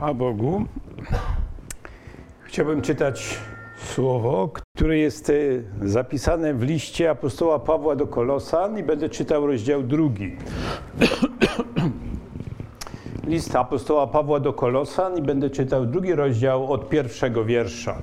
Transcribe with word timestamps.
A 0.00 0.14
Bogu. 0.14 0.64
Chciałbym 2.44 2.82
czytać 2.82 3.38
słowo, 3.76 4.52
które 4.76 4.98
jest 4.98 5.30
e, 5.30 5.32
zapisane 5.88 6.54
w 6.54 6.62
liście 6.62 7.10
apostoła 7.10 7.58
Pawła 7.58 7.96
do 7.96 8.06
Kolosan 8.06 8.78
i 8.78 8.82
będę 8.82 9.08
czytał 9.08 9.46
rozdział 9.46 9.82
drugi. 9.82 10.36
List 13.26 13.56
apostoła 13.56 14.06
Pawła 14.06 14.40
do 14.40 14.52
Kolosan 14.52 15.18
i 15.18 15.22
będę 15.22 15.50
czytał 15.50 15.86
drugi 15.86 16.14
rozdział 16.14 16.72
od 16.72 16.88
pierwszego 16.88 17.44
wiersza. 17.44 17.96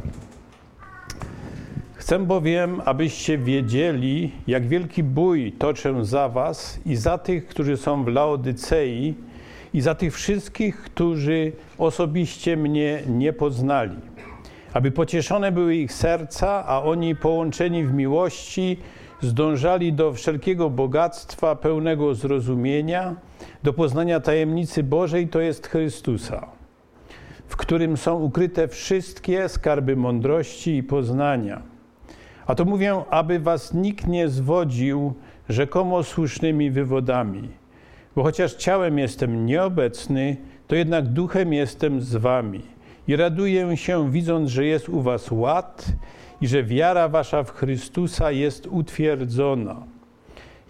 Chcę 1.94 2.20
bowiem, 2.20 2.82
abyście 2.86 3.38
wiedzieli, 3.38 4.32
jak 4.48 4.68
wielki 4.68 5.04
bój 5.04 5.52
toczę 5.52 6.06
za 6.06 6.30
was 6.30 6.80
i 6.86 6.96
za 6.96 7.18
tych, 7.18 7.48
którzy 7.48 7.78
są 7.78 8.04
w 8.04 8.08
Laodycei, 8.08 9.16
i 9.74 9.82
za 9.82 9.96
tych 9.96 10.14
wszystkich, 10.14 10.78
którzy 10.78 11.52
osobiście 11.78 12.58
mnie 12.58 13.04
nie 13.08 13.34
poznali, 13.34 13.98
aby 14.74 14.92
pocieszone 14.92 15.52
były 15.52 15.76
ich 15.76 15.94
serca, 15.94 16.66
a 16.66 16.84
oni 16.84 17.16
połączeni 17.16 17.84
w 17.84 17.94
miłości 17.94 18.78
zdążali 19.22 19.94
do 19.94 20.14
wszelkiego 20.14 20.70
bogactwa, 20.70 21.56
pełnego 21.56 22.16
zrozumienia, 22.16 23.16
do 23.64 23.74
poznania 23.74 24.20
tajemnicy 24.20 24.84
Bożej, 24.84 25.28
to 25.28 25.40
jest 25.40 25.68
Chrystusa, 25.68 26.48
w 27.48 27.56
którym 27.56 27.98
są 27.98 28.20
ukryte 28.20 28.68
wszystkie 28.68 29.50
skarby 29.50 29.96
mądrości 29.96 30.76
i 30.76 30.84
poznania. 30.84 31.62
A 32.48 32.56
to 32.56 32.66
mówię, 32.66 33.04
aby 33.10 33.40
was 33.40 33.74
nikt 33.74 34.08
nie 34.08 34.30
zwodził 34.30 35.14
rzekomo 35.50 36.04
słusznymi 36.04 36.72
wywodami 36.72 37.63
bo 38.16 38.24
chociaż 38.24 38.54
ciałem 38.54 39.00
jestem 39.00 39.46
nieobecny, 39.46 40.38
to 40.68 40.76
jednak 40.76 41.08
duchem 41.08 41.54
jestem 41.54 42.02
z 42.02 42.16
wami. 42.16 42.62
I 43.08 43.16
raduję 43.16 43.78
się, 43.78 44.12
widząc, 44.12 44.50
że 44.50 44.66
jest 44.66 44.90
u 44.90 45.02
was 45.02 45.32
ład 45.32 45.86
i 46.42 46.48
że 46.48 46.64
wiara 46.64 47.10
wasza 47.10 47.44
w 47.44 47.52
Chrystusa 47.52 48.32
jest 48.32 48.68
utwierdzona. 48.68 49.84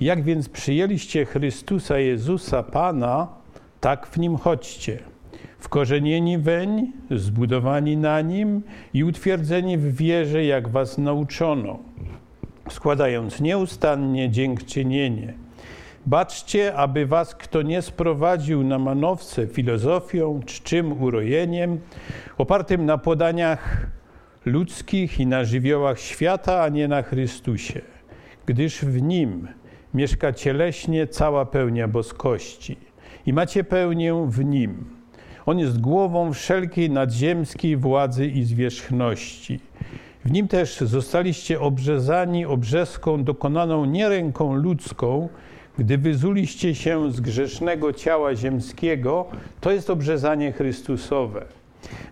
Jak 0.01 0.23
więc 0.23 0.49
przyjęliście 0.49 1.25
Chrystusa 1.25 1.99
Jezusa 1.99 2.63
Pana, 2.63 3.27
tak 3.81 4.07
w 4.07 4.17
nim 4.17 4.37
chodźcie. 4.37 4.99
Wkorzenieni 5.59 6.37
weń, 6.37 6.91
zbudowani 7.11 7.97
na 7.97 8.21
nim 8.21 8.61
i 8.93 9.03
utwierdzeni 9.03 9.77
w 9.77 9.95
wierze, 9.95 10.45
jak 10.45 10.69
was 10.69 10.97
nauczono, 10.97 11.79
składając 12.69 13.41
nieustannie 13.41 14.29
dziękczynienie 14.29 15.42
Baczcie, 16.05 16.75
aby 16.75 17.05
was 17.05 17.35
kto 17.35 17.61
nie 17.61 17.81
sprowadził 17.81 18.63
na 18.63 18.79
manowce 18.79 19.47
filozofią, 19.47 20.39
czczym 20.45 21.03
urojeniem, 21.03 21.79
opartym 22.37 22.85
na 22.85 22.97
podaniach 22.97 23.87
ludzkich 24.45 25.19
i 25.19 25.27
na 25.27 25.43
żywiołach 25.43 25.99
świata, 25.99 26.63
a 26.63 26.69
nie 26.69 26.87
na 26.87 27.01
Chrystusie, 27.01 27.81
gdyż 28.45 28.85
w 28.85 29.01
Nim 29.01 29.47
mieszka 29.93 30.33
cieleśnie 30.33 31.07
cała 31.07 31.45
pełnia 31.45 31.87
boskości 31.87 32.77
i 33.25 33.33
macie 33.33 33.63
pełnię 33.63 34.25
w 34.29 34.45
Nim. 34.45 34.85
On 35.45 35.59
jest 35.59 35.81
głową 35.81 36.33
wszelkiej 36.33 36.89
nadziemskiej 36.89 37.77
władzy 37.77 38.27
i 38.27 38.43
zwierzchności. 38.43 39.59
W 40.25 40.31
Nim 40.31 40.47
też 40.47 40.77
zostaliście 40.77 41.59
obrzezani 41.59 42.45
obrzeską 42.45 43.23
dokonaną 43.23 43.85
nie 43.85 44.09
ręką 44.09 44.53
ludzką, 44.53 45.29
gdy 45.77 45.97
wyzuliście 45.97 46.75
się 46.75 47.11
z 47.11 47.21
grzesznego 47.21 47.93
ciała 47.93 48.35
ziemskiego, 48.35 49.25
to 49.61 49.71
jest 49.71 49.89
obrzezanie 49.89 50.51
Chrystusowe. 50.51 51.45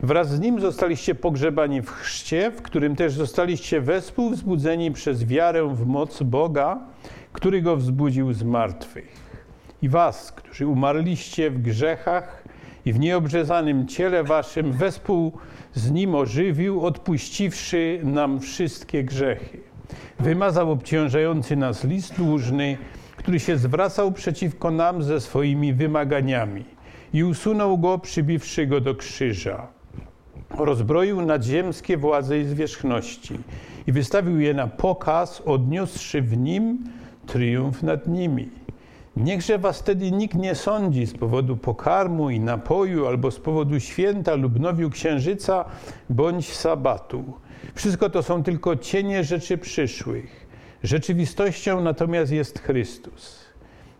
Wraz 0.03 0.30
z 0.30 0.40
nim 0.40 0.59
zostaliście 0.59 1.16
pogrzebani 1.16 1.81
w 1.81 1.90
chrzcie, 1.90 2.52
w 2.52 2.62
którym 2.62 2.95
też 2.95 3.14
zostaliście 3.14 3.81
wespół 3.81 4.30
wzbudzeni 4.30 4.92
przez 4.92 5.26
wiarę 5.26 5.76
w 5.76 5.86
moc 5.88 6.24
Boga, 6.24 6.80
który 7.34 7.62
go 7.62 7.78
wzbudził 7.78 8.34
z 8.34 8.44
martwych. 8.44 9.22
I 9.81 9.90
was, 9.90 10.31
którzy 10.31 10.68
umarliście 10.68 11.52
w 11.52 11.62
grzechach 11.62 12.44
i 12.85 12.94
w 12.94 13.00
nieobrzezanym 13.00 13.88
ciele 13.88 14.24
waszym, 14.24 14.72
wespół 14.72 15.31
z 15.74 15.91
nim 15.91 16.16
ożywił, 16.16 16.85
odpuściwszy 16.85 18.00
nam 18.03 18.40
wszystkie 18.40 19.03
grzechy. 19.03 19.59
Wymazał 20.19 20.72
obciążający 20.72 21.56
nas 21.56 21.84
list 21.84 22.18
dłużny, 22.18 22.78
który 23.22 23.40
się 23.40 23.58
zwracał 23.58 24.12
przeciwko 24.12 24.72
nam 24.72 25.04
ze 25.04 25.22
swoimi 25.22 25.74
wymaganiami 25.74 26.66
i 27.14 27.24
usunął 27.24 27.78
go, 27.78 28.00
przybiwszy 28.00 28.68
go 28.68 28.82
do 28.82 28.96
krzyża. 28.96 29.68
Rozbroił 30.50 31.22
nadziemskie 31.22 31.98
władze 31.98 32.40
i 32.40 32.46
zwierzchności 32.46 33.40
i 33.88 33.92
wystawił 33.92 34.40
je 34.40 34.54
na 34.54 34.68
pokaz, 34.68 35.42
odniósłszy 35.46 36.22
w 36.22 36.38
nim 36.38 36.80
triumf 37.28 37.84
nad 37.84 38.08
nimi. 38.08 38.50
Niechże 39.18 39.58
was 39.58 39.80
wtedy 39.80 40.12
nikt 40.12 40.36
nie 40.36 40.56
sądzi 40.56 41.06
z 41.06 41.14
powodu 41.14 41.58
pokarmu 41.58 42.30
i 42.30 42.40
napoju, 42.40 43.08
albo 43.08 43.32
z 43.32 43.40
powodu 43.40 43.80
święta 43.80 44.36
lub 44.36 44.59
nowiu 44.59 44.90
księżyca, 44.90 45.66
bądź 46.09 46.53
sabatu. 46.53 47.24
Wszystko 47.76 48.09
to 48.09 48.24
są 48.24 48.44
tylko 48.44 48.76
cienie 48.76 49.24
rzeczy 49.24 49.58
przyszłych 49.58 50.41
Rzeczywistością 50.84 51.81
natomiast 51.81 52.31
jest 52.31 52.59
Chrystus. 52.59 53.46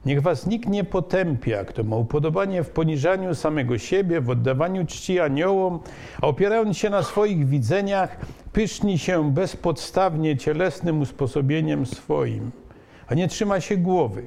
Niech 0.06 0.22
was 0.22 0.47
nikt 0.47 0.69
nie 0.69 0.84
potępia, 0.84 1.66
kto 1.66 1.84
ma 1.84 1.96
upodobanie 1.96 2.64
w 2.64 2.69
poniżaniu 2.69 3.36
samego 3.36 3.78
siebie, 3.78 4.22
w 4.22 4.30
oddawaniu 4.30 4.86
czci 4.86 5.20
aniołom, 5.20 5.80
a 6.22 6.28
opierając 6.28 6.78
się 6.78 6.90
na 6.90 7.03
swoich 7.03 7.47
widzeniach, 7.47 8.18
pyszni 8.53 9.00
się 9.00 9.31
bezpodstawnie 9.31 10.38
cielesnym 10.38 11.02
usposobieniem 11.02 11.86
swoim, 11.86 12.52
a 13.08 13.14
nie 13.14 13.28
trzyma 13.28 13.59
się 13.59 13.78
głowy, 13.78 14.24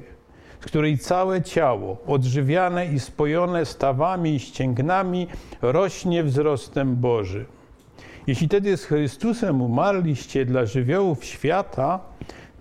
z 0.61 0.65
której 0.65 0.97
całe 0.97 1.41
ciało, 1.41 1.97
odżywiane 2.07 2.85
i 2.85 2.99
spojone 2.99 3.65
stawami 3.65 4.35
i 4.35 4.39
ścięgnami, 4.39 5.27
rośnie 5.61 6.23
wzrostem 6.23 6.95
Bożym. 6.95 7.45
Jeśli 8.27 8.49
tedy 8.49 8.77
z 8.77 8.85
Chrystusem 8.85 9.61
umarliście 9.61 10.45
dla 10.45 10.65
żywiołów 10.65 11.25
świata, 11.25 11.99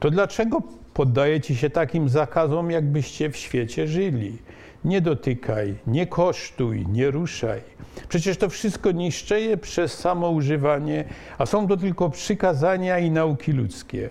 to 0.00 0.10
dlaczego 0.10 0.62
poddajecie 0.94 1.56
się 1.56 1.70
takim 1.70 2.08
zakazom, 2.08 2.70
jakbyście 2.70 3.30
w 3.30 3.36
świecie 3.36 3.88
żyli? 3.88 4.38
Nie 4.84 5.00
dotykaj, 5.00 5.74
nie 5.86 6.06
kosztuj, 6.06 6.86
nie 6.86 7.10
ruszaj. 7.10 7.60
Przecież 8.08 8.36
to 8.36 8.48
wszystko 8.48 8.92
niszczeje 8.92 9.56
przez 9.56 9.98
samo 9.98 10.30
używanie, 10.30 11.04
a 11.38 11.46
są 11.46 11.68
to 11.68 11.76
tylko 11.76 12.10
przykazania 12.10 12.98
i 12.98 13.10
nauki 13.10 13.52
ludzkie. 13.52 14.10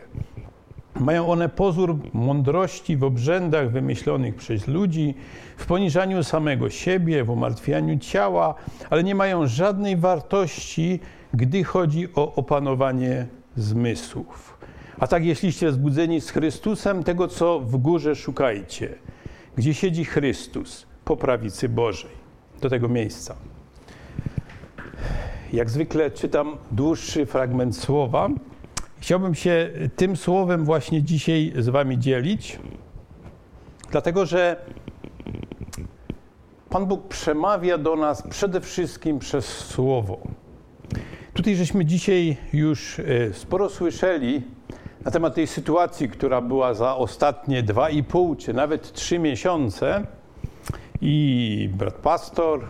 Mają 0.99 1.27
one 1.27 1.49
pozór 1.49 1.97
mądrości 2.13 2.97
w 2.97 3.03
obrzędach 3.03 3.71
wymyślonych 3.71 4.35
przez 4.35 4.67
ludzi, 4.67 5.13
w 5.57 5.65
poniżaniu 5.65 6.23
samego 6.23 6.69
siebie, 6.69 7.23
w 7.23 7.29
umartwianiu 7.29 7.99
ciała, 7.99 8.55
ale 8.89 9.03
nie 9.03 9.15
mają 9.15 9.47
żadnej 9.47 9.97
wartości, 9.97 10.99
gdy 11.33 11.63
chodzi 11.63 12.07
o 12.15 12.35
opanowanie 12.35 13.27
zmysłów. 13.55 14.52
A 15.03 15.07
tak 15.07 15.25
jeśliście 15.25 15.71
zbudzeni 15.71 16.21
z 16.21 16.29
Chrystusem, 16.29 17.03
tego 17.03 17.27
co 17.27 17.59
w 17.59 17.77
górze 17.77 18.15
szukajcie, 18.15 18.95
gdzie 19.55 19.73
siedzi 19.73 20.05
Chrystus 20.05 20.85
po 21.05 21.17
prawicy 21.17 21.69
Bożej. 21.69 22.11
Do 22.61 22.69
tego 22.69 22.89
miejsca. 22.89 23.35
Jak 25.53 25.69
zwykle 25.69 26.11
czytam 26.11 26.57
dłuższy 26.71 27.25
fragment 27.25 27.77
słowa. 27.77 28.29
Chciałbym 28.99 29.35
się 29.35 29.69
tym 29.95 30.17
słowem 30.17 30.65
właśnie 30.65 31.03
dzisiaj 31.03 31.53
z 31.59 31.69
Wami 31.69 31.99
dzielić, 31.99 32.59
dlatego 33.91 34.25
że 34.25 34.65
Pan 36.69 36.85
Bóg 36.85 37.07
przemawia 37.07 37.77
do 37.77 37.95
nas 37.95 38.27
przede 38.27 38.61
wszystkim 38.61 39.19
przez 39.19 39.45
słowo. 39.45 40.19
Tutaj 41.33 41.55
żeśmy 41.55 41.85
dzisiaj 41.85 42.37
już 42.53 42.99
e, 42.99 43.33
sporo 43.33 43.69
słyszeli 43.69 44.41
na 45.05 45.11
temat 45.11 45.35
tej 45.35 45.47
sytuacji, 45.47 46.09
która 46.09 46.41
była 46.41 46.73
za 46.73 46.95
ostatnie 46.95 47.63
dwa 47.63 47.89
i 47.89 48.03
pół, 48.03 48.35
czy 48.35 48.53
nawet 48.53 48.93
trzy 48.93 49.19
miesiące. 49.19 50.05
I 51.01 51.69
brat 51.73 51.93
pastor, 51.93 52.69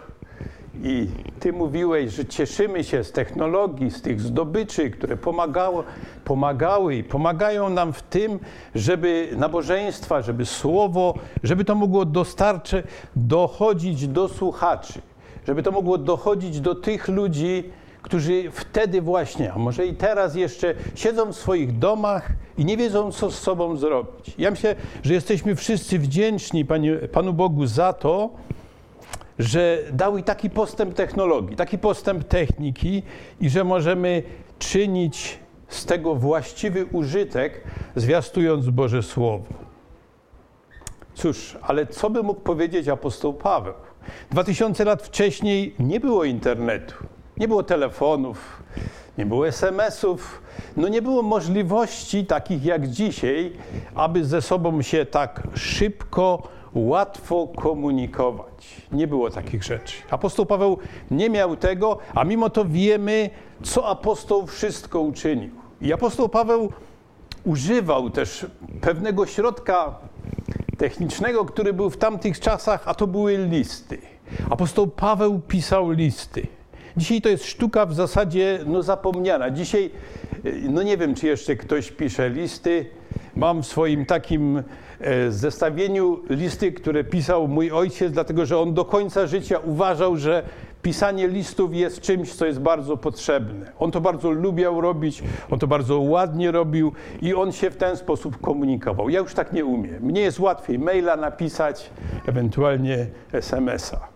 i 0.83 1.07
ty 1.39 1.53
mówiłeś, 1.53 2.13
że 2.13 2.25
cieszymy 2.25 2.83
się 2.83 3.03
z 3.03 3.11
technologii, 3.11 3.91
z 3.91 4.01
tych 4.01 4.21
zdobyczy, 4.21 4.89
które 4.89 5.17
pomagało, 5.17 5.83
pomagały 6.25 6.95
i 6.95 7.03
pomagają 7.03 7.69
nam 7.69 7.93
w 7.93 8.01
tym, 8.01 8.39
żeby 8.75 9.29
nabożeństwa, 9.37 10.21
żeby 10.21 10.45
słowo, 10.45 11.13
żeby 11.43 11.65
to 11.65 11.75
mogło 11.75 12.05
dostarczyć, 12.05 12.85
dochodzić 13.15 14.07
do 14.07 14.27
słuchaczy, 14.27 15.01
żeby 15.47 15.63
to 15.63 15.71
mogło 15.71 15.97
dochodzić 15.97 16.59
do 16.59 16.75
tych 16.75 17.07
ludzi, 17.07 17.63
którzy 18.03 18.51
wtedy 18.51 19.01
właśnie, 19.01 19.53
a 19.53 19.57
może 19.57 19.85
i 19.85 19.93
teraz 19.93 20.35
jeszcze 20.35 20.75
siedzą 20.95 21.31
w 21.31 21.35
swoich 21.35 21.79
domach 21.79 22.29
i 22.57 22.65
nie 22.65 22.77
wiedzą, 22.77 23.11
co 23.11 23.31
z 23.31 23.39
sobą 23.39 23.75
zrobić. 23.77 24.35
Ja 24.37 24.51
myślę, 24.51 24.75
że 25.03 25.13
jesteśmy 25.13 25.55
wszyscy 25.55 25.99
wdzięczni 25.99 26.65
Panie, 26.65 26.95
Panu 26.95 27.33
Bogu 27.33 27.65
za 27.65 27.93
to, 27.93 28.29
że 29.39 29.79
dały 29.93 30.23
taki 30.23 30.49
postęp 30.49 30.93
technologii, 30.93 31.55
taki 31.55 31.77
postęp 31.77 32.23
techniki 32.23 33.03
i 33.41 33.49
że 33.49 33.63
możemy 33.63 34.23
czynić 34.59 35.39
z 35.67 35.85
tego 35.85 36.15
właściwy 36.15 36.85
użytek, 36.85 37.61
zwiastując 37.95 38.69
Boże 38.69 39.03
Słowo. 39.03 39.45
Cóż, 41.13 41.57
ale 41.61 41.87
co 41.87 42.09
by 42.09 42.23
mógł 42.23 42.41
powiedzieć 42.41 42.87
apostoł 42.87 43.33
Paweł? 43.33 43.73
Dwa 44.31 44.43
tysiące 44.43 44.85
lat 44.85 45.03
wcześniej 45.03 45.75
nie 45.79 45.99
było 45.99 46.23
internetu, 46.23 46.95
nie 47.43 47.47
było 47.47 47.63
telefonów, 47.63 48.63
nie 49.17 49.25
było 49.25 49.47
SMS-ów, 49.47 50.41
no 50.77 50.87
nie 50.87 51.01
było 51.01 51.21
możliwości 51.21 52.25
takich 52.25 52.65
jak 52.65 52.87
dzisiaj, 52.87 53.51
aby 53.95 54.25
ze 54.25 54.41
sobą 54.41 54.81
się 54.81 55.05
tak 55.05 55.43
szybko, 55.55 56.47
łatwo 56.73 57.47
komunikować. 57.47 58.81
Nie 58.91 59.07
było 59.07 59.29
takich 59.29 59.63
rzeczy. 59.63 59.95
Apostoł 60.09 60.45
Paweł 60.45 60.77
nie 61.11 61.29
miał 61.29 61.55
tego, 61.55 61.97
a 62.15 62.23
mimo 62.23 62.49
to 62.49 62.65
wiemy, 62.65 63.29
co 63.63 63.87
apostoł 63.87 64.47
wszystko 64.47 64.99
uczynił. 64.99 65.51
I 65.81 65.93
apostoł 65.93 66.29
Paweł 66.29 66.71
używał 67.45 68.09
też 68.09 68.45
pewnego 68.81 69.25
środka 69.25 69.95
technicznego, 70.77 71.45
który 71.45 71.73
był 71.73 71.89
w 71.89 71.97
tamtych 71.97 72.39
czasach, 72.39 72.83
a 72.85 72.93
to 72.93 73.07
były 73.07 73.37
listy. 73.37 74.01
Apostoł 74.49 74.87
Paweł 74.87 75.39
pisał 75.39 75.91
listy. 75.91 76.47
Dzisiaj 76.97 77.21
to 77.21 77.29
jest 77.29 77.45
sztuka 77.45 77.85
w 77.85 77.93
zasadzie 77.93 78.59
no, 78.65 78.83
zapomniana. 78.83 79.51
Dzisiaj, 79.51 79.89
no 80.69 80.83
nie 80.83 80.97
wiem, 80.97 81.15
czy 81.15 81.27
jeszcze 81.27 81.55
ktoś 81.55 81.91
pisze 81.91 82.29
listy. 82.29 82.85
Mam 83.35 83.63
w 83.63 83.65
swoim 83.65 84.05
takim 84.05 84.63
e, 84.99 85.31
zestawieniu 85.31 86.19
listy, 86.29 86.71
które 86.71 87.03
pisał 87.03 87.47
mój 87.47 87.71
ojciec, 87.71 88.11
dlatego 88.11 88.45
że 88.45 88.59
on 88.59 88.73
do 88.73 88.85
końca 88.85 89.27
życia 89.27 89.59
uważał, 89.59 90.17
że 90.17 90.43
pisanie 90.81 91.27
listów 91.27 91.75
jest 91.75 92.01
czymś, 92.01 92.33
co 92.33 92.45
jest 92.45 92.59
bardzo 92.59 92.97
potrzebne. 92.97 93.71
On 93.79 93.91
to 93.91 94.01
bardzo 94.01 94.31
lubiał 94.31 94.81
robić, 94.81 95.23
on 95.51 95.59
to 95.59 95.67
bardzo 95.67 95.99
ładnie 95.99 96.51
robił 96.51 96.91
i 97.21 97.33
on 97.33 97.51
się 97.51 97.71
w 97.71 97.77
ten 97.77 97.97
sposób 97.97 98.41
komunikował. 98.41 99.09
Ja 99.09 99.19
już 99.19 99.33
tak 99.33 99.53
nie 99.53 99.65
umiem. 99.65 100.03
Mnie 100.03 100.21
jest 100.21 100.39
łatwiej 100.39 100.79
maila 100.79 101.15
napisać, 101.15 101.89
ewentualnie 102.27 103.07
SMS-a. 103.31 104.12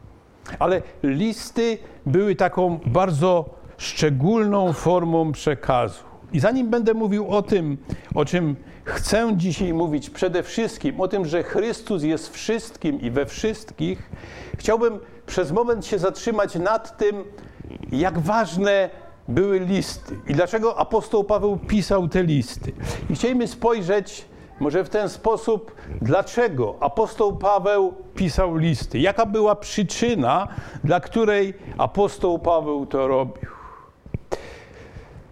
Ale 0.59 0.81
listy 1.03 1.77
były 2.05 2.35
taką 2.35 2.79
bardzo 2.85 3.49
szczególną 3.77 4.73
formą 4.73 5.31
przekazu. 5.31 6.03
I 6.33 6.39
zanim 6.39 6.69
będę 6.69 6.93
mówił 6.93 7.27
o 7.27 7.41
tym, 7.41 7.77
o 8.15 8.25
czym 8.25 8.55
chcę 8.83 9.33
dzisiaj 9.35 9.73
mówić, 9.73 10.09
przede 10.09 10.43
wszystkim 10.43 11.01
o 11.01 11.07
tym, 11.07 11.25
że 11.25 11.43
Chrystus 11.43 12.03
jest 12.03 12.33
wszystkim 12.33 13.01
i 13.01 13.11
we 13.11 13.25
wszystkich, 13.25 14.09
chciałbym 14.57 14.99
przez 15.25 15.51
moment 15.51 15.85
się 15.85 15.99
zatrzymać 15.99 16.55
nad 16.55 16.97
tym, 16.97 17.23
jak 17.91 18.19
ważne 18.19 18.89
były 19.27 19.59
listy 19.59 20.19
i 20.27 20.33
dlaczego 20.33 20.77
apostoł 20.77 21.23
Paweł 21.23 21.57
pisał 21.57 22.07
te 22.07 22.23
listy. 22.23 22.71
I 23.09 23.15
chcielibyśmy 23.15 23.47
spojrzeć 23.47 24.25
może 24.59 24.83
w 24.83 24.89
ten 24.89 25.09
sposób, 25.09 25.75
dlaczego 26.01 26.75
apostoł 26.79 27.37
Paweł 27.37 27.93
pisał 28.15 28.55
listy? 28.55 28.99
Jaka 28.99 29.25
była 29.25 29.55
przyczyna, 29.55 30.47
dla 30.83 30.99
której 30.99 31.53
apostoł 31.77 32.39
Paweł 32.39 32.85
to 32.85 33.07
robił? 33.07 33.57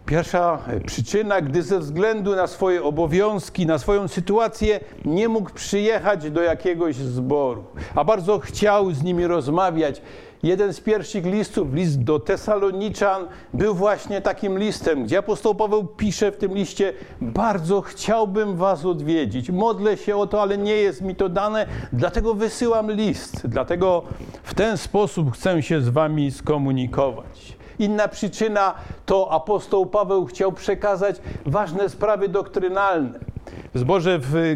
Pierwsza 0.05 0.59
przyczyna, 0.85 1.41
gdy 1.41 1.63
ze 1.63 1.79
względu 1.79 2.35
na 2.35 2.47
swoje 2.47 2.83
obowiązki, 2.83 3.65
na 3.65 3.77
swoją 3.77 4.07
sytuację 4.07 4.79
nie 5.05 5.27
mógł 5.29 5.53
przyjechać 5.53 6.31
do 6.31 6.41
jakiegoś 6.41 6.95
zboru, 6.95 7.63
a 7.95 8.03
bardzo 8.03 8.39
chciał 8.39 8.91
z 8.91 9.03
nimi 9.03 9.27
rozmawiać, 9.27 10.01
Jeden 10.43 10.73
z 10.73 10.79
pierwszych 10.81 11.25
listów, 11.25 11.73
list 11.73 12.03
do 12.03 12.19
Tesaloniczan, 12.19 13.27
był 13.53 13.75
właśnie 13.75 14.21
takim 14.21 14.59
listem, 14.59 15.03
gdzie 15.03 15.17
apostoł 15.17 15.55
Paweł 15.55 15.85
pisze 15.85 16.31
w 16.31 16.37
tym 16.37 16.53
liście: 16.53 16.93
Bardzo 17.21 17.81
chciałbym 17.81 18.55
Was 18.55 18.85
odwiedzić. 18.85 19.49
Modlę 19.49 19.97
się 19.97 20.17
o 20.17 20.27
to, 20.27 20.41
ale 20.41 20.57
nie 20.57 20.75
jest 20.75 21.01
mi 21.01 21.15
to 21.15 21.29
dane, 21.29 21.65
dlatego 21.93 22.33
wysyłam 22.33 22.91
list. 22.91 23.47
Dlatego 23.47 24.03
w 24.43 24.53
ten 24.53 24.77
sposób 24.77 25.31
chcę 25.31 25.63
się 25.63 25.81
z 25.81 25.89
Wami 25.89 26.31
skomunikować. 26.31 27.55
Inna 27.79 28.07
przyczyna 28.07 28.73
to 29.05 29.31
apostoł 29.31 29.85
Paweł 29.85 30.25
chciał 30.25 30.51
przekazać 30.51 31.15
ważne 31.45 31.89
sprawy 31.89 32.29
doktrynalne. 32.29 33.19
W 33.73 33.79
zborze 33.79 34.19
w 34.19 34.55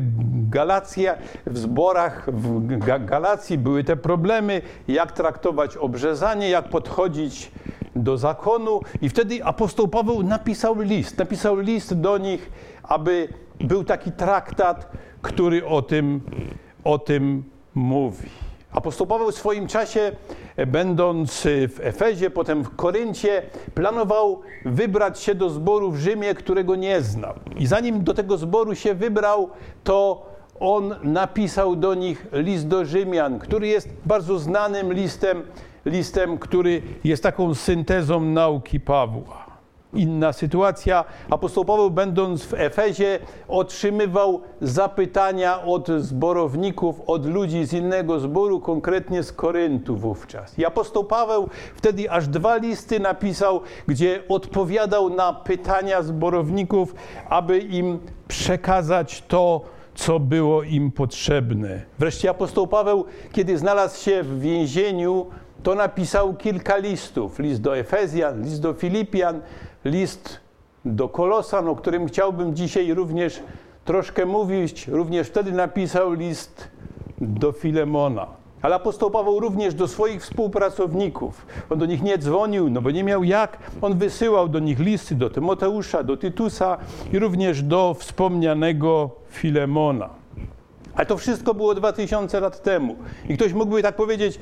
Galacja, 0.49 1.15
w 1.47 1.57
zborach 1.57 2.27
w 2.31 3.05
Galacji 3.05 3.57
były 3.57 3.83
te 3.83 3.95
problemy, 3.95 4.61
jak 4.87 5.11
traktować 5.11 5.77
obrzezanie, 5.77 6.49
jak 6.49 6.69
podchodzić 6.69 7.51
do 7.95 8.17
zakonu. 8.17 8.79
I 9.01 9.09
wtedy 9.09 9.45
apostoł 9.45 9.87
Paweł 9.87 10.23
napisał 10.23 10.81
list, 10.81 11.17
napisał 11.17 11.59
list 11.59 11.93
do 11.93 12.17
nich, 12.17 12.51
aby 12.83 13.27
był 13.59 13.83
taki 13.83 14.11
traktat, 14.11 14.91
który 15.21 15.65
o 15.65 15.81
tym, 15.81 16.21
o 16.83 16.97
tym 16.97 17.43
mówi. 17.75 18.48
Apostoł 18.71 19.07
Paweł 19.07 19.31
w 19.31 19.35
swoim 19.35 19.67
czasie, 19.67 20.11
e, 20.55 20.65
będąc 20.65 21.45
e, 21.45 21.67
w 21.67 21.79
Efezie, 21.79 22.29
potem 22.29 22.63
w 22.63 22.75
Koryncie, 22.75 23.41
planował 23.73 24.41
wybrać 24.65 25.19
się 25.19 25.35
do 25.35 25.49
zboru 25.49 25.91
w 25.91 25.97
Rzymie, 25.97 26.33
którego 26.35 26.75
nie 26.75 27.01
znał. 27.01 27.33
I 27.57 27.67
zanim 27.67 28.03
do 28.03 28.13
tego 28.13 28.37
zboru 28.37 28.75
się 28.75 28.93
wybrał, 28.93 29.49
to 29.83 30.25
on 30.59 30.95
napisał 31.03 31.75
do 31.75 31.93
nich 31.93 32.27
list 32.31 32.67
do 32.67 32.85
Rzymian, 32.85 33.39
który 33.39 33.67
jest 33.67 33.89
bardzo 34.05 34.39
znanym 34.39 34.93
listem, 34.93 35.43
listem, 35.85 36.37
który 36.37 36.81
jest 37.03 37.23
taką 37.23 37.55
syntezą 37.55 38.21
nauki 38.21 38.79
Pawła 38.79 39.48
inna 39.93 40.33
sytuacja. 40.33 41.05
Apostoł 41.29 41.65
Paweł, 41.65 41.91
będąc 41.91 42.43
w 42.43 42.53
Efezie, 42.53 43.19
otrzymywał 43.47 44.41
zapytania 44.61 45.63
od 45.63 45.87
zborowników, 45.87 47.01
od 47.07 47.25
ludzi 47.25 47.65
z 47.65 47.73
innego 47.73 48.19
zboru, 48.19 48.59
konkretnie 48.59 49.23
z 49.23 49.31
Koryntu 49.31 49.97
wówczas. 49.97 50.59
I 50.59 50.65
apostoł 50.65 51.03
Paweł 51.03 51.49
wtedy 51.75 52.11
aż 52.11 52.27
dwa 52.27 52.57
listy 52.57 52.99
napisał, 52.99 53.61
gdzie 53.87 54.23
odpowiadał 54.29 55.09
na 55.09 55.33
pytania 55.33 56.01
zborowników, 56.01 56.95
aby 57.29 57.59
im 57.59 57.99
przekazać 58.27 59.23
to, 59.27 59.61
co 59.95 60.19
było 60.19 60.63
im 60.63 60.91
potrzebne. 60.91 61.81
Wreszcie 61.99 62.29
apostoł 62.29 62.67
Paweł, 62.67 63.05
kiedy 63.31 63.57
znalazł 63.57 64.03
się 64.03 64.23
w 64.23 64.39
więzieniu, 64.39 65.25
to 65.63 65.75
napisał 65.75 66.33
kilka 66.33 66.77
listów. 66.77 67.39
List 67.39 67.61
do 67.61 67.77
Efezjan, 67.77 68.43
list 68.43 68.61
do 68.61 68.73
Filipian, 68.73 69.41
list 69.85 70.39
do 70.85 71.09
Kolosan, 71.09 71.67
o 71.67 71.75
którym 71.75 72.07
chciałbym 72.07 72.55
dzisiaj 72.55 72.93
również 72.93 73.43
troszkę 73.85 74.25
mówić. 74.25 74.87
Również 74.87 75.27
wtedy 75.27 75.51
napisał 75.51 76.13
list 76.13 76.67
do 77.21 77.51
Filemona. 77.51 78.27
Ale 78.61 78.75
apostoł 78.75 79.11
Paweł 79.11 79.39
również 79.39 79.73
do 79.73 79.87
swoich 79.87 80.21
współpracowników. 80.21 81.45
On 81.69 81.79
do 81.79 81.85
nich 81.85 82.03
nie 82.03 82.17
dzwonił, 82.17 82.69
no 82.69 82.81
bo 82.81 82.91
nie 82.91 83.03
miał 83.03 83.23
jak. 83.23 83.57
On 83.81 83.97
wysyłał 83.97 84.49
do 84.49 84.59
nich 84.59 84.79
listy 84.79 85.15
do 85.15 85.29
Tymoteusza, 85.29 86.03
do 86.03 86.17
Tytusa 86.17 86.77
i 87.13 87.19
również 87.19 87.63
do 87.63 87.93
wspomnianego 87.93 89.09
Filemona. 89.29 90.09
Ale 90.95 91.05
to 91.05 91.17
wszystko 91.17 91.53
było 91.53 91.75
2000 91.75 92.39
lat 92.39 92.63
temu. 92.63 92.95
I 93.29 93.37
ktoś 93.37 93.53
mógłby 93.53 93.81
tak 93.81 93.95
powiedzieć, 93.95 94.39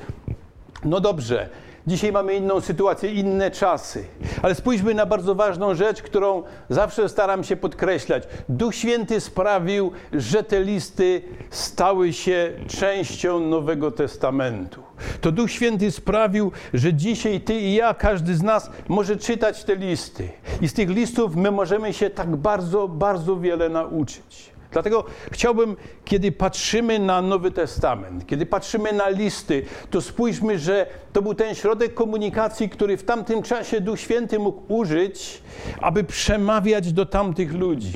no 0.84 1.00
dobrze, 1.00 1.48
Dzisiaj 1.88 2.12
mamy 2.12 2.34
inną 2.34 2.60
sytuację, 2.60 3.12
inne 3.12 3.50
czasy. 3.50 4.04
Ale 4.42 4.54
spójrzmy 4.54 4.94
na 4.94 5.06
bardzo 5.06 5.34
ważną 5.34 5.74
rzecz, 5.74 6.02
którą 6.02 6.42
zawsze 6.68 7.08
staram 7.08 7.44
się 7.44 7.56
podkreślać. 7.56 8.22
Duch 8.48 8.74
Święty 8.74 9.20
sprawił, 9.20 9.92
że 10.12 10.42
te 10.42 10.60
listy 10.60 11.22
stały 11.50 12.12
się 12.12 12.52
częścią 12.66 13.40
Nowego 13.40 13.90
Testamentu. 13.90 14.82
To 15.20 15.32
Duch 15.32 15.50
Święty 15.50 15.90
sprawił, 15.90 16.52
że 16.74 16.94
dzisiaj 16.94 17.40
ty 17.40 17.54
i 17.54 17.74
ja, 17.74 17.94
każdy 17.94 18.34
z 18.34 18.42
nas 18.42 18.70
może 18.88 19.16
czytać 19.16 19.64
te 19.64 19.76
listy. 19.76 20.28
I 20.60 20.68
z 20.68 20.72
tych 20.72 20.90
listów 20.90 21.36
my 21.36 21.50
możemy 21.50 21.92
się 21.92 22.10
tak 22.10 22.36
bardzo, 22.36 22.88
bardzo 22.88 23.36
wiele 23.36 23.68
nauczyć. 23.68 24.57
Dlatego 24.72 25.04
chciałbym, 25.32 25.76
kiedy 26.04 26.32
patrzymy 26.32 26.98
na 26.98 27.22
Nowy 27.22 27.50
Testament, 27.50 28.26
kiedy 28.26 28.46
patrzymy 28.46 28.92
na 28.92 29.08
listy, 29.08 29.62
to 29.90 30.00
spójrzmy, 30.00 30.58
że 30.58 30.86
to 31.12 31.22
był 31.22 31.34
ten 31.34 31.54
środek 31.54 31.94
komunikacji, 31.94 32.68
który 32.68 32.96
w 32.96 33.02
tamtym 33.02 33.42
czasie 33.42 33.80
Duch 33.80 34.00
Święty 34.00 34.38
mógł 34.38 34.74
użyć, 34.74 35.42
aby 35.80 36.04
przemawiać 36.04 36.92
do 36.92 37.06
tamtych 37.06 37.52
ludzi. 37.52 37.92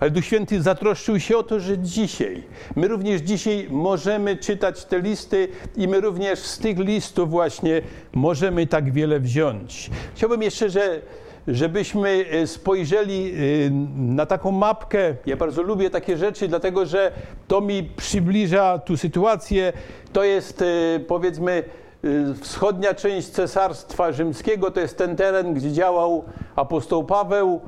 Ale 0.00 0.10
Duch 0.10 0.24
Święty 0.24 0.62
zatroszczył 0.62 1.20
się 1.20 1.36
o 1.36 1.42
to, 1.42 1.60
że 1.60 1.78
dzisiaj, 1.78 2.42
my 2.76 2.88
również 2.88 3.20
dzisiaj 3.20 3.66
możemy 3.70 4.36
czytać 4.36 4.84
te 4.84 5.00
listy 5.00 5.48
i 5.76 5.88
my 5.88 6.00
również 6.00 6.38
z 6.38 6.58
tych 6.58 6.78
listów 6.78 7.30
właśnie 7.30 7.82
możemy 8.12 8.66
tak 8.66 8.92
wiele 8.92 9.20
wziąć. 9.20 9.90
Chciałbym 10.14 10.42
jeszcze, 10.42 10.70
że 10.70 11.00
żebyśmy 11.48 12.24
e, 12.30 12.46
spojrzeli 12.46 13.32
e, 13.32 13.70
na 13.96 14.26
taką 14.26 14.50
mapkę. 14.50 15.14
Ja 15.26 15.36
bardzo 15.36 15.62
lubię 15.62 15.90
takie 15.90 16.16
rzeczy, 16.16 16.48
dlatego 16.48 16.86
że 16.86 17.12
to 17.48 17.60
mi 17.60 17.82
przybliża 17.82 18.78
tu 18.78 18.96
sytuację. 18.96 19.72
To 20.12 20.24
jest 20.24 20.62
e, 20.62 20.64
powiedzmy 21.00 21.62
wschodnia 22.40 22.94
część 22.94 23.28
Cesarstwa 23.28 24.12
Rzymskiego 24.12 24.70
to 24.70 24.80
jest 24.80 24.98
ten 24.98 25.16
teren, 25.16 25.54
gdzie 25.54 25.72
działał 25.72 26.24
apostoł 26.56 27.04
Paweł 27.04 27.60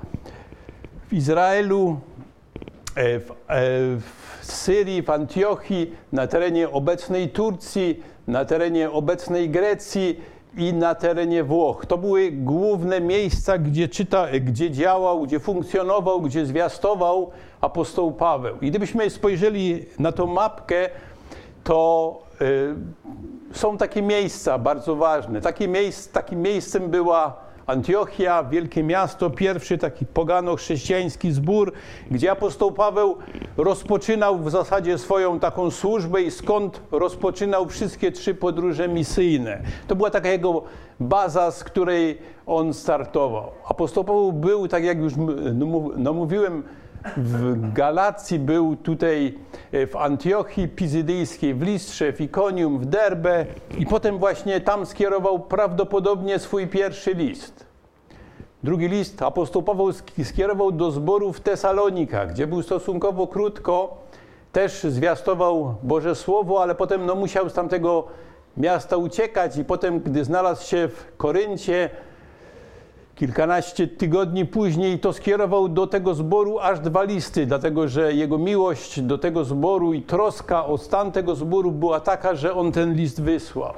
w 1.09 1.13
Izraelu, 1.13 2.01
w, 2.97 3.31
w 4.41 4.47
Syrii, 4.47 5.03
w 5.03 5.11
Antiochii, 5.11 5.95
na 6.13 6.27
terenie 6.27 6.71
obecnej 6.71 7.29
Turcji, 7.29 8.03
na 8.27 8.45
terenie 8.45 8.91
obecnej 8.91 9.51
Grecji 9.51 10.21
i 10.57 10.73
na 10.73 10.95
terenie 10.95 11.45
Włoch. 11.45 11.87
To 11.87 11.99
były 11.99 12.31
główne 12.31 13.01
miejsca, 13.01 13.59
gdzie, 13.59 13.89
czyta, 13.89 14.27
gdzie 14.41 14.71
działał, 14.71 15.23
gdzie 15.23 15.41
funkcjonował, 15.41 16.21
gdzie 16.21 16.47
zwiastował 16.47 17.31
apostoł 17.61 18.13
Paweł. 18.13 18.57
I 18.61 18.71
gdybyśmy 18.71 19.11
spojrzeli 19.11 19.87
na 19.99 20.13
tą 20.13 20.27
mapkę, 20.27 20.89
to 21.65 22.19
y, 22.41 22.75
są 23.53 23.77
takie 23.77 24.03
miejsca 24.03 24.59
bardzo 24.59 24.97
ważne. 24.97 25.41
Takie 25.41 25.69
miejsc, 25.69 26.13
takim 26.13 26.43
miejscem 26.43 26.89
była 26.89 27.50
Antiochia, 27.71 28.45
wielkie 28.45 28.83
miasto, 28.83 29.31
pierwszy 29.31 29.79
taki 29.79 30.07
pogano-chrześcijański 30.07 31.33
zbór, 31.33 31.73
gdzie 32.11 32.31
apostoł 32.31 32.73
Paweł 32.73 33.17
rozpoczynał 33.57 34.39
w 34.39 34.51
zasadzie 34.51 34.99
swoją 34.99 35.41
taką 35.41 35.71
służbę 35.71 36.23
i 36.23 36.31
skąd 36.31 36.81
rozpoczynał 36.91 37.69
wszystkie 37.69 38.13
trzy 38.13 38.35
podróże 38.35 38.89
misyjne. 38.89 39.63
To 39.87 39.97
była 39.97 40.11
taka 40.11 40.29
jego 40.29 40.63
baza, 41.01 41.51
z 41.51 41.65
której 41.65 42.19
on 42.47 42.75
startował. 42.75 43.51
Apostoł 43.69 44.05
Paweł 44.05 44.33
był, 44.33 44.69
tak 44.69 44.85
jak 44.85 44.99
już 44.99 45.13
no, 45.97 46.13
mówiłem, 46.13 46.63
w 47.17 47.73
Galacji, 47.73 48.39
był 48.39 48.77
tutaj 48.77 49.39
e, 49.73 49.87
w 49.87 49.97
Antiochii 49.97 50.69
Pizydyjskiej, 50.69 51.55
w 51.55 51.63
Listrze, 51.63 52.13
w 52.13 52.21
Ikonium, 52.21 52.79
w 52.79 52.87
Derbe 52.87 53.47
i 53.79 53.87
potem 53.87 54.19
właśnie 54.19 54.61
tam 54.61 54.87
skierował 54.87 55.41
prawdopodobnie 55.41 56.39
swój 56.39 56.67
pierwszy 56.67 57.15
list. 57.15 57.67
Drugi 58.63 58.89
list 58.89 59.23
apostoł 59.23 59.63
Paweł 59.63 59.93
skierował 60.25 60.73
do 60.73 60.91
zboru 60.91 61.33
w 61.33 61.41
Tesalonika, 61.41 62.27
gdzie 62.27 62.47
był 62.47 62.63
stosunkowo 62.63 63.27
krótko, 63.27 63.97
też 64.53 64.83
zwiastował 64.83 65.75
Boże 65.83 66.15
Słowo, 66.15 66.63
ale 66.63 66.75
potem 66.75 67.07
no, 67.07 67.15
musiał 67.15 67.51
z 67.51 67.53
tamtego 67.53 68.05
miasta 68.57 68.97
uciekać 68.97 69.57
i 69.57 69.65
potem, 69.65 70.01
gdy 70.01 70.25
znalazł 70.25 70.67
się 70.67 70.89
w 70.89 71.17
Koryncie, 71.17 71.91
Kilkanaście 73.21 73.89
tygodni 73.89 74.47
później 74.47 74.99
to 74.99 75.13
skierował 75.13 75.69
do 75.69 75.87
tego 75.87 76.15
zboru 76.15 76.59
aż 76.59 76.81
dwa 76.81 77.03
listy, 77.03 77.47
dlatego 77.47 77.89
że 77.89 78.15
jego 78.15 78.39
miłość 78.39 79.01
do 79.01 79.19
tego 79.19 79.45
zboru 79.45 79.93
i 79.93 80.03
troska 80.03 80.67
o 80.67 80.79
stan 80.79 81.13
tego 81.13 81.35
zboru 81.35 81.73
była 81.73 82.01
taka, 82.01 82.35
że 82.35 82.55
on 82.55 82.73
ten 82.73 82.95
list 82.95 83.23
wysłał. 83.23 83.75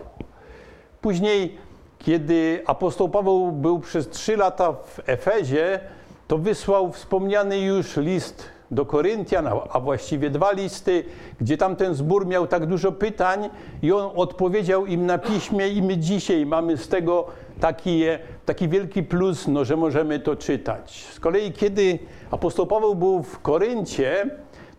Później, 1.01 1.57
kiedy 1.99 2.63
apostoł 2.67 3.09
Paweł 3.09 3.53
był 3.53 3.81
przez 3.81 4.09
trzy 4.09 4.37
lata 4.37 4.73
w 4.73 5.01
Efezie, 5.07 5.81
to 6.29 6.39
wysłał 6.39 6.93
wspomniany 6.93 7.61
już 7.61 7.97
list 7.97 8.45
do 8.71 8.87
Koryntian, 8.87 9.49
a 9.73 9.81
właściwie 9.81 10.31
dwa 10.31 10.53
listy, 10.53 11.05
gdzie 11.41 11.57
tamten 11.57 11.95
zbór 11.95 12.27
miał 12.27 12.47
tak 12.47 12.67
dużo 12.67 12.93
pytań 12.93 13.51
i 13.83 13.93
on 13.93 14.11
odpowiedział 14.15 14.87
im 14.87 15.07
na 15.07 15.19
piśmie 15.19 15.69
i 15.69 15.83
my 15.83 15.97
dzisiaj 15.97 16.47
mamy 16.47 16.77
z 16.77 16.89
tego 16.89 17.27
taki, 17.63 18.03
taki 18.47 18.69
wielki 18.69 19.03
plus, 19.03 19.49
no, 19.49 19.65
że 19.65 19.77
możemy 19.77 20.21
to 20.21 20.37
czytać. 20.37 21.07
Z 21.13 21.21
kolei 21.21 21.53
kiedy 21.53 21.99
apostoł 22.31 22.67
Paweł 22.67 22.95
był 22.95 23.23
w 23.23 23.41
Koryncie, 23.41 24.27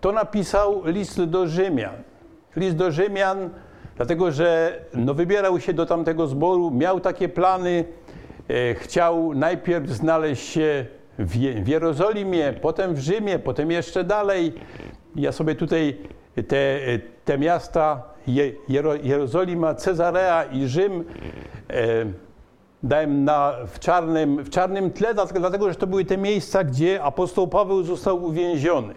to 0.01 0.11
napisał 0.11 0.81
list 0.85 1.23
do 1.23 1.47
Rzymian. 1.47 1.95
List 2.55 2.75
do 2.75 2.91
Rzymian, 2.91 3.49
dlatego 3.95 4.31
że 4.31 4.79
no, 4.93 5.13
wybierał 5.13 5.59
się 5.59 5.73
do 5.73 5.85
tamtego 5.85 6.27
zboru, 6.27 6.71
miał 6.71 6.99
takie 6.99 7.29
plany, 7.29 7.85
e, 8.49 8.73
chciał 8.73 9.33
najpierw 9.33 9.89
znaleźć 9.89 10.49
się 10.49 10.85
w, 11.19 11.31
w 11.63 11.67
Jerozolimie, 11.67 12.53
potem 12.61 12.95
w 12.95 12.99
Rzymie, 12.99 13.39
potem 13.39 13.71
jeszcze 13.71 14.03
dalej. 14.03 14.53
Ja 15.15 15.31
sobie 15.31 15.55
tutaj 15.55 15.97
te, 16.47 16.79
te 17.25 17.37
miasta 17.37 18.03
Jerozolima, 19.03 19.75
Cezarea 19.75 20.43
i 20.43 20.67
Rzym 20.67 21.03
e, 21.69 22.05
dałem 22.83 23.23
na, 23.23 23.53
w, 23.67 23.79
czarnym, 23.79 24.43
w 24.43 24.49
czarnym 24.49 24.91
tle, 24.91 25.13
dlatego 25.13 25.69
że 25.69 25.75
to 25.75 25.87
były 25.87 26.05
te 26.05 26.17
miejsca, 26.17 26.63
gdzie 26.63 27.03
apostoł 27.03 27.47
Paweł 27.47 27.83
został 27.83 28.23
uwięziony. 28.23 28.93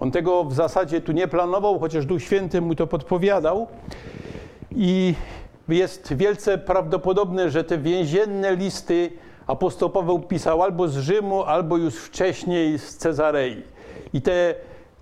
On 0.00 0.10
tego 0.10 0.44
w 0.44 0.54
zasadzie 0.54 1.00
tu 1.00 1.12
nie 1.12 1.28
planował, 1.28 1.78
chociaż 1.78 2.06
Duch 2.06 2.22
Święty 2.22 2.60
mu 2.60 2.74
to 2.74 2.86
podpowiadał. 2.86 3.66
I 4.70 5.14
jest 5.68 6.16
wielce 6.16 6.58
prawdopodobne, 6.58 7.50
że 7.50 7.64
te 7.64 7.78
więzienne 7.78 8.56
listy 8.56 9.10
apostoł 9.46 9.90
Paweł 9.90 10.20
pisał 10.20 10.62
albo 10.62 10.88
z 10.88 10.96
Rzymu, 10.96 11.42
albo 11.42 11.76
już 11.76 11.94
wcześniej 11.94 12.78
z 12.78 12.96
Cezarei. 12.96 13.62
I 14.12 14.22
te, 14.22 14.54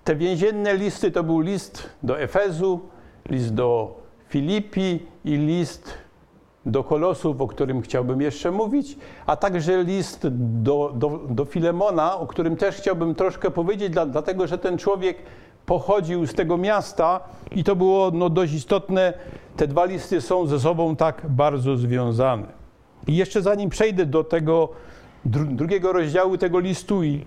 te 0.03 0.15
więzienne 0.15 0.77
listy 0.77 1.11
to 1.11 1.23
był 1.23 1.39
list 1.39 1.89
do 2.03 2.19
Efezu, 2.19 2.79
list 3.29 3.53
do 3.53 3.99
Filipi 4.29 4.99
i 5.25 5.37
list 5.37 5.93
do 6.65 6.83
Kolosów, 6.83 7.41
o 7.41 7.47
którym 7.47 7.81
chciałbym 7.81 8.21
jeszcze 8.21 8.51
mówić, 8.51 8.97
a 9.25 9.35
także 9.35 9.83
list 9.83 10.27
do, 10.63 10.91
do, 10.95 11.19
do 11.29 11.45
Filemona, 11.45 12.19
o 12.19 12.27
którym 12.27 12.55
też 12.55 12.75
chciałbym 12.75 13.15
troszkę 13.15 13.51
powiedzieć, 13.51 13.89
dla, 13.89 14.05
dlatego 14.05 14.47
że 14.47 14.57
ten 14.57 14.77
człowiek 14.77 15.17
pochodził 15.65 16.27
z 16.27 16.33
tego 16.33 16.57
miasta 16.57 17.19
i 17.51 17.63
to 17.63 17.75
było 17.75 18.11
no, 18.13 18.29
dość 18.29 18.53
istotne. 18.53 19.13
Te 19.57 19.67
dwa 19.67 19.85
listy 19.85 20.21
są 20.21 20.47
ze 20.47 20.59
sobą 20.59 20.95
tak 20.95 21.21
bardzo 21.29 21.77
związane. 21.77 22.47
I 23.07 23.15
jeszcze 23.15 23.41
zanim 23.41 23.69
przejdę 23.69 24.05
do 24.05 24.23
tego 24.23 24.69
dru 25.25 25.45
drugiego 25.45 25.93
rozdziału 25.93 26.37
tego 26.37 26.59
listu 26.59 27.03
i, 27.03 27.25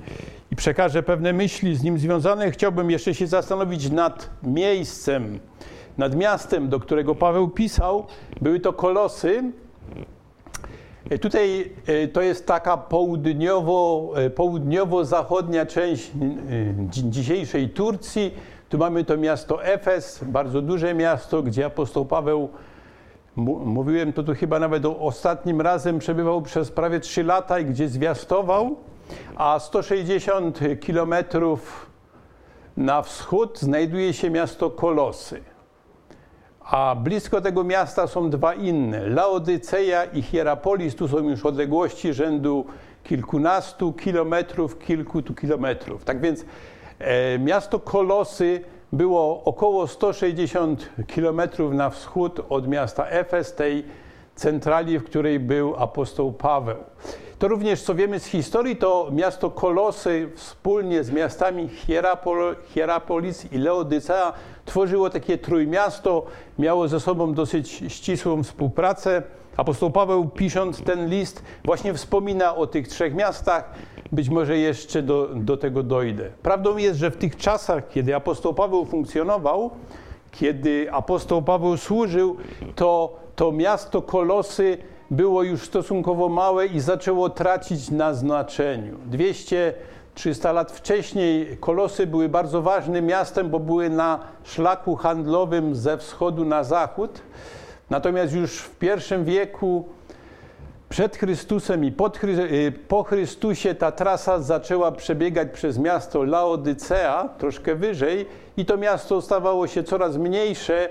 i 0.50 0.56
przekażę 0.56 1.02
pewne 1.02 1.32
myśli 1.32 1.76
z 1.76 1.82
nim 1.82 1.98
związane, 1.98 2.50
chciałbym 2.50 2.90
jeszcze 2.90 3.14
się 3.14 3.26
zastanowić 3.26 3.90
nad 3.90 4.30
miejscem, 4.42 5.38
nad 5.98 6.16
miastem, 6.16 6.68
do 6.68 6.80
którego 6.80 7.14
Paweł 7.14 7.48
pisał. 7.48 8.06
Były 8.40 8.60
to 8.60 8.72
Kolosy. 8.72 9.52
E, 11.10 11.18
tutaj 11.18 11.72
e, 11.86 12.08
to 12.08 12.22
jest 12.22 12.46
taka 12.46 12.76
południowo, 12.76 14.12
e, 14.16 14.30
południowo-zachodnia 14.30 15.66
część 15.66 16.12
dzisiejszej 16.90 17.68
Turcji. 17.68 18.34
Tu 18.68 18.78
mamy 18.78 19.04
to 19.04 19.16
miasto 19.16 19.64
Efes, 19.64 20.24
bardzo 20.24 20.62
duże 20.62 20.94
miasto, 20.94 21.42
gdzie 21.42 21.66
apostoł 21.66 22.04
Paweł, 22.04 22.48
mówiłem 23.36 24.12
to 24.12 24.22
tu 24.22 24.34
chyba 24.34 24.58
nawet 24.58 24.84
ostatnim 24.86 25.60
razem, 25.60 25.98
przebywał 25.98 26.42
przez 26.42 26.70
prawie 26.70 27.00
3 27.00 27.24
lata 27.24 27.58
i 27.58 27.64
gdzie 27.64 27.88
zwiastował, 27.88 28.76
a 29.36 29.58
160 29.58 30.58
kilometrów 30.80 31.86
na 32.76 33.02
wschód 33.02 33.60
znajduje 33.60 34.12
się 34.12 34.30
miasto 34.30 34.70
Kolosy. 34.70 35.53
A 36.64 36.94
blisko 36.94 37.40
tego 37.40 37.64
miasta 37.64 38.06
są 38.06 38.30
dwa 38.30 38.54
inne, 38.54 39.08
Laodyceja 39.08 40.04
i 40.04 40.22
Hierapolis. 40.22 40.94
Tu 40.94 41.08
są 41.08 41.18
już 41.18 41.46
odległości 41.46 42.12
rzędu 42.12 42.66
kilkunastu 43.02 43.92
kilometrów, 43.92 44.78
kilku 44.78 45.22
tu 45.22 45.34
kilometrów. 45.34 46.04
Tak 46.04 46.20
więc 46.20 46.44
e, 46.98 47.38
miasto 47.38 47.78
Kolosy 47.78 48.60
było 48.92 49.44
około 49.44 49.86
160 49.86 50.90
kilometrów 51.06 51.72
na 51.72 51.90
wschód 51.90 52.40
od 52.48 52.68
miasta 52.68 53.06
Efes, 53.06 53.54
tej 53.54 53.84
centrali, 54.34 54.98
w 54.98 55.04
której 55.04 55.40
był 55.40 55.76
apostoł 55.76 56.32
Paweł. 56.32 56.76
To 57.38 57.48
również, 57.48 57.82
co 57.82 57.94
wiemy 57.94 58.20
z 58.20 58.26
historii, 58.26 58.76
to 58.76 59.08
miasto 59.12 59.50
Kolosy 59.50 60.30
wspólnie 60.34 61.04
z 61.04 61.10
miastami 61.10 61.68
Hierapol, 61.68 62.56
Hierapolis 62.68 63.52
i 63.52 63.58
Leodycea 63.58 64.32
tworzyło 64.64 65.10
takie 65.10 65.38
trójmiasto, 65.38 66.26
miało 66.58 66.88
ze 66.88 67.00
sobą 67.00 67.34
dosyć 67.34 67.84
ścisłą 67.88 68.42
współpracę. 68.42 69.22
Apostoł 69.56 69.90
Paweł, 69.90 70.28
pisząc 70.28 70.82
ten 70.82 71.08
list, 71.08 71.42
właśnie 71.64 71.94
wspomina 71.94 72.56
o 72.56 72.66
tych 72.66 72.88
trzech 72.88 73.14
miastach. 73.14 73.74
Być 74.12 74.28
może 74.28 74.58
jeszcze 74.58 75.02
do, 75.02 75.28
do 75.34 75.56
tego 75.56 75.82
dojdę. 75.82 76.30
Prawdą 76.42 76.76
jest, 76.76 76.98
że 76.98 77.10
w 77.10 77.16
tych 77.16 77.36
czasach, 77.36 77.88
kiedy 77.88 78.16
apostoł 78.16 78.54
Paweł 78.54 78.84
funkcjonował, 78.84 79.70
kiedy 80.32 80.92
apostoł 80.92 81.42
Paweł 81.42 81.76
służył, 81.76 82.36
to 82.74 83.16
to 83.36 83.52
miasto 83.52 84.02
Kolosy 84.02 84.78
było 85.10 85.42
już 85.42 85.62
stosunkowo 85.62 86.28
małe 86.28 86.66
i 86.66 86.80
zaczęło 86.80 87.30
tracić 87.30 87.90
na 87.90 88.14
znaczeniu. 88.14 88.98
200 89.06 89.74
300 90.14 90.52
lat 90.52 90.72
wcześniej 90.72 91.56
Kolosy 91.60 92.06
były 92.06 92.28
bardzo 92.28 92.62
ważnym 92.62 93.06
miastem, 93.06 93.50
bo 93.50 93.60
były 93.60 93.90
na 93.90 94.18
szlaku 94.44 94.96
handlowym 94.96 95.74
ze 95.74 95.98
wschodu 95.98 96.44
na 96.44 96.64
zachód. 96.64 97.20
Natomiast 97.90 98.34
już 98.34 98.62
w 98.62 98.82
I 98.82 99.24
wieku 99.24 99.84
przed 100.88 101.16
Chrystusem 101.16 101.84
i 101.84 101.94
y, 102.24 102.72
po 102.88 103.02
Chrystusie 103.02 103.74
ta 103.74 103.92
trasa 103.92 104.40
zaczęła 104.40 104.92
przebiegać 104.92 105.48
przez 105.52 105.78
miasto 105.78 106.22
Laodycea, 106.24 107.28
troszkę 107.38 107.74
wyżej, 107.74 108.26
i 108.56 108.64
to 108.64 108.76
miasto 108.76 109.22
stawało 109.22 109.66
się 109.66 109.82
coraz 109.82 110.16
mniejsze 110.16 110.88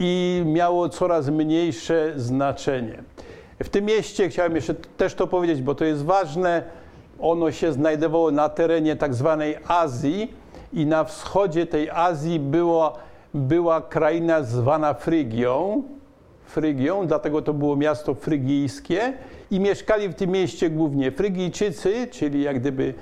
i 0.00 0.42
miało 0.46 0.88
coraz 0.88 1.28
mniejsze 1.28 2.12
znaczenie. 2.16 3.02
W 3.62 3.68
tym 3.68 3.84
mieście 3.84 4.28
chciałem 4.28 4.54
jeszcze 4.54 4.74
też 4.74 5.14
to 5.14 5.26
powiedzieć, 5.26 5.62
bo 5.62 5.74
to 5.74 5.84
jest 5.84 6.04
ważne. 6.04 6.62
Ono 7.20 7.52
się 7.52 7.72
znajdowało 7.72 8.30
na 8.30 8.48
terenie 8.48 8.96
tak 8.96 9.14
zwanej 9.14 9.56
Azji 9.68 10.32
i 10.72 10.86
na 10.86 11.04
wschodzie 11.04 11.66
tej 11.66 11.90
Azji 11.90 12.40
była, 12.40 12.92
była 13.34 13.80
kraina 13.80 14.42
zwana 14.42 14.94
Frygią. 14.94 15.82
Frygią, 16.46 17.06
dlatego 17.06 17.42
to 17.42 17.54
było 17.54 17.76
miasto 17.76 18.14
frygijskie 18.14 19.12
i 19.50 19.60
mieszkali 19.60 20.08
w 20.08 20.14
tym 20.14 20.30
mieście 20.30 20.70
głównie 20.70 21.12
Frygijczycy, 21.12 22.06
czyli 22.10 22.42
jak 22.42 22.60
gdyby 22.60 22.94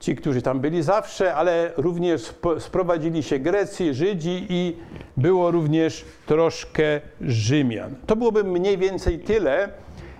ci, 0.00 0.16
którzy 0.16 0.42
tam 0.42 0.60
byli 0.60 0.82
zawsze, 0.82 1.34
ale 1.34 1.70
również 1.76 2.34
sprowadzili 2.58 3.22
się 3.22 3.38
Grecy, 3.38 3.94
Żydzi 3.94 4.46
i 4.48 4.76
było 5.16 5.50
również 5.50 6.04
troszkę 6.26 7.00
Rzymian. 7.20 7.94
To 8.06 8.16
byłoby 8.16 8.44
mniej 8.44 8.78
więcej 8.78 9.18
tyle 9.18 9.68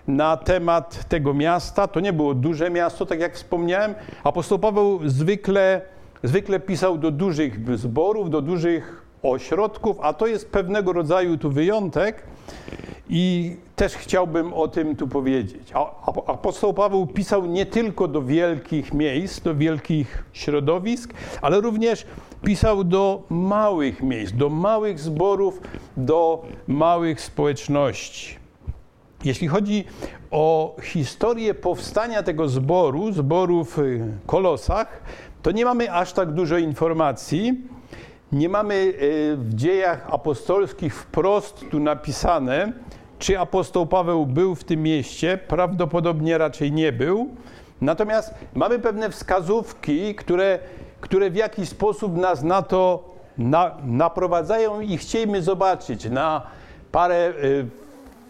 na 0.08 0.36
temat 0.36 1.08
tego 1.08 1.34
miasta. 1.34 1.88
To 1.88 2.00
nie 2.00 2.12
było 2.12 2.34
duże 2.34 2.70
miasto, 2.70 3.06
tak 3.06 3.20
jak 3.20 3.34
wspomniałem. 3.34 3.94
Apostoł 4.24 4.58
Paweł 4.58 5.00
zwykle, 5.04 5.80
zwykle 6.22 6.60
pisał 6.60 6.98
do 6.98 7.10
dużych 7.10 7.78
zborów, 7.78 8.30
do 8.30 8.42
dużych 8.42 9.02
ośrodków, 9.22 9.96
a 10.00 10.12
to 10.12 10.26
jest 10.26 10.50
pewnego 10.50 10.92
rodzaju 10.92 11.38
tu 11.38 11.50
wyjątek. 11.50 12.22
I 13.08 13.56
też 13.76 13.94
chciałbym 13.94 14.54
o 14.54 14.68
tym 14.68 14.96
tu 14.96 15.08
powiedzieć. 15.08 15.72
Apostoł 16.26 16.74
Paweł 16.74 17.06
pisał 17.06 17.46
nie 17.46 17.66
tylko 17.66 18.08
do 18.08 18.22
wielkich 18.22 18.94
miejsc, 18.94 19.40
do 19.40 19.54
wielkich 19.54 20.24
środowisk, 20.32 21.14
ale 21.42 21.60
również 21.60 22.06
pisał 22.44 22.84
do 22.84 23.22
małych 23.30 24.02
miejsc, 24.02 24.32
do 24.34 24.48
małych 24.48 25.00
zborów, 25.00 25.60
do 25.96 26.46
małych 26.68 27.20
społeczności. 27.20 28.41
Jeśli 29.24 29.48
chodzi 29.48 29.84
o 30.30 30.76
historię 30.82 31.54
powstania 31.54 32.22
tego 32.22 32.48
zboru, 32.48 33.12
zboru 33.12 33.64
w 33.64 33.76
Kolosach, 34.26 35.02
to 35.42 35.50
nie 35.50 35.64
mamy 35.64 35.92
aż 35.92 36.12
tak 36.12 36.32
dużo 36.32 36.58
informacji. 36.58 37.60
Nie 38.32 38.48
mamy 38.48 38.74
e, 38.74 38.96
w 39.36 39.54
dziejach 39.54 40.06
apostolskich 40.10 40.94
wprost 40.94 41.64
tu 41.70 41.80
napisane, 41.80 42.72
czy 43.18 43.38
apostoł 43.38 43.86
Paweł 43.86 44.26
był 44.26 44.54
w 44.54 44.64
tym 44.64 44.82
mieście. 44.82 45.38
Prawdopodobnie 45.48 46.38
raczej 46.38 46.72
nie 46.72 46.92
był. 46.92 47.28
Natomiast 47.80 48.34
mamy 48.54 48.78
pewne 48.78 49.10
wskazówki, 49.10 50.14
które, 50.14 50.58
które 51.00 51.30
w 51.30 51.36
jakiś 51.36 51.68
sposób 51.68 52.16
nas 52.16 52.42
na 52.42 52.62
to 52.62 53.12
na, 53.38 53.76
naprowadzają 53.84 54.80
i 54.80 54.96
chcielibyśmy 54.96 55.42
zobaczyć 55.42 56.10
na 56.10 56.42
parę 56.92 57.32
y, 57.44 57.81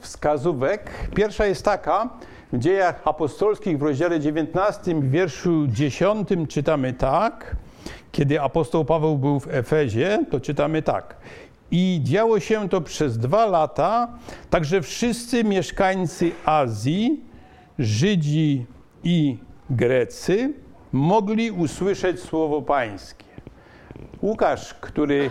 wskazówek. 0.02 0.90
Pierwsza 1.14 1.46
jest 1.46 1.64
taka, 1.64 2.08
w 2.52 2.58
dziejach 2.58 3.00
apostolskich 3.04 3.78
w 3.78 3.82
rozdziale 3.82 4.20
19, 4.20 4.94
w 4.94 5.10
wierszu 5.10 5.66
10 5.68 6.28
czytamy 6.48 6.92
tak, 6.92 7.56
kiedy 8.12 8.40
apostoł 8.40 8.84
Paweł 8.84 9.18
był 9.18 9.40
w 9.40 9.48
Efezie, 9.48 10.24
to 10.30 10.40
czytamy 10.40 10.82
tak. 10.82 11.16
I 11.70 12.00
działo 12.02 12.40
się 12.40 12.68
to 12.68 12.80
przez 12.80 13.18
dwa 13.18 13.46
lata, 13.46 14.08
także 14.50 14.82
wszyscy 14.82 15.44
mieszkańcy 15.44 16.30
Azji, 16.44 17.20
Żydzi 17.78 18.66
i 19.04 19.38
Grecy, 19.70 20.52
mogli 20.92 21.50
usłyszeć 21.50 22.20
słowo 22.20 22.62
Pańskie. 22.62 23.24
Łukasz, 24.22 24.74
który 24.74 25.30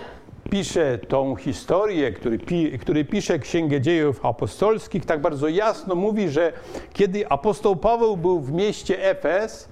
pisze 0.51 0.98
tą 0.98 1.36
historię, 1.36 2.12
który, 2.12 2.38
który 2.79 3.05
pisze 3.05 3.39
Księgę 3.39 3.81
Dziejów 3.81 4.25
Apostolskich, 4.25 5.05
tak 5.05 5.22
bardzo 5.22 5.48
jasno 5.48 5.96
mówi, 5.96 6.29
że 6.29 6.53
kiedy 6.93 7.27
apostoł 7.27 7.75
Paweł 7.75 8.17
był 8.17 8.39
w 8.39 8.51
mieście 8.51 9.10
Efes, 9.10 9.70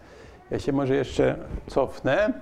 ja 0.51 0.59
się 0.59 0.71
może 0.71 0.95
jeszcze 0.95 1.35
cofnę, 1.67 2.33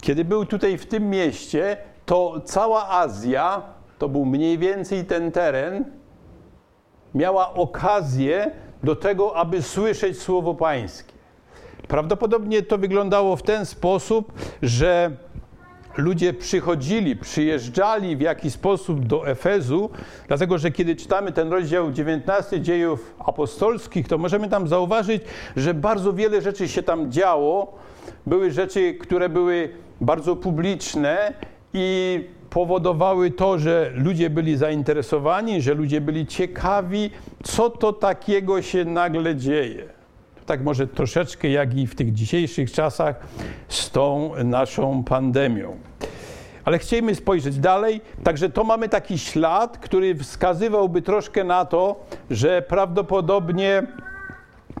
kiedy 0.00 0.24
był 0.24 0.46
tutaj 0.46 0.78
w 0.78 0.86
tym 0.86 1.10
mieście, 1.10 1.76
to 2.06 2.40
cała 2.44 2.90
Azja, 2.90 3.62
to 3.98 4.08
był 4.08 4.24
mniej 4.24 4.58
więcej 4.58 5.04
ten 5.04 5.32
teren, 5.32 5.84
miała 7.14 7.54
okazję 7.54 8.50
do 8.82 8.96
tego, 8.96 9.36
aby 9.36 9.62
słyszeć 9.62 10.18
słowo 10.18 10.54
Pańskie. 10.54 11.12
Prawdopodobnie 11.88 12.62
to 12.62 12.78
wyglądało 12.78 13.36
w 13.36 13.42
ten 13.42 13.66
sposób, 13.66 14.32
że 14.62 15.10
ludzie 15.96 16.34
przychodzili, 16.34 17.16
przyjeżdżali 17.16 18.16
w 18.16 18.20
jakiś 18.20 18.52
sposób 18.52 19.06
do 19.06 19.28
Efezu, 19.28 19.90
dlatego 20.28 20.58
że 20.58 20.70
kiedy 20.70 20.96
czytamy 20.96 21.32
ten 21.32 21.52
rozdział 21.52 21.92
19 21.92 22.60
dziejów 22.60 23.14
apostolskich, 23.26 24.08
to 24.08 24.18
możemy 24.18 24.48
tam 24.48 24.68
zauważyć, 24.68 25.22
że 25.56 25.74
bardzo 25.74 26.12
wiele 26.12 26.42
rzeczy 26.42 26.68
się 26.68 26.82
tam 26.82 27.12
działo. 27.12 27.78
Były 28.26 28.50
rzeczy, 28.50 28.94
które 28.94 29.28
były 29.28 29.68
bardzo 30.00 30.36
publiczne 30.36 31.32
i 31.74 32.20
powodowały 32.50 33.30
to, 33.30 33.58
że 33.58 33.92
ludzie 33.94 34.30
byli 34.30 34.56
zainteresowani, 34.56 35.62
że 35.62 35.74
ludzie 35.74 36.00
byli 36.00 36.26
ciekawi, 36.26 37.10
co 37.42 37.70
to 37.70 37.92
takiego 37.92 38.62
się 38.62 38.84
nagle 38.84 39.36
dzieje. 39.36 40.01
Tak 40.46 40.62
może 40.62 40.86
troszeczkę 40.86 41.48
jak 41.48 41.74
i 41.74 41.86
w 41.86 41.94
tych 41.94 42.12
dzisiejszych 42.12 42.72
czasach 42.72 43.16
z 43.68 43.90
tą 43.90 44.32
naszą 44.44 45.04
pandemią. 45.04 45.76
Ale 46.64 46.78
chcielibyśmy 46.78 47.14
spojrzeć 47.14 47.58
dalej, 47.58 48.00
także 48.24 48.50
to 48.50 48.64
mamy 48.64 48.88
taki 48.88 49.18
ślad, 49.18 49.78
który 49.78 50.14
wskazywałby 50.14 51.02
troszkę 51.02 51.44
na 51.44 51.64
to, 51.64 52.04
że 52.30 52.62
prawdopodobnie 52.62 53.82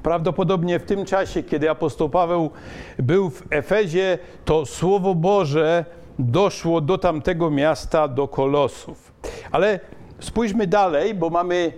Prawdopodobnie 0.02 0.78
w 0.78 0.82
tym 0.82 1.04
czasie, 1.04 1.42
kiedy 1.42 1.70
apostoł 1.70 2.08
Paweł 2.08 2.50
był 2.98 3.30
w 3.30 3.42
Efezie, 3.50 4.18
to 4.44 4.66
Słowo 4.66 5.14
Boże 5.14 5.84
doszło 6.18 6.80
do 6.80 6.98
tamtego 6.98 7.50
miasta, 7.50 8.08
do 8.08 8.28
Kolosów. 8.28 9.12
Ale 9.50 9.80
spójrzmy 10.20 10.66
dalej, 10.66 11.14
bo 11.14 11.30
mamy 11.30 11.72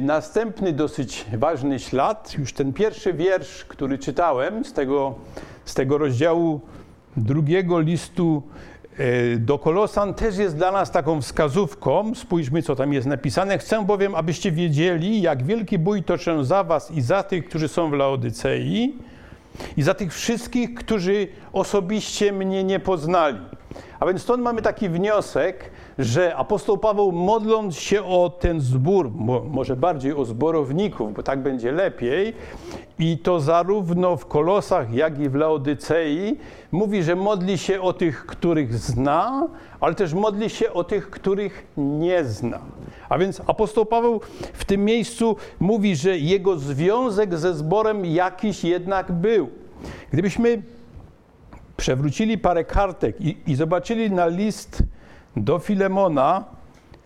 następny 0.00 0.72
dosyć 0.72 1.26
ważny 1.32 1.78
ślad. 1.78 2.34
Już 2.38 2.52
ten 2.52 2.72
pierwszy 2.72 3.12
wiersz, 3.12 3.64
który 3.64 3.98
czytałem 3.98 4.64
z 4.64 4.72
tego, 4.72 5.14
z 5.64 5.74
tego 5.74 5.98
rozdziału 5.98 6.60
drugiego 7.16 7.80
listu 7.80 8.42
y, 9.00 9.38
do 9.38 9.58
Kolosan 9.58 10.14
też 10.14 10.36
jest 10.36 10.56
dla 10.56 10.72
nas 10.72 10.90
taką 10.90 11.22
wskazówką. 11.22 12.14
Spójrzmy, 12.14 12.62
co 12.62 12.76
tam 12.76 12.92
jest 12.92 13.06
napisane. 13.06 13.58
Chcę 13.58 13.84
bowiem, 13.84 14.14
abyście 14.14 14.52
wiedzieli, 14.52 15.22
jak 15.22 15.42
wielki 15.42 15.78
bój 15.78 16.02
toczę 16.02 16.44
za 16.44 16.64
was 16.64 16.90
i 16.90 17.00
za 17.00 17.22
tych, 17.22 17.48
którzy 17.48 17.68
są 17.68 17.90
w 17.90 17.92
Laodycei 17.92 18.94
i 19.76 19.82
za 19.82 19.94
tych 19.94 20.14
wszystkich, 20.14 20.74
którzy 20.74 21.28
osobiście 21.52 22.32
mnie 22.32 22.64
nie 22.64 22.80
poznali. 22.80 23.59
A 24.00 24.06
więc 24.06 24.22
stąd 24.22 24.42
mamy 24.42 24.62
taki 24.62 24.88
wniosek, 24.88 25.70
że 25.98 26.36
apostoł 26.36 26.78
Paweł 26.78 27.12
modląc 27.12 27.76
się 27.76 28.04
o 28.04 28.30
ten 28.40 28.60
zbór, 28.60 29.10
może 29.50 29.76
bardziej 29.76 30.14
o 30.14 30.24
zborowników, 30.24 31.14
bo 31.14 31.22
tak 31.22 31.42
będzie 31.42 31.72
lepiej, 31.72 32.34
i 32.98 33.18
to 33.18 33.40
zarówno 33.40 34.16
w 34.16 34.26
Kolosach, 34.26 34.94
jak 34.94 35.18
i 35.18 35.28
w 35.28 35.34
Laodycei, 35.34 36.36
mówi, 36.72 37.02
że 37.02 37.16
modli 37.16 37.58
się 37.58 37.80
o 37.80 37.92
tych, 37.92 38.26
których 38.26 38.74
zna, 38.74 39.48
ale 39.80 39.94
też 39.94 40.14
modli 40.14 40.50
się 40.50 40.72
o 40.72 40.84
tych, 40.84 41.10
których 41.10 41.66
nie 41.76 42.24
zna. 42.24 42.58
A 43.08 43.18
więc 43.18 43.42
apostoł 43.46 43.86
Paweł 43.86 44.20
w 44.52 44.64
tym 44.64 44.84
miejscu 44.84 45.36
mówi, 45.60 45.96
że 45.96 46.18
jego 46.18 46.58
związek 46.58 47.38
ze 47.38 47.54
zborem 47.54 48.06
jakiś 48.06 48.64
jednak 48.64 49.12
był. 49.12 49.48
Gdybyśmy 50.12 50.62
przewrócili 51.80 52.38
parę 52.38 52.64
kartek 52.64 53.20
i, 53.20 53.36
i 53.46 53.54
zobaczyli 53.54 54.10
na 54.10 54.26
list 54.26 54.82
do 55.36 55.58
Filemona, 55.58 56.44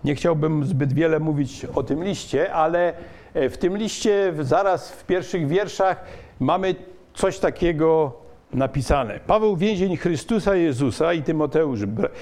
nie 0.05 0.15
chciałbym 0.15 0.65
zbyt 0.65 0.93
wiele 0.93 1.21
mówić 1.21 1.67
o 1.75 1.83
tym 1.83 2.05
liście, 2.05 2.53
ale 2.53 2.93
e, 3.35 3.49
w 3.49 3.59
tym 3.59 3.77
liście 3.77 4.35
zaraz 4.41 4.93
w 4.93 5.07
pierwszych 5.07 5.49
wierszach 5.49 6.05
mamy 6.41 6.75
coś 7.15 7.39
takiego 7.39 8.13
napisane. 8.53 9.21
Paweł 9.27 9.57
więzień 9.57 9.97
Chrystusa 9.97 10.57
Jezusa 10.57 11.13
i 11.13 11.23
Tymoteusz, 11.23 11.81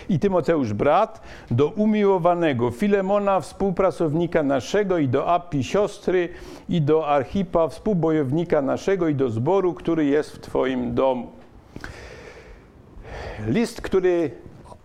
i 0.09 0.19
Tymoteusz 0.19 0.73
brat, 0.73 1.21
do 1.51 1.69
umiłowanego 1.69 2.71
Filemona, 2.71 3.41
współpracownika 3.41 4.43
naszego 4.43 4.99
i 4.99 5.09
do 5.09 5.29
Api 5.29 5.65
siostry 5.65 6.29
i 6.69 6.83
do 6.83 7.09
Archipa, 7.09 7.69
współbojownika 7.69 8.63
naszego 8.63 9.09
i 9.09 9.15
do 9.15 9.31
zboru, 9.31 9.75
który 9.75 10.05
jest 10.05 10.37
w 10.37 10.41
Twoim 10.41 10.95
domu. 10.95 11.42
List, 13.47 13.81
który 13.81 14.31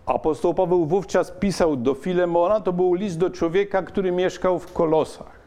apostoł 0.06 0.54
Paweł 0.54 0.86
wówczas 0.86 1.30
pisał 1.30 1.76
do 1.76 1.94
Filemona, 1.94 2.60
to 2.60 2.72
był 2.72 2.94
list 2.94 3.18
do 3.18 3.30
człowieka, 3.30 3.82
który 3.82 4.12
mieszkał 4.12 4.58
w 4.58 4.72
Kolosach. 4.72 5.38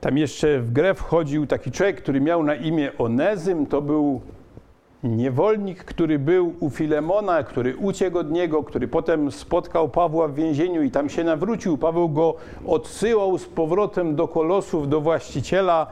Tam 0.00 0.18
jeszcze 0.18 0.60
w 0.60 0.72
grę 0.72 0.94
wchodził 0.94 1.46
taki 1.46 1.70
człowiek, 1.70 2.02
który 2.02 2.20
miał 2.20 2.42
na 2.42 2.54
imię 2.54 2.92
Onezym, 2.98 3.66
to 3.66 3.82
był 3.82 4.20
niewolnik, 5.04 5.84
który 5.84 6.18
był 6.18 6.54
u 6.60 6.70
Filemona, 6.70 7.42
który 7.42 7.76
uciekł 7.76 8.18
od 8.18 8.30
niego, 8.30 8.62
który 8.62 8.88
potem 8.88 9.32
spotkał 9.32 9.88
Pawła 9.88 10.28
w 10.28 10.34
więzieniu 10.34 10.82
i 10.82 10.90
tam 10.90 11.08
się 11.08 11.24
nawrócił. 11.24 11.78
Paweł 11.78 12.08
go 12.08 12.34
odsyłał 12.66 13.38
z 13.38 13.46
powrotem 13.46 14.16
do 14.16 14.28
Kolosów, 14.28 14.88
do 14.88 15.00
właściciela, 15.00 15.86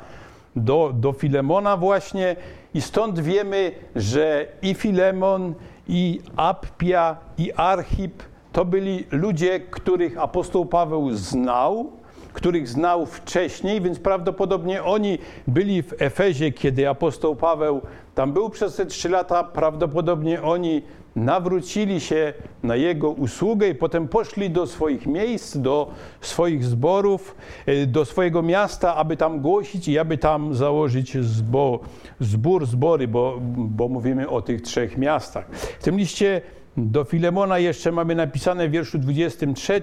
do, 0.57 0.93
do 0.95 1.13
Filemona 1.13 1.77
właśnie. 1.77 2.37
I 2.75 2.81
stąd 2.81 3.21
wiemy, 3.21 3.73
że 3.97 4.47
i 4.63 4.75
Filemon, 4.75 5.55
i 5.89 6.21
Appia, 6.37 7.17
i 7.39 7.53
Archip 7.53 8.23
to 8.53 8.65
byli 8.65 9.05
ludzie, 9.11 9.61
których 9.61 10.19
apostoł 10.19 10.67
Paweł 10.67 11.11
znał, 11.13 11.91
których 12.33 12.69
znał 12.69 13.07
wcześniej, 13.07 13.81
więc 13.81 13.99
prawdopodobnie 13.99 14.85
oni 14.85 15.19
byli 15.47 15.83
w 15.83 16.03
Efezie, 16.03 16.53
kiedy 16.53 16.89
apostoł 16.89 17.37
Paweł 17.37 17.81
tam 18.15 18.33
był 18.33 18.51
przez 18.51 18.77
te 18.77 18.87
trzy 18.87 19.09
lata. 19.09 19.45
Prawdopodobnie 19.45 20.43
oni 20.43 20.83
nawrócili 21.17 22.01
się 22.01 22.33
na 22.63 22.77
jego 22.77 23.11
usługę 23.11 23.69
i 23.69 23.75
potem 23.75 24.09
poszli 24.09 24.51
do 24.51 24.67
swoich 24.67 25.07
miejsc, 25.07 25.57
do 25.57 25.91
swoich 26.21 26.65
zborów, 26.65 27.35
e, 27.67 27.87
do 27.87 28.05
swojego 28.05 28.43
miasta, 28.43 28.97
aby 28.97 29.17
tam 29.17 29.41
głosić 29.41 29.89
i 29.89 29.99
aby 29.99 30.19
tam 30.19 30.55
założyć 30.55 31.19
zbor, 31.19 31.79
zbór, 32.21 32.67
zbory, 32.67 33.09
bo, 33.09 33.39
bo 33.57 33.89
mówimy 33.89 34.29
o 34.29 34.43
tych 34.43 34.63
trzech 34.63 34.99
miastach. 34.99 35.47
W 35.51 35.83
tym 35.83 35.97
liście 35.97 36.41
do 36.77 37.05
Filemona 37.05 37.59
jeszcze 37.59 37.93
mamy 37.93 38.15
napisane 38.15 38.69
w 38.69 38.71
wierszu 38.71 38.99
23, 38.99 39.83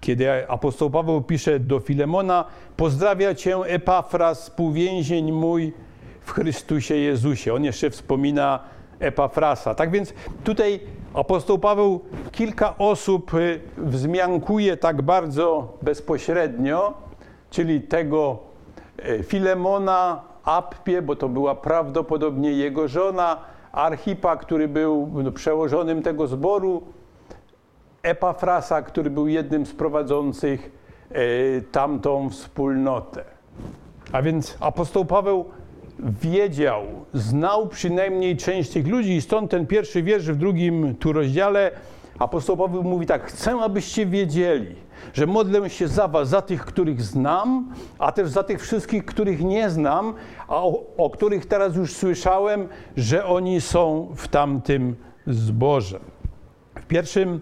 kiedy 0.00 0.48
apostoł 0.48 0.90
Paweł 0.90 1.22
pisze 1.22 1.60
do 1.60 1.80
Filemona, 1.80 2.44
pozdrawia 2.76 3.34
cię 3.34 3.56
Epafras, 3.56 4.42
współwięzień 4.42 5.32
mój 5.32 5.72
w 6.20 6.32
Chrystusie 6.32 6.96
Jezusie. 6.96 7.54
On 7.54 7.64
jeszcze 7.64 7.90
wspomina 7.90 8.60
Epafrasa. 8.98 9.74
Tak 9.74 9.90
więc 9.90 10.14
tutaj 10.44 10.80
apostoł 11.14 11.58
Paweł 11.58 12.00
kilka 12.32 12.78
osób 12.78 13.34
y, 13.34 13.60
wzmiankuje 13.76 14.76
tak 14.76 15.02
bardzo 15.02 15.78
bezpośrednio, 15.82 16.94
czyli 17.50 17.80
tego 17.80 18.38
y, 19.08 19.22
Filemona, 19.22 20.22
Appie, 20.44 21.02
bo 21.02 21.16
to 21.16 21.28
była 21.28 21.54
prawdopodobnie 21.54 22.52
jego 22.52 22.88
żona, 22.88 23.36
Archipa, 23.72 24.36
który 24.36 24.68
był 24.68 25.10
no, 25.22 25.32
przełożonym 25.32 26.02
tego 26.02 26.26
zboru, 26.26 26.82
Epafrasa, 28.02 28.82
który 28.82 29.10
był 29.10 29.28
jednym 29.28 29.66
z 29.66 29.74
prowadzących 29.74 30.70
y, 31.12 31.64
tamtą 31.72 32.30
wspólnotę. 32.30 33.24
A 34.12 34.22
więc 34.22 34.56
apostoł 34.60 35.04
Paweł 35.04 35.44
wiedział, 35.98 36.82
znał 37.14 37.68
przynajmniej 37.68 38.36
część 38.36 38.70
tych 38.70 38.86
ludzi 38.86 39.12
i 39.12 39.22
stąd 39.22 39.50
ten 39.50 39.66
pierwszy 39.66 40.02
wiersz 40.02 40.26
w 40.26 40.36
drugim 40.36 40.94
tu 40.94 41.12
rozdziale 41.12 41.70
apostoł 42.18 42.56
Paweł 42.56 42.82
mówi 42.82 43.06
tak, 43.06 43.24
chcę 43.24 43.54
abyście 43.60 44.06
wiedzieli, 44.06 44.76
że 45.12 45.26
modlę 45.26 45.70
się 45.70 45.88
za 45.88 46.08
was, 46.08 46.28
za 46.28 46.42
tych, 46.42 46.64
których 46.64 47.02
znam, 47.02 47.74
a 47.98 48.12
też 48.12 48.28
za 48.28 48.42
tych 48.42 48.62
wszystkich, 48.62 49.04
których 49.04 49.40
nie 49.40 49.70
znam, 49.70 50.14
a 50.48 50.56
o, 50.56 50.82
o 50.96 51.10
których 51.10 51.46
teraz 51.46 51.76
już 51.76 51.92
słyszałem, 51.92 52.68
że 52.96 53.26
oni 53.26 53.60
są 53.60 54.08
w 54.16 54.28
tamtym 54.28 54.96
zborze. 55.26 56.00
W 56.74 56.86
pierwszym 56.86 57.40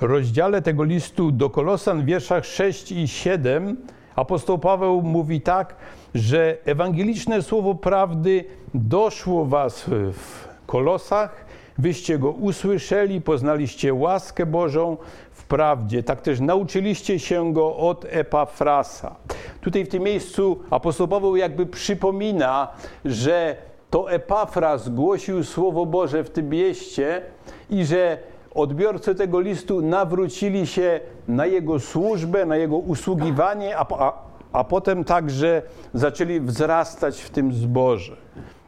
rozdziale 0.00 0.62
tego 0.62 0.84
listu 0.84 1.32
do 1.32 1.50
Kolosan 1.50 2.02
w 2.02 2.04
wierszach 2.04 2.44
6 2.44 2.92
i 2.92 3.08
7 3.08 3.76
apostoł 4.16 4.58
Paweł 4.58 5.02
mówi 5.02 5.40
tak, 5.40 5.76
że 6.14 6.56
ewangeliczne 6.64 7.42
słowo 7.42 7.74
prawdy 7.74 8.44
doszło 8.74 9.44
was 9.44 9.84
w 10.12 10.48
Kolosach, 10.66 11.44
wyście 11.78 12.18
go 12.18 12.30
usłyszeli, 12.30 13.20
poznaliście 13.20 13.94
łaskę 13.94 14.46
Bożą 14.46 14.96
w 15.30 15.44
prawdzie. 15.44 16.02
Tak 16.02 16.20
też 16.20 16.40
nauczyliście 16.40 17.18
się 17.18 17.52
go 17.52 17.76
od 17.76 18.06
Epafrasa. 18.08 19.16
Tutaj 19.60 19.84
w 19.84 19.88
tym 19.88 20.02
miejscu 20.02 20.58
apostoł 20.70 21.08
Paweł 21.08 21.36
jakby 21.36 21.66
przypomina, 21.66 22.68
że 23.04 23.56
to 23.90 24.10
Epafras 24.10 24.88
głosił 24.88 25.44
Słowo 25.44 25.86
Boże 25.86 26.24
w 26.24 26.30
tym 26.30 26.48
mieście 26.48 27.22
i 27.70 27.84
że 27.84 28.18
odbiorcy 28.54 29.14
tego 29.14 29.40
listu 29.40 29.80
nawrócili 29.82 30.66
się 30.66 31.00
na 31.28 31.46
jego 31.46 31.80
służbę, 31.80 32.46
na 32.46 32.56
jego 32.56 32.76
usługiwanie, 32.76 33.78
a, 33.78 34.12
a, 34.52 34.64
potem 34.64 35.04
także 35.04 35.62
zaczęli 35.94 36.40
wzrastać 36.40 37.20
w 37.20 37.30
tym 37.30 37.52
zborze. 37.52 38.16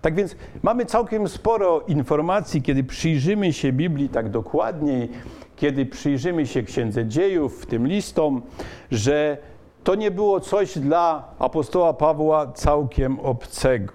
Tak 0.03 0.15
więc 0.15 0.37
mamy 0.63 0.87
całkiem 0.87 1.29
sporo 1.29 1.81
informacji, 1.81 2.63
kiedy 2.63 2.85
przyjrzymy 2.85 3.53
się 3.53 3.73
Biblii 3.73 4.09
tak 4.09 4.31
dokładniej, 4.31 5.09
kiedy 5.57 5.87
przyjrzymy 5.87 6.47
się 6.47 6.63
Księdze 6.63 7.07
Dziejów, 7.07 7.63
w 7.63 7.67
tym 7.67 7.87
listom, 7.87 8.43
że 8.91 9.37
to 9.85 9.95
nie 9.95 10.11
było 10.11 10.41
coś 10.41 10.79
dla 10.79 11.29
apostoła 11.39 11.95
Pawła 11.95 12.53
całkiem 12.53 13.21
obcego. 13.21 13.93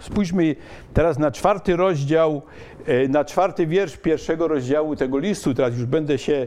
Spójrzmy 0.00 0.56
teraz 0.94 1.18
na 1.18 1.30
czwarty 1.30 1.76
rozdział, 1.76 2.42
e, 2.86 3.08
na 3.08 3.24
czwarty 3.24 3.66
wiersz 3.66 3.96
pierwszego 3.96 4.48
rozdziału 4.48 4.96
tego 4.96 5.18
listu. 5.18 5.54
Teraz 5.54 5.74
już 5.74 5.86
będę 5.86 6.18
się 6.18 6.46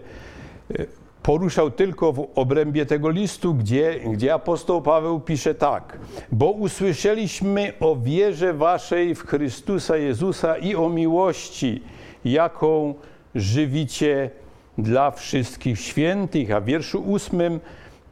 e, 0.79 0.85
poruszał 1.27 1.71
tylko 1.71 2.13
w 2.13 2.27
obrębie 2.35 2.85
tego 2.85 3.09
listu, 3.09 3.53
gdzie, 3.53 3.99
gdzie 4.13 4.33
apostoł 4.33 4.81
Paweł 4.81 5.19
pisze 5.19 5.55
tak: 5.55 5.99
Bo 6.31 6.51
usłyszeliśmy 6.51 7.73
o 7.79 7.95
wierze 7.95 8.53
waszej 8.53 9.15
w 9.15 9.27
Chrystusa 9.27 9.97
Jezusa 9.97 10.57
i 10.57 10.75
o 10.75 10.89
miłości, 10.89 11.83
jaką 12.25 12.93
żywicie 13.35 14.29
dla 14.77 15.11
wszystkich 15.11 15.79
świętych. 15.79 16.51
A 16.51 16.61
w 16.61 16.65
wierszu 16.65 17.03
ósmym 17.03 17.59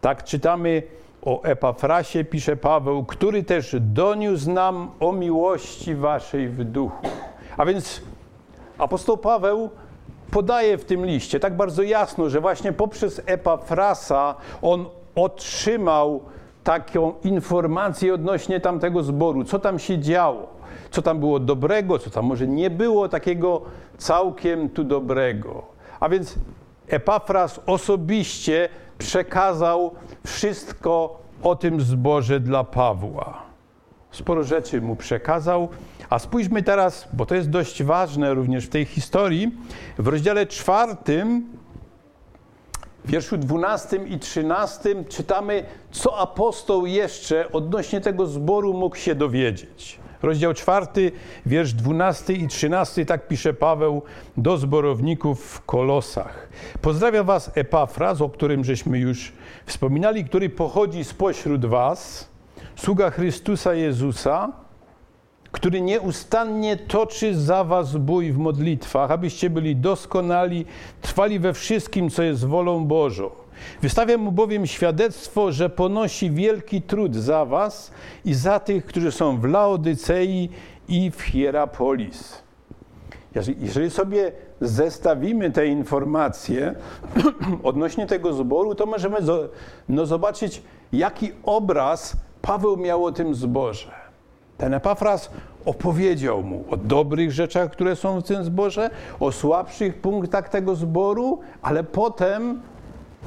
tak 0.01 0.23
czytamy 0.23 0.84
o 1.21 1.43
Epafrasie, 1.43 2.23
pisze 2.23 2.56
Paweł, 2.56 3.06
który 3.06 3.43
też 3.43 3.75
doniósł 3.80 4.51
nam 4.51 4.91
o 4.99 5.12
miłości 5.12 5.95
waszej 5.95 6.49
w 6.49 6.63
duchu. 6.63 7.08
A 7.58 7.65
więc 7.65 8.01
apostoł 8.78 9.17
Paweł 9.17 9.69
podaje 10.31 10.77
w 10.77 10.85
tym 10.85 11.05
liście 11.05 11.39
tak 11.39 11.57
bardzo 11.57 11.83
jasno, 11.83 12.29
że 12.29 12.41
właśnie 12.41 12.73
poprzez 12.73 13.21
Epafrasa 13.25 14.35
on 14.61 14.85
otrzymał 15.15 16.21
taką 16.63 17.13
informację 17.23 18.13
odnośnie 18.13 18.59
tamtego 18.59 19.03
zboru, 19.03 19.43
co 19.43 19.59
tam 19.59 19.79
się 19.79 19.99
działo, 19.99 20.47
co 20.91 21.01
tam 21.01 21.19
było 21.19 21.39
dobrego, 21.39 21.99
co 21.99 22.09
tam 22.09 22.25
może 22.25 22.47
nie 22.47 22.69
było 22.69 23.09
takiego 23.09 23.61
całkiem 23.97 24.69
tu 24.69 24.83
dobrego. 24.83 25.63
A 25.99 26.09
więc 26.09 26.35
Epafras 26.88 27.61
osobiście 27.65 28.69
przekazał 28.97 29.91
wszystko 30.25 31.19
o 31.43 31.55
tym 31.55 31.81
zborze 31.81 32.39
dla 32.39 32.63
Pawła. 32.63 33.41
Sporo 34.11 34.43
rzeczy 34.43 34.81
mu 34.81 34.95
przekazał, 34.95 35.69
a 36.10 36.20
spójrzmy 36.20 36.63
teraz, 36.63 37.08
bo 37.13 37.26
to 37.26 37.36
jest 37.36 37.50
dość 37.50 37.84
ważne 37.84 38.34
również 38.34 38.65
w 38.65 38.70
tej 38.70 38.86
historii, 38.86 39.52
w 39.98 40.08
rozdziale 40.08 40.46
czwartym, 40.46 41.50
wierszu 43.06 43.38
12 43.38 43.98
i 43.98 44.20
13 44.20 45.04
czytamy, 45.10 45.63
co 45.91 46.18
apostoł 46.18 46.86
jeszcze 46.86 47.52
odnośnie 47.52 48.02
tego 48.02 48.28
zboru 48.28 48.74
mógł 48.74 48.96
się 48.96 49.15
dowiedzieć. 49.15 50.00
Rozdział 50.22 50.54
czwarty, 50.54 51.12
wiersz 51.46 51.74
12 51.74 52.34
i 52.34 52.48
13, 52.48 53.06
tak 53.06 53.28
pisze 53.28 53.54
Paweł 53.54 54.02
do 54.38 54.58
zborowników 54.58 55.46
w 55.46 55.65
Kolosach. 55.65 56.50
Pozdrawia 56.82 57.24
was 57.24 57.52
Epafras, 57.56 58.22
o 58.22 58.30
którym 58.30 58.63
żeśmy 58.63 59.00
już 59.00 59.34
wspominali, 59.65 60.26
który 60.26 60.50
pochodzi 60.50 61.04
spośród 61.04 61.65
was, 61.65 62.30
sługa 62.76 63.10
Chrystusa 63.10 63.74
Jezusa, 63.74 64.64
który 65.56 65.82
nieustannie 65.82 66.78
toczy 66.78 67.36
za 67.36 67.63
was 67.63 67.98
bój 67.98 68.32
w 68.32 68.38
modlitwach, 68.38 69.12
abyście 69.12 69.50
byli 69.50 69.76
doskonali, 69.76 70.65
trwali 71.02 71.39
we 71.39 71.54
wszystkim, 71.54 72.10
co 72.10 72.24
jest 72.24 72.46
wolą 72.46 72.86
Bożą. 72.86 73.30
Wystawiam 73.82 74.22
mu 74.22 74.32
bowiem 74.32 74.68
świadectwo, 74.68 75.52
że 75.52 75.70
ponosi 75.70 76.32
wielki 76.32 76.82
trud 76.82 77.15
za 77.15 77.46
was 77.46 77.91
i 78.26 78.34
za 78.34 78.60
tych, 78.60 78.86
którzy 78.86 79.12
są 79.12 79.38
w 79.38 79.44
Laodycei 79.44 80.50
i 80.88 81.12
w 81.12 81.22
Hierapolis. 81.22 82.44
Jeżeli 83.60 83.89
sobie 83.89 84.32
zestawimy 84.62 85.52
te 85.52 85.68
informacje 85.68 86.76
odnośnie 87.63 88.08
tego 88.08 88.34
zboru, 88.34 88.76
to 88.76 88.86
możemy 88.86 89.18
no, 89.89 90.06
zobaczyć, 90.06 90.62
jaki 90.94 91.32
obraz 91.44 92.18
Paweł 92.41 92.78
miał 92.78 93.06
o 93.06 93.12
tym 93.12 93.36
zborze. 93.36 94.05
Ten 94.58 94.74
Epafras 94.74 95.30
opowiedział 95.65 96.44
mu 96.44 96.63
o 96.70 96.78
dobrych 96.78 97.32
rzeczach, 97.32 97.72
które 97.72 97.96
są 97.96 98.22
w 98.22 98.24
tym 98.24 98.44
zborze, 98.44 98.89
o 99.20 99.32
słabszych 99.32 100.02
punktach 100.02 100.50
tego 100.50 100.76
zboru, 100.76 101.39
ale 101.62 101.84
potem 101.84 102.62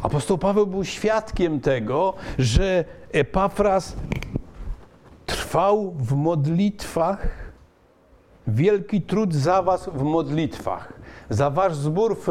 apostoł 0.03 0.39
Paweł 0.39 0.67
był 0.67 0.85
świadkiem 0.85 1.61
tego, 1.61 2.15
że 2.39 2.85
Epafras 3.13 3.97
trwał 5.27 5.91
w 5.91 6.13
modlitwach 6.13 7.29
wielki 8.47 9.03
trud 9.03 9.35
za 9.35 9.63
was 9.63 9.91
w 9.95 10.03
modlitwach, 10.03 10.93
za 11.31 11.51
wasz 11.51 11.77
zbór 11.77 12.17
w 12.17 12.29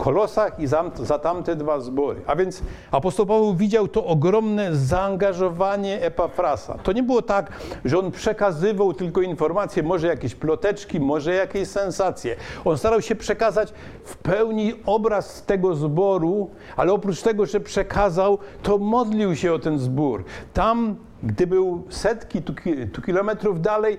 Kolosach 0.00 0.60
i 0.60 0.66
za, 0.66 1.18
tamte 1.22 1.56
dwa 1.56 1.80
zbory. 1.80 2.20
A 2.26 2.36
więc 2.36 2.62
apostoł 2.90 3.26
Paweł 3.26 3.54
widział 3.54 3.88
to 3.88 4.06
ogromne 4.06 4.76
zaangażowanie 4.76 6.02
Epafrasa. 6.02 6.78
To 6.78 6.92
nie 6.92 7.02
było 7.02 7.22
tak, 7.22 7.52
że 7.84 7.98
on 7.98 8.10
przekazywał 8.10 8.94
tylko 8.94 9.20
informacje, 9.20 9.82
może 9.82 10.06
jakieś 10.06 10.34
ploteczki, 10.34 11.00
może 11.00 11.34
jakieś 11.34 11.68
sensacje. 11.68 12.36
On 12.64 12.78
starał 12.78 13.02
się 13.02 13.14
przekazać 13.14 13.72
w 14.04 14.16
pełni 14.16 14.74
obraz 14.86 15.42
tego 15.42 15.74
zboru, 15.74 16.50
ale 16.76 16.92
oprócz 16.92 17.22
tego, 17.22 17.46
że 17.46 17.60
przekazał, 17.60 18.38
to 18.62 18.78
modlił 18.78 19.36
się 19.36 19.52
o 19.52 19.58
ten 19.58 19.78
zbór. 19.78 20.24
Tam, 20.52 20.96
gdy 21.22 21.46
był 21.46 21.84
setki 21.88 22.42
tu, 22.42 22.54
tu 22.92 23.02
kilometrów 23.02 23.60
dalej, 23.60 23.98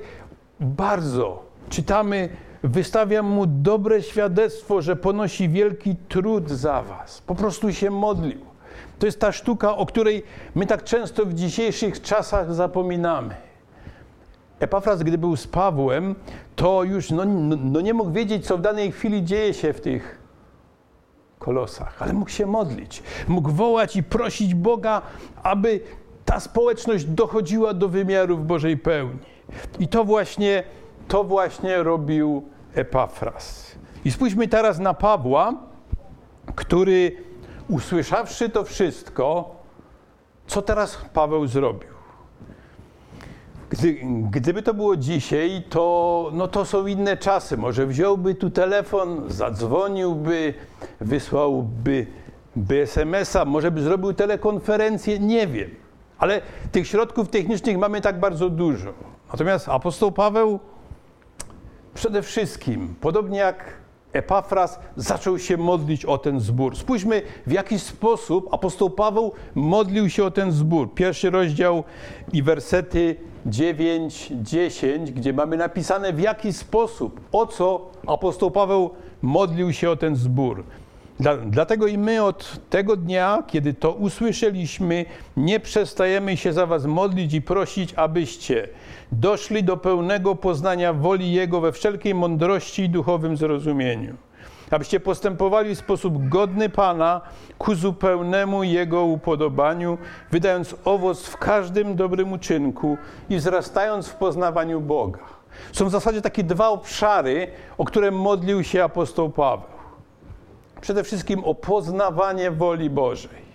bardzo 0.60 1.44
czytamy 1.70 2.30
wystawiam 2.64 3.26
mu 3.26 3.46
dobre 3.48 4.02
świadectwo, 4.04 4.82
że 4.82 4.96
ponosi 4.96 5.50
wielki 5.50 5.96
trud 6.10 6.50
za 6.50 6.82
was. 6.82 7.22
Po 7.22 7.36
prostu 7.36 7.74
się 7.74 7.90
modlił. 7.90 8.40
To 9.00 9.06
jest 9.06 9.20
ta 9.20 9.32
sztuka, 9.32 9.76
o 9.78 9.86
której 9.86 10.24
my 10.56 10.66
tak 10.66 10.84
często 10.84 11.26
w 11.26 11.34
dzisiejszych 11.34 12.02
czasach 12.02 12.54
zapominamy. 12.54 13.36
Epafras, 14.60 15.04
gdy 15.04 15.18
był 15.18 15.36
z 15.36 15.48
Pawłem, 15.48 16.16
to 16.56 16.84
już 16.84 17.12
no, 17.12 17.26
no 17.58 17.82
nie 17.82 17.94
mógł 17.94 18.12
wiedzieć, 18.12 18.48
co 18.48 18.58
w 18.58 18.62
danej 18.62 18.92
chwili 18.92 19.24
dzieje 19.24 19.54
się 19.54 19.74
w 19.74 19.82
tych 19.82 20.22
kolosach, 21.40 22.02
ale 22.02 22.14
mógł 22.14 22.30
się 22.30 22.46
modlić. 22.46 23.04
Mógł 23.28 23.52
wołać 23.52 23.96
i 23.96 24.04
prosić 24.04 24.56
Boga, 24.56 25.02
aby 25.44 25.80
ta 26.26 26.40
społeczność 26.40 27.06
dochodziła 27.06 27.74
do 27.74 27.90
wymiarów 27.90 28.48
Bożej 28.48 28.78
pełni. 28.78 29.20
I 29.80 29.88
to 29.88 30.04
właśnie 30.04 30.64
to 31.12 31.24
właśnie 31.24 31.84
robił 31.84 32.44
Epafras. 32.76 33.72
I 34.06 34.12
spójrzmy 34.12 34.48
teraz 34.48 34.80
na 34.80 34.94
Pawła, 34.94 35.54
który 36.56 37.12
usłyszawszy 37.70 38.50
to 38.50 38.64
wszystko, 38.64 39.56
co 40.48 40.62
teraz 40.62 40.98
Paweł 41.14 41.48
zrobił? 41.48 41.90
Gdy, 43.70 43.98
gdyby 44.30 44.62
to 44.62 44.74
było 44.74 44.96
dzisiaj, 44.98 45.64
to, 45.70 46.30
no 46.34 46.48
to 46.48 46.66
są 46.66 46.88
inne 46.88 47.18
czasy. 47.18 47.58
Może 47.58 47.86
wziąłby 47.86 48.36
tu 48.36 48.50
telefon, 48.50 49.24
zadzwoniłby, 49.28 50.54
wysłałby 51.02 52.08
by 52.56 52.82
SMS-a, 52.82 53.46
może 53.46 53.72
by 53.72 53.82
zrobił 53.82 54.14
telekonferencję, 54.14 55.20
nie 55.20 55.48
wiem. 55.48 55.70
Ale 56.18 56.42
tych 56.72 56.88
środków 56.88 57.30
technicznych 57.30 57.78
mamy 57.78 58.02
tak 58.02 58.20
bardzo 58.20 58.50
dużo. 58.50 58.94
Natomiast 59.32 59.70
apostoł 59.70 60.12
Paweł 60.12 60.60
przede 61.94 62.22
wszystkim, 62.22 62.96
podobnie 63.02 63.40
jak 63.40 63.82
Epafras, 64.14 64.80
zaczął 64.96 65.40
się 65.40 65.58
modlić 65.58 66.06
o 66.06 66.18
ten 66.18 66.40
zbór. 66.40 66.78
Spójrzmy, 66.78 67.22
w 67.48 67.52
jaki 67.52 67.80
sposób 67.80 68.54
apostoł 68.54 68.90
Paweł 68.90 69.32
modlił 69.56 70.10
się 70.10 70.24
o 70.24 70.32
ten 70.32 70.52
zbór. 70.52 70.94
Pierwszy 70.94 71.30
rozdział 71.30 71.84
i 72.34 72.44
wersety 72.44 73.16
9, 73.46 74.34
10, 74.42 75.12
gdzie 75.12 75.34
mamy 75.34 75.58
napisane, 75.58 76.14
w 76.14 76.20
jaki 76.20 76.54
sposób, 76.54 77.22
o 77.32 77.48
co 77.48 77.92
apostoł 78.08 78.52
Paweł 78.52 78.90
modlił 79.22 79.74
się 79.74 79.90
o 79.90 79.96
ten 79.96 80.16
zbór. 80.16 80.64
Dla, 81.20 81.38
dlatego 81.38 81.88
i 81.88 81.98
my 81.98 82.24
od 82.24 82.70
tego 82.70 82.96
dnia, 82.96 83.44
kiedy 83.48 83.74
to 83.74 83.92
usłyszeliśmy, 83.92 85.06
nie 85.38 85.60
przestajemy 85.60 86.38
się 86.38 86.54
za 86.54 86.66
Was 86.66 86.86
modlić 86.86 87.34
i 87.34 87.42
prosić, 87.42 87.94
abyście 87.94 88.68
doszli 89.12 89.64
do 89.64 89.78
pełnego 89.78 90.36
poznania 90.36 90.94
woli 90.94 91.34
Jego 91.34 91.62
we 91.62 91.72
wszelkiej 91.72 92.16
mądrości 92.16 92.84
i 92.84 92.90
duchowym 92.90 93.38
zrozumieniu. 93.38 94.16
Abyście 94.72 95.00
postępowali 95.00 95.76
w 95.76 95.80
sposób 95.80 96.30
godny 96.30 96.70
Pana 96.70 97.22
ku 97.58 97.76
zupełnemu 97.76 98.64
Jego 98.64 99.04
upodobaniu, 99.04 99.98
wydając 100.32 100.76
owoc 100.86 101.26
w 101.26 101.38
każdym 101.38 101.96
dobrym 101.96 102.32
uczynku 102.32 102.98
i 103.30 103.38
wzrastając 103.38 104.08
w 104.08 104.16
poznawaniu 104.16 104.82
Boga. 104.82 105.20
Są 105.72 105.86
w 105.86 105.92
zasadzie 105.92 106.22
takie 106.22 106.44
dwa 106.44 106.70
obszary, 106.70 107.48
o 107.78 107.86
które 107.86 108.12
modlił 108.12 108.64
się 108.64 108.84
apostoł 108.84 109.30
Paweł. 109.30 109.71
Przede 110.82 111.04
wszystkim 111.04 111.44
o 111.44 111.56
poznawanie 111.56 112.52
woli 112.52 112.90
Bożej 112.90 113.52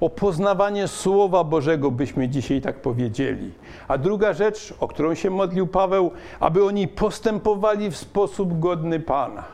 o 0.00 0.10
poznawanie 0.10 0.88
Słowa 0.88 1.44
Bożego, 1.44 1.90
byśmy 1.90 2.28
dzisiaj 2.28 2.60
tak 2.60 2.82
powiedzieli. 2.82 3.52
A 3.88 3.98
druga 3.98 4.32
rzecz, 4.32 4.74
o 4.80 4.88
którą 4.88 5.14
się 5.14 5.30
modlił 5.30 5.66
Paweł, 5.66 6.10
aby 6.40 6.64
oni 6.64 6.88
postępowali 6.88 7.90
w 7.90 7.96
sposób 7.96 8.58
godny 8.58 9.00
Pana. 9.00 9.44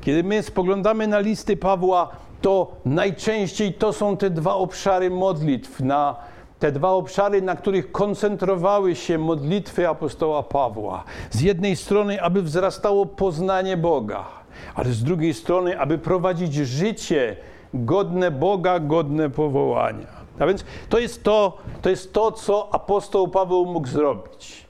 Kiedy 0.00 0.24
my 0.24 0.42
spoglądamy 0.42 1.06
na 1.06 1.18
listy 1.18 1.56
Pawła, 1.56 2.08
to 2.42 2.72
najczęściej 2.84 3.74
to 3.74 3.92
są 3.92 4.16
te 4.16 4.30
dwa 4.30 4.54
obszary 4.54 5.10
modlitw, 5.10 5.80
na 5.80 6.16
te 6.58 6.72
dwa 6.72 6.90
obszary, 6.90 7.42
na 7.42 7.56
których 7.56 7.92
koncentrowały 7.92 8.96
się 8.96 9.18
modlitwy 9.18 9.88
apostoła 9.88 10.42
Pawła. 10.42 11.04
Z 11.30 11.40
jednej 11.40 11.76
strony, 11.76 12.22
aby 12.22 12.42
wzrastało 12.42 13.06
poznanie 13.06 13.76
Boga, 13.76 14.24
ale 14.74 14.92
z 14.92 15.04
drugiej 15.04 15.34
strony, 15.34 15.80
aby 15.80 15.98
prowadzić 15.98 16.54
życie 16.54 17.36
godne 17.74 18.30
Boga, 18.30 18.80
godne 18.80 19.30
powołania. 19.30 20.18
A 20.38 20.46
więc 20.46 20.64
to 20.88 20.98
jest 20.98 21.22
to, 21.22 21.58
to 21.82 21.90
jest 21.90 22.12
to, 22.12 22.32
co 22.32 22.74
apostoł 22.74 23.28
Paweł 23.28 23.66
mógł 23.66 23.88
zrobić. 23.88 24.68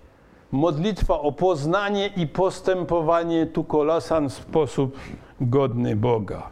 Modlitwa 0.52 1.20
o 1.20 1.32
poznanie 1.32 2.10
i 2.16 2.26
postępowanie 2.26 3.46
tu 3.46 3.64
kolasan 3.64 4.28
w 4.28 4.32
sposób 4.32 4.96
godny 5.40 5.96
Boga. 5.96 6.50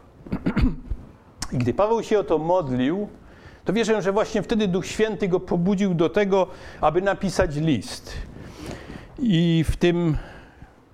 I 1.53 1.57
gdy 1.61 1.73
Paweł 1.73 2.03
się 2.03 2.19
o 2.19 2.23
to 2.23 2.37
modlił, 2.37 3.07
to 3.65 3.73
wierzę, 3.73 4.01
że 4.01 4.11
właśnie 4.11 4.41
wtedy 4.41 4.67
Duch 4.67 4.85
Święty 4.85 5.27
go 5.27 5.39
pobudził 5.39 5.93
do 5.93 6.09
tego, 6.09 6.47
aby 6.81 7.01
napisać 7.01 7.55
list. 7.55 8.13
I 9.19 9.65
w 9.67 9.77
tym 9.77 10.17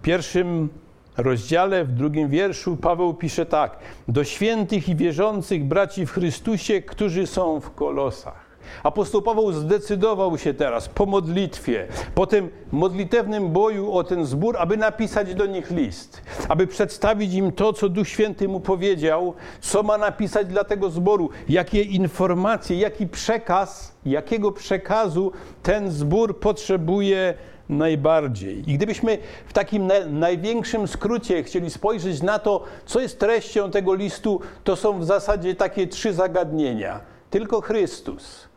pierwszym 0.02 0.70
rozdziale, 1.18 1.86
w 1.86 1.92
drugim 1.92 2.30
wierszu, 2.30 2.78
Paweł 2.78 3.14
pisze 3.14 3.46
tak: 3.46 3.78
Do 4.08 4.24
świętych 4.24 4.90
i 4.90 4.96
wierzących 4.96 5.66
braci 5.66 6.06
w 6.06 6.12
Chrystusie, 6.12 6.82
którzy 6.82 7.28
są 7.28 7.60
w 7.60 7.76
kolosach. 7.76 8.54
Apostoł 8.84 9.22
Paweł 9.22 9.52
zdecydował 9.52 10.38
się 10.38 10.54
teraz 10.54 10.90
po 10.90 11.06
modlitwie, 11.06 11.88
po 12.16 12.28
tym 12.28 12.50
modlitewnym 12.72 13.50
boju 13.50 13.94
o 13.94 14.04
ten 14.04 14.26
zbór, 14.26 14.56
aby 14.60 14.78
napisać 14.78 15.36
do 15.36 15.46
nich 15.46 15.72
list, 15.72 16.22
aby 16.50 16.68
przedstawić 16.68 17.34
im 17.34 17.52
to, 17.52 17.74
co 17.74 17.90
Duch 17.90 18.08
Święty 18.08 18.48
mu 18.48 18.60
powiedział, 18.60 19.34
co 19.62 19.84
ma 19.84 19.98
napisać 19.98 20.48
dla 20.48 20.64
tego 20.64 20.90
zboru, 20.90 21.30
jakie 21.50 21.82
informacje, 21.82 22.78
jaki 22.78 23.08
przekaz, 23.08 23.96
jakiego 24.06 24.52
przekazu 24.52 25.32
ten 25.64 25.92
zbór 25.92 26.40
potrzebuje 26.40 27.34
najbardziej. 27.70 28.70
I 28.70 28.74
gdybyśmy 28.74 29.18
w 29.46 29.54
takim 29.54 29.88
na, 29.88 29.94
największym 30.06 30.88
skrócie 30.88 31.44
chcieli 31.44 31.70
spojrzeć 31.70 32.22
na 32.22 32.40
to, 32.40 32.64
co 32.86 33.00
jest 33.00 33.20
treścią 33.20 33.72
tego 33.72 33.94
listu, 33.94 34.40
to 34.64 34.76
są 34.76 35.00
w 35.00 35.06
zasadzie 35.06 35.56
takie 35.56 35.88
trzy 35.88 36.14
zagadnienia. 36.14 37.00
Tylko 37.30 37.62
Chrystus. 37.62 38.48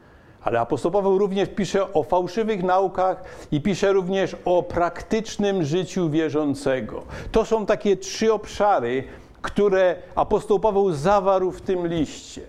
Ale 0.42 0.60
apostoł 0.60 0.90
Paweł 0.90 1.18
również 1.18 1.48
pisze 1.48 1.92
o 1.92 2.02
fałszywych 2.02 2.62
naukach 2.62 3.24
i 3.50 3.60
pisze 3.60 3.92
również 3.92 4.36
o 4.44 4.62
praktycznym 4.62 5.64
życiu 5.64 6.10
wierzącego. 6.10 7.02
To 7.32 7.44
są 7.44 7.66
takie 7.66 7.96
trzy 7.96 8.32
obszary, 8.32 9.04
które 9.42 9.96
apostoł 10.14 10.60
Paweł 10.60 10.92
zawarł 10.92 11.50
w 11.50 11.60
tym 11.60 11.86
liście. 11.86 12.42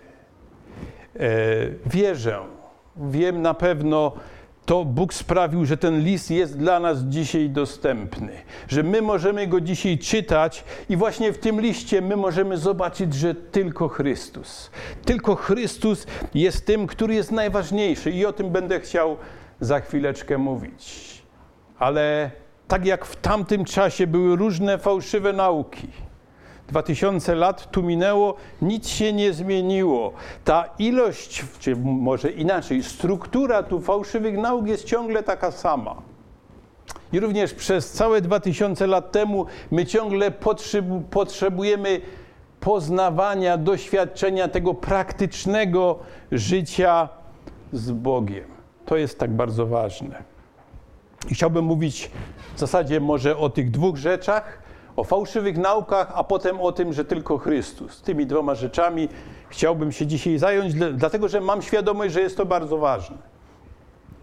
E, 1.16 1.30
wierzę, 1.86 2.40
wiem 2.98 3.42
na 3.42 3.54
pewno, 3.54 4.12
to 4.68 4.86
Bóg 4.86 5.14
sprawił, 5.14 5.66
że 5.66 5.78
ten 5.78 6.00
list 6.04 6.32
jest 6.32 6.58
dla 6.58 6.80
nas 6.80 7.00
dzisiaj 7.04 7.50
dostępny, 7.50 8.32
że 8.68 8.84
my 8.84 9.02
możemy 9.02 9.48
go 9.48 9.62
dzisiaj 9.62 9.98
czytać 9.98 10.64
i 10.90 10.98
właśnie 10.98 11.34
w 11.34 11.38
tym 11.38 11.62
liście 11.62 12.02
my 12.02 12.16
możemy 12.16 12.58
zobaczyć, 12.58 13.14
że 13.14 13.36
tylko 13.36 13.88
Chrystus, 13.88 14.72
tylko 15.06 15.36
Chrystus 15.36 16.08
jest 16.34 16.66
tym, 16.66 16.88
który 16.88 17.16
jest 17.16 17.32
najważniejszy 17.32 18.12
i 18.12 18.26
o 18.26 18.34
tym 18.34 18.50
będę 18.50 18.80
chciał 18.80 19.18
za 19.60 19.80
chwileczkę 19.80 20.38
mówić. 20.38 21.18
Ale 21.80 22.32
tak 22.68 22.86
jak 22.86 23.06
w 23.06 23.16
tamtym 23.16 23.66
czasie 23.66 24.08
były 24.08 24.36
różne 24.36 24.78
fałszywe 24.78 25.34
nauki, 25.34 25.88
2000 26.68 27.36
lat 27.36 27.72
tu 27.72 27.84
minęło, 27.84 28.36
nic 28.62 28.88
się 28.88 29.14
nie 29.14 29.34
zmieniło. 29.34 30.14
Ta 30.46 30.70
ilość, 30.80 31.46
czy 31.60 31.76
może 31.76 32.32
inaczej, 32.32 32.84
struktura 32.84 33.64
tu 33.64 33.82
fałszywych 33.82 34.38
nauk 34.38 34.68
jest 34.68 34.84
ciągle 34.84 35.24
taka 35.24 35.52
sama. 35.52 35.96
I 37.14 37.20
również 37.20 37.54
przez 37.54 37.92
całe 37.92 38.22
2000 38.22 38.88
lat 38.88 39.12
temu 39.12 39.46
my 39.72 39.86
ciągle 39.86 40.32
potrzebujemy 41.10 42.02
poznawania, 42.60 43.58
doświadczenia 43.58 44.48
tego 44.48 44.74
praktycznego 44.74 46.00
życia 46.32 47.10
z 47.74 47.92
Bogiem. 47.92 48.46
To 48.86 48.98
jest 48.98 49.20
tak 49.20 49.32
bardzo 49.32 49.66
ważne. 49.66 50.24
I 51.30 51.34
chciałbym 51.36 51.66
mówić 51.66 52.12
w 52.56 52.60
zasadzie 52.60 53.00
może 53.00 53.38
o 53.38 53.50
tych 53.50 53.72
dwóch 53.72 53.98
rzeczach, 53.98 54.67
o 54.98 55.04
fałszywych 55.04 55.58
naukach, 55.58 56.12
a 56.16 56.24
potem 56.24 56.62
o 56.62 56.72
tym, 56.72 56.94
że 56.94 57.06
tylko 57.06 57.38
Chrystus. 57.38 58.02
Tymi 58.02 58.26
dwoma 58.26 58.56
rzeczami 58.56 59.10
chciałbym 59.50 59.92
się 59.92 60.08
dzisiaj 60.08 60.38
zająć, 60.38 60.74
dlatego 60.74 61.28
że 61.28 61.42
mam 61.42 61.62
świadomość, 61.62 62.14
że 62.14 62.22
jest 62.22 62.38
to 62.38 62.46
bardzo 62.46 62.78
ważne. 62.78 63.18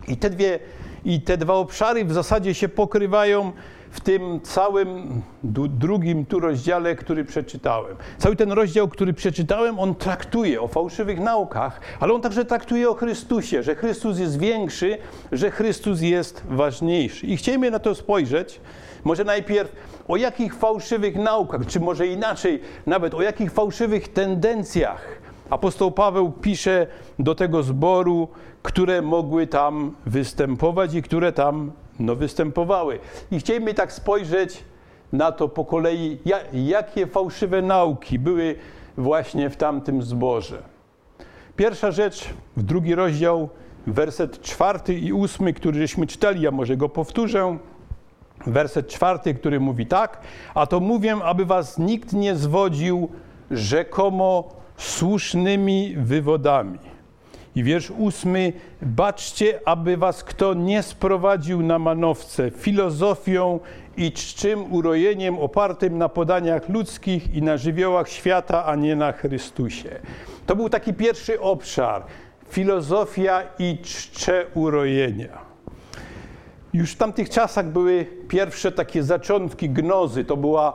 I 0.08 0.16
te, 0.16 0.30
dwie, 0.30 0.58
I 1.04 1.20
te 1.20 1.36
dwa 1.36 1.54
obszary 1.54 2.04
w 2.04 2.12
zasadzie 2.12 2.54
się 2.54 2.68
pokrywają 2.68 3.52
w 3.90 4.00
tym 4.00 4.40
całym 4.40 5.22
drugim 5.68 6.26
tu 6.26 6.40
rozdziale, 6.40 6.96
który 6.96 7.24
przeczytałem. 7.24 7.96
Cały 8.18 8.36
ten 8.36 8.52
rozdział, 8.52 8.88
który 8.88 9.12
przeczytałem, 9.12 9.78
on 9.78 9.94
traktuje 9.94 10.60
o 10.60 10.68
fałszywych 10.68 11.20
naukach, 11.20 11.80
ale 12.00 12.12
on 12.12 12.20
także 12.20 12.44
traktuje 12.44 12.90
o 12.90 12.94
Chrystusie, 12.94 13.62
że 13.62 13.74
Chrystus 13.74 14.18
jest 14.18 14.38
większy, 14.38 14.98
że 15.32 15.50
Chrystus 15.50 16.00
jest 16.00 16.42
ważniejszy. 16.48 17.26
I 17.26 17.36
chcielibyśmy 17.36 17.70
na 17.70 17.78
to 17.78 17.94
spojrzeć. 17.94 18.60
Może 19.04 19.24
najpierw 19.24 19.72
o 20.08 20.16
jakich 20.16 20.54
fałszywych 20.54 21.16
naukach, 21.16 21.66
czy 21.66 21.80
może 21.80 22.06
inaczej, 22.06 22.60
nawet 22.86 23.14
o 23.14 23.22
jakich 23.22 23.52
fałszywych 23.52 24.08
tendencjach 24.08 25.24
apostoł 25.50 25.92
Paweł 25.92 26.32
pisze 26.32 26.86
do 27.18 27.34
tego 27.34 27.62
zboru, 27.62 28.28
które 28.62 29.02
mogły 29.02 29.46
tam 29.46 29.94
występować 30.06 30.94
i 30.94 31.02
które 31.02 31.32
tam 31.32 31.72
no, 31.98 32.16
występowały. 32.16 32.98
I 33.30 33.38
chcielibyśmy 33.38 33.74
tak 33.74 33.92
spojrzeć 33.92 34.64
na 35.12 35.32
to 35.32 35.48
po 35.48 35.64
kolei, 35.64 36.18
jakie 36.52 37.06
fałszywe 37.06 37.62
nauki 37.62 38.18
były 38.18 38.56
właśnie 38.96 39.50
w 39.50 39.56
tamtym 39.56 40.02
zborze. 40.02 40.62
Pierwsza 41.56 41.90
rzecz, 41.90 42.28
w 42.56 42.62
drugi 42.62 42.94
rozdział, 42.94 43.48
werset 43.86 44.40
czwarty 44.40 44.94
i 44.94 45.12
ósmy, 45.12 45.52
który 45.52 45.78
żeśmy 45.78 46.06
czytali, 46.06 46.42
ja 46.42 46.50
może 46.50 46.76
go 46.76 46.88
powtórzę. 46.88 47.58
Werset 48.46 48.88
czwarty, 48.88 49.34
który 49.34 49.60
mówi 49.60 49.86
tak, 49.86 50.20
a 50.54 50.66
to 50.66 50.80
mówię, 50.80 51.16
aby 51.24 51.44
was 51.44 51.78
nikt 51.78 52.12
nie 52.12 52.36
zwodził 52.36 53.08
rzekomo 53.50 54.48
słusznymi 54.76 55.94
wywodami 55.96 56.78
i 57.54 57.64
wiersz 57.64 57.90
ósmy, 57.90 58.52
baczcie, 58.82 59.60
aby 59.64 59.96
was 59.96 60.24
kto 60.24 60.54
nie 60.54 60.82
sprowadził 60.82 61.62
na 61.62 61.78
manowce 61.78 62.50
filozofią 62.50 63.60
i 63.96 64.12
czczym 64.12 64.72
urojeniem 64.72 65.38
opartym 65.38 65.98
na 65.98 66.08
podaniach 66.08 66.68
ludzkich 66.68 67.34
i 67.34 67.42
na 67.42 67.56
żywiołach 67.56 68.08
świata, 68.08 68.64
a 68.66 68.76
nie 68.76 68.96
na 68.96 69.12
Chrystusie. 69.12 70.00
To 70.46 70.56
był 70.56 70.68
taki 70.68 70.94
pierwszy 70.94 71.40
obszar, 71.40 72.02
filozofia 72.48 73.42
i 73.58 73.78
czcze 73.82 74.46
urojenia. 74.54 75.43
Już 76.74 76.92
w 76.92 76.96
tamtych 76.96 77.30
czasach 77.30 77.66
były 77.66 78.06
pierwsze 78.28 78.72
takie 78.72 79.02
zaczątki 79.02 79.70
gnozy. 79.70 80.24
To, 80.24 80.36
była, 80.36 80.72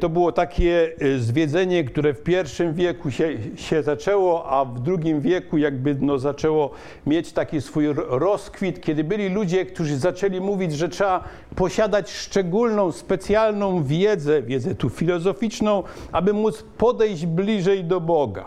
to 0.00 0.08
było 0.08 0.32
takie 0.32 0.92
e, 1.00 1.18
zwiedzenie, 1.18 1.84
które 1.84 2.14
w 2.14 2.22
pierwszym 2.22 2.74
wieku 2.74 3.10
się, 3.10 3.38
się 3.56 3.82
zaczęło, 3.82 4.50
a 4.50 4.64
w 4.64 4.80
drugim 4.80 5.20
wieku 5.20 5.58
jakby 5.58 5.96
no, 6.00 6.18
zaczęło 6.18 6.70
mieć 7.06 7.32
taki 7.32 7.60
swój 7.60 7.86
rozkwit, 8.08 8.80
kiedy 8.80 9.04
byli 9.04 9.28
ludzie, 9.28 9.66
którzy 9.66 9.96
zaczęli 9.96 10.40
mówić, 10.40 10.72
że 10.72 10.88
trzeba 10.88 11.24
posiadać 11.56 12.10
szczególną, 12.10 12.92
specjalną 12.92 13.84
wiedzę, 13.84 14.42
wiedzę 14.42 14.74
tu 14.74 14.90
filozoficzną, 14.90 15.82
aby 16.12 16.32
móc 16.32 16.64
podejść 16.78 17.26
bliżej 17.26 17.84
do 17.84 18.00
Boga. 18.00 18.44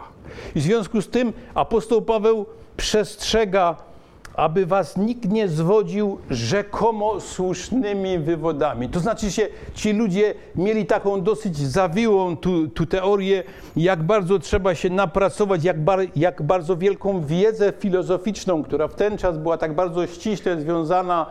I 0.56 0.60
w 0.60 0.64
związku 0.64 1.02
z 1.02 1.10
tym 1.10 1.34
apostoł 1.54 2.02
Paweł 2.02 2.46
przestrzega 2.78 3.91
aby 4.36 4.66
was 4.66 4.98
nikt 4.98 5.30
nie 5.30 5.48
zwodził 5.48 6.18
rzekomo 6.30 7.20
słusznymi 7.20 8.20
wywodami. 8.20 8.90
To 8.90 9.00
znaczy 9.00 9.32
się, 9.32 9.48
ci 9.74 9.94
ludzie 9.94 10.34
mieli 10.56 10.86
taką 10.86 11.22
dosyć 11.22 11.58
zawiłą 11.58 12.38
tu, 12.38 12.68
tu 12.68 12.86
teorię, 12.86 13.44
jak 13.76 14.04
bardzo 14.04 14.40
trzeba 14.40 14.76
się 14.76 14.90
napracować, 14.90 15.64
jak, 15.64 15.84
bar, 15.84 16.00
jak 16.16 16.42
bardzo 16.42 16.78
wielką 16.78 17.26
wiedzę 17.26 17.74
filozoficzną, 17.80 18.64
która 18.64 18.88
w 18.88 18.96
ten 18.96 19.18
czas 19.18 19.38
była 19.38 19.58
tak 19.58 19.76
bardzo 19.76 20.08
ściśle 20.08 20.62
związana 20.62 21.26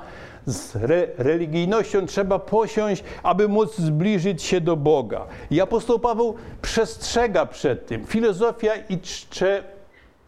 z 0.46 0.76
re, 0.76 1.06
religijnością 1.18 2.06
trzeba 2.06 2.38
posiąść, 2.38 3.04
aby 3.22 3.48
móc 3.48 3.76
zbliżyć 3.76 4.42
się 4.42 4.60
do 4.60 4.76
Boga. 4.76 5.26
I 5.50 5.60
apostoł 5.60 5.98
Paweł 5.98 6.34
przestrzega 6.62 7.46
przed 7.46 7.86
tym. 7.86 8.04
Filozofia 8.06 8.72
i 8.88 8.98
czcze 8.98 9.62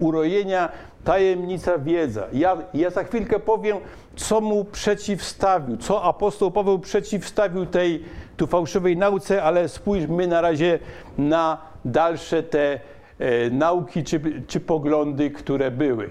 urojenia 0.00 0.68
tajemnica 1.04 1.78
wiedza. 1.78 2.26
Ja, 2.32 2.56
ja 2.74 2.90
za 2.90 3.04
chwilkę 3.04 3.40
powiem, 3.40 3.76
co 4.16 4.40
mu 4.40 4.64
przeciwstawił, 4.64 5.76
co 5.76 6.02
apostoł 6.02 6.50
Paweł 6.50 6.78
przeciwstawił 6.78 7.66
tej 7.66 8.04
tu 8.36 8.46
fałszywej 8.46 8.96
nauce, 8.96 9.42
ale 9.42 9.68
spójrzmy 9.68 10.26
na 10.26 10.40
razie 10.40 10.78
na 11.18 11.58
dalsze 11.84 12.42
te 12.42 12.80
e, 13.18 13.50
nauki 13.50 14.04
czy, 14.04 14.42
czy 14.46 14.60
poglądy, 14.60 15.30
które 15.30 15.70
były. 15.70 16.10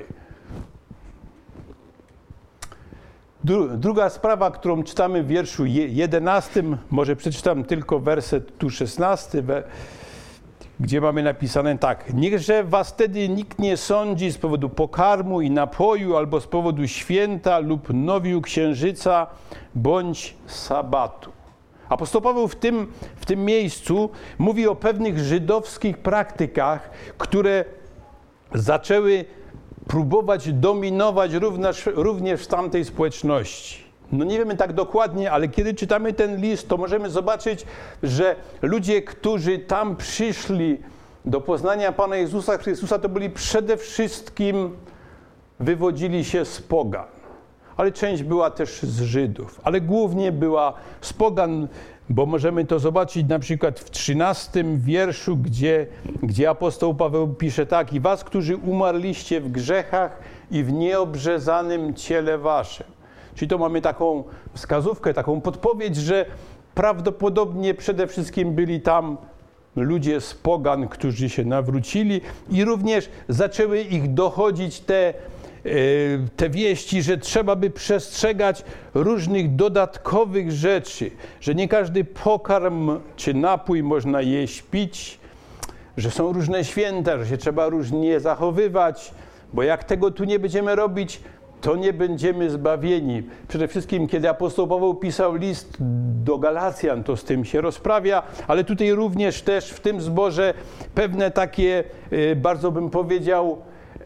Druga 3.78 4.10
sprawa, 4.10 4.52
którą 4.52 4.84
czytamy 4.84 5.24
w 5.24 5.28
wierszu 5.28 5.66
11, 5.66 6.64
może 6.90 7.16
przeczytam 7.16 7.64
tylko 7.64 8.00
werset 8.00 8.58
tu 8.58 8.70
16 8.70 9.44
gdzie 10.82 11.02
mamy 11.02 11.24
napisane 11.24 11.78
tak: 11.78 12.14
Niechże 12.14 12.64
was 12.64 12.90
wtedy 12.90 13.30
nikt 13.30 13.60
nie 13.60 13.78
sądzi 13.78 14.32
z 14.32 14.38
powodu 14.38 14.70
pokarmu 14.70 15.42
i 15.42 15.52
napoju, 15.52 16.18
albo 16.18 16.42
z 16.42 16.48
powodu 16.48 16.88
święta 16.88 17.60
lub 17.60 17.94
nowiu 17.94 18.42
księżyca, 18.42 19.28
bądź 19.76 20.36
sabatu. 20.48 21.32
Apostoł 21.90 22.22
Paweł 22.22 22.48
w 22.48 22.56
tym, 22.56 22.94
w 23.16 23.26
tym 23.26 23.46
miejscu 23.46 24.10
mówi 24.38 24.68
o 24.68 24.76
pewnych 24.76 25.20
żydowskich 25.20 25.98
praktykach, 25.98 26.90
które 27.18 27.66
zaczęły 28.54 29.26
próbować 29.88 30.54
dominować 30.54 31.34
również, 31.34 31.86
również 31.86 32.44
w 32.44 32.48
tamtej 32.48 32.86
społeczności. 32.86 33.91
No 34.12 34.26
nie 34.26 34.38
wiemy 34.38 34.58
tak 34.58 34.74
dokładnie, 34.74 35.32
ale 35.32 35.48
kiedy 35.48 35.74
czytamy 35.74 36.14
ten 36.14 36.42
list, 36.42 36.70
to 36.70 36.78
możemy 36.78 37.10
zobaczyć, 37.10 37.66
że 38.04 38.36
ludzie, 38.62 39.02
którzy 39.02 39.60
tam 39.60 39.96
przyszli 39.96 40.78
do 41.26 41.42
poznania 41.42 41.92
Pana 41.92 42.16
Jezusa 42.16 42.58
Chrystusa, 42.58 43.00
to 43.00 43.10
byli 43.10 43.30
przede 43.30 43.78
wszystkim, 43.78 44.76
wywodzili 45.60 46.26
się 46.26 46.46
z 46.46 46.62
pogan. 46.62 47.06
Ale 47.78 47.92
część 47.92 48.24
była 48.24 48.52
też 48.52 48.82
z 48.82 49.02
Żydów, 49.02 49.62
ale 49.64 49.82
głównie 49.82 50.32
była 50.32 50.74
z 51.02 51.14
pogan, 51.14 51.68
bo 52.10 52.26
możemy 52.26 52.66
to 52.66 52.80
zobaczyć 52.80 53.28
na 53.28 53.40
przykład 53.40 53.80
w 53.80 53.90
13 53.90 54.64
wierszu, 54.78 55.38
gdzie, 55.38 55.88
gdzie 56.24 56.50
apostoł 56.50 56.96
Paweł 56.96 57.34
pisze 57.34 57.66
tak: 57.66 57.94
I 57.94 58.00
was, 58.00 58.24
którzy 58.24 58.58
umarliście 58.58 59.42
w 59.42 59.52
grzechach 59.52 60.20
i 60.52 60.64
w 60.64 60.74
nieobrzezanym 60.74 61.94
ciele 61.94 62.38
waszym. 62.38 63.01
Czyli 63.36 63.50
to 63.50 63.58
mamy 63.58 63.82
taką 63.82 64.24
wskazówkę, 64.54 65.14
taką 65.14 65.42
podpowiedź, 65.42 65.96
że 65.96 66.26
prawdopodobnie 66.76 67.74
przede 67.74 68.08
wszystkim 68.08 68.56
byli 68.56 68.82
tam 68.82 69.18
ludzie 69.76 70.22
z 70.22 70.34
pogan, 70.34 70.88
którzy 70.88 71.30
się 71.30 71.46
nawrócili 71.46 72.22
i 72.50 72.66
również 72.66 73.10
zaczęły 73.30 73.82
ich 73.82 74.14
dochodzić 74.14 74.80
te, 74.80 75.08
e, 75.10 75.14
te 76.36 76.50
wieści, 76.50 77.02
że 77.02 77.18
trzeba 77.18 77.56
by 77.56 77.70
przestrzegać 77.70 78.64
różnych 78.94 79.56
dodatkowych 79.56 80.52
rzeczy, 80.52 81.12
że 81.42 81.56
nie 81.56 81.68
każdy 81.68 82.04
pokarm 82.04 83.00
czy 83.16 83.34
napój 83.34 83.84
można 83.84 84.22
jeść, 84.22 84.62
pić, 84.62 85.20
że 85.98 86.12
są 86.12 86.34
różne 86.34 86.66
święta, 86.66 87.18
że 87.18 87.28
się 87.28 87.38
trzeba 87.38 87.70
różnie 87.70 88.20
zachowywać, 88.20 89.12
bo 89.54 89.64
jak 89.64 89.84
tego 89.84 90.12
tu 90.12 90.24
nie 90.24 90.40
będziemy 90.40 90.76
robić, 90.76 91.22
to 91.62 91.76
nie 91.76 91.94
będziemy 91.94 92.50
zbawieni. 92.50 93.24
Przede 93.48 93.68
wszystkim, 93.68 94.08
kiedy 94.08 94.30
apostoł 94.30 94.68
Paweł 94.68 94.96
pisał 94.96 95.36
list 95.36 95.78
do 96.24 96.38
Galacjan, 96.38 97.04
to 97.04 97.18
z 97.18 97.24
tym 97.24 97.46
się 97.46 97.62
rozprawia, 97.62 98.24
ale 98.48 98.64
tutaj 98.64 98.92
również 98.92 99.42
też 99.42 99.70
w 99.70 99.80
tym 99.80 100.02
zborze 100.02 100.54
pewne 100.96 101.32
takie, 101.32 101.84
e, 102.12 102.36
bardzo 102.36 102.72
bym 102.72 102.90
powiedział, 102.90 103.58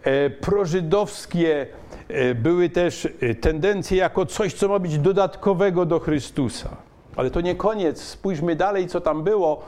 e, 0.03 0.29
prożydowskie 0.29 1.67
e, 2.07 2.35
były 2.35 2.69
też 2.69 3.07
tendencje 3.41 3.97
jako 3.97 4.25
coś, 4.25 4.53
co 4.53 4.67
ma 4.67 4.79
być 4.79 4.99
dodatkowego 4.99 5.85
do 5.85 5.99
Chrystusa. 5.99 6.69
Ale 7.15 7.31
to 7.31 7.41
nie 7.41 7.55
koniec. 7.55 8.01
Spójrzmy 8.01 8.55
dalej, 8.55 8.87
co 8.87 9.01
tam 9.01 9.23
było. 9.23 9.63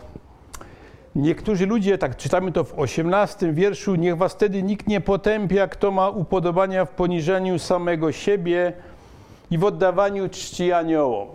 Niektórzy 1.18 1.66
ludzie, 1.66 1.98
tak 1.98 2.18
czytamy 2.18 2.52
to 2.52 2.64
w 2.64 2.80
18 2.80 3.54
wierszu, 3.54 3.96
niech 3.96 4.18
was 4.18 4.34
wtedy 4.34 4.64
nikt 4.64 4.88
nie 4.88 5.02
potępia, 5.02 5.68
kto 5.68 5.92
ma 5.92 6.10
upodobania 6.10 6.86
w 6.86 6.90
poniżeniu 6.90 7.60
samego 7.60 8.12
siebie 8.12 8.74
i 9.52 9.58
w 9.58 9.64
oddawaniu 9.64 10.30
czci 10.30 10.72
aniołom. 10.72 11.28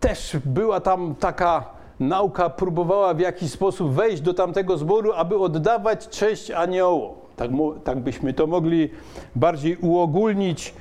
Też 0.00 0.36
była 0.44 0.80
tam 0.80 1.14
taka 1.14 1.64
nauka, 2.00 2.50
próbowała 2.50 3.14
w 3.14 3.20
jakiś 3.20 3.50
sposób 3.50 3.92
wejść 3.92 4.22
do 4.22 4.34
tamtego 4.34 4.78
zboru, 4.78 5.12
aby 5.12 5.38
oddawać 5.38 6.08
cześć 6.08 6.50
aniołom. 6.50 7.14
Tak, 7.36 7.50
tak 7.84 7.98
byśmy 7.98 8.32
to 8.32 8.46
mogli 8.46 8.90
bardziej 9.34 9.76
uogólnić. 9.76 10.74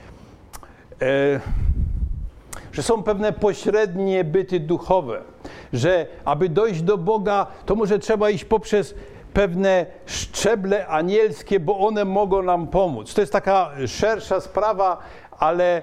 e, 1.02 1.40
że 2.74 2.84
są 2.84 3.04
pewne 3.04 3.34
pośrednie 3.34 4.24
byty 4.24 4.60
duchowe, 4.60 5.22
że 5.74 6.08
aby 6.26 6.50
dojść 6.50 6.82
do 6.82 6.98
Boga, 6.98 7.48
to 7.66 7.76
może 7.76 8.00
trzeba 8.00 8.30
iść 8.30 8.46
poprzez 8.46 8.96
pewne 9.34 9.86
szczeble 10.06 10.88
anielskie, 10.88 11.60
bo 11.60 11.80
one 11.80 12.06
mogą 12.06 12.42
nam 12.42 12.68
pomóc. 12.68 13.14
To 13.14 13.22
jest 13.22 13.34
taka 13.34 13.72
szersza 13.88 14.42
sprawa, 14.42 14.98
ale, 15.40 15.82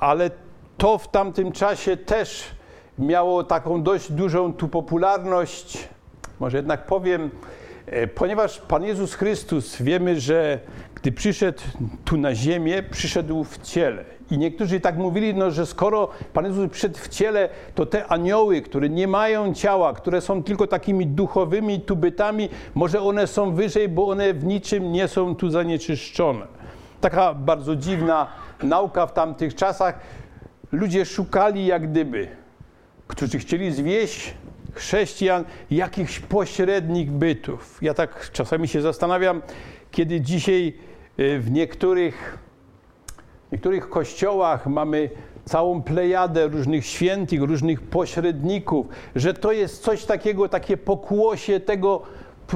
ale 0.00 0.30
to 0.76 0.98
w 0.98 1.08
tamtym 1.08 1.52
czasie 1.52 1.96
też 1.96 2.44
miało 2.98 3.44
taką 3.44 3.82
dość 3.82 4.12
dużą 4.12 4.52
tu 4.52 4.68
popularność. 4.68 5.88
Może 6.40 6.56
jednak 6.56 6.86
powiem, 6.86 7.30
e, 7.86 8.06
ponieważ 8.06 8.58
Pan 8.58 8.84
Jezus 8.84 9.14
Chrystus 9.14 9.82
wiemy, 9.82 10.20
że 10.20 10.58
gdy 10.94 11.12
przyszedł 11.12 11.62
tu 12.04 12.16
na 12.16 12.34
ziemię, 12.34 12.82
przyszedł 12.82 13.44
w 13.44 13.62
ciele. 13.62 14.19
I 14.30 14.38
niektórzy 14.38 14.80
tak 14.80 14.96
mówili, 14.96 15.34
no, 15.34 15.50
że 15.50 15.66
skoro 15.66 16.08
Pan 16.32 16.44
Jezus 16.44 16.70
przyszedł 16.70 16.98
w 16.98 17.08
ciele, 17.08 17.48
to 17.74 17.86
te 17.86 18.06
anioły, 18.06 18.62
które 18.62 18.88
nie 18.88 19.08
mają 19.08 19.54
ciała, 19.54 19.92
które 19.92 20.20
są 20.20 20.42
tylko 20.42 20.66
takimi 20.66 21.06
duchowymi 21.06 21.80
tubytami, 21.80 22.48
może 22.74 23.02
one 23.02 23.26
są 23.26 23.54
wyżej, 23.54 23.88
bo 23.88 24.08
one 24.08 24.34
w 24.34 24.44
niczym 24.44 24.92
nie 24.92 25.08
są 25.08 25.34
tu 25.34 25.50
zanieczyszczone. 25.50 26.46
Taka 27.00 27.34
bardzo 27.34 27.76
dziwna 27.76 28.26
nauka 28.62 29.06
w 29.06 29.12
tamtych 29.12 29.54
czasach. 29.54 30.00
Ludzie 30.72 31.04
szukali 31.04 31.66
jak 31.66 31.90
gdyby, 31.90 32.28
którzy 33.06 33.38
chcieli 33.38 33.72
zwieść 33.72 34.34
chrześcijan 34.74 35.44
jakichś 35.70 36.20
pośrednich 36.20 37.10
bytów. 37.10 37.78
Ja 37.82 37.94
tak 37.94 38.30
czasami 38.32 38.68
się 38.68 38.82
zastanawiam, 38.82 39.42
kiedy 39.90 40.20
dzisiaj 40.20 40.72
y, 41.18 41.38
w 41.40 41.50
niektórych 41.50 42.38
w 43.50 43.52
niektórych 43.52 43.88
kościołach 43.88 44.66
mamy 44.66 45.10
całą 45.44 45.82
plejadę 45.82 46.48
różnych 46.48 46.86
świętych, 46.86 47.42
różnych 47.42 47.82
pośredników, 47.82 48.86
że 49.16 49.34
to 49.34 49.52
jest 49.52 49.82
coś 49.82 50.04
takiego, 50.04 50.48
takie 50.48 50.76
pokłosie 50.76 51.60
tego, 51.60 52.02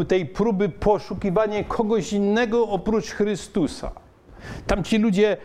tej 0.09 0.27
próby 0.27 0.69
poszukiwania 0.69 1.65
kogoś 1.65 2.13
innego 2.13 2.69
oprócz 2.69 3.11
Chrystusa. 3.11 3.93
Tam 4.67 4.85
ci 4.85 4.99
ludzie 4.99 5.37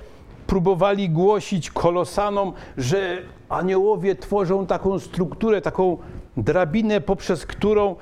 próbowali 0.47 1.09
głosić 1.09 1.71
kolosanom, 1.71 2.53
że 2.77 3.17
aniołowie 3.49 4.15
tworzą 4.15 4.65
taką 4.65 4.99
strukturę, 4.99 5.61
taką 5.61 5.97
drabinę, 6.37 7.01
poprzez 7.01 7.45
którą 7.45 7.95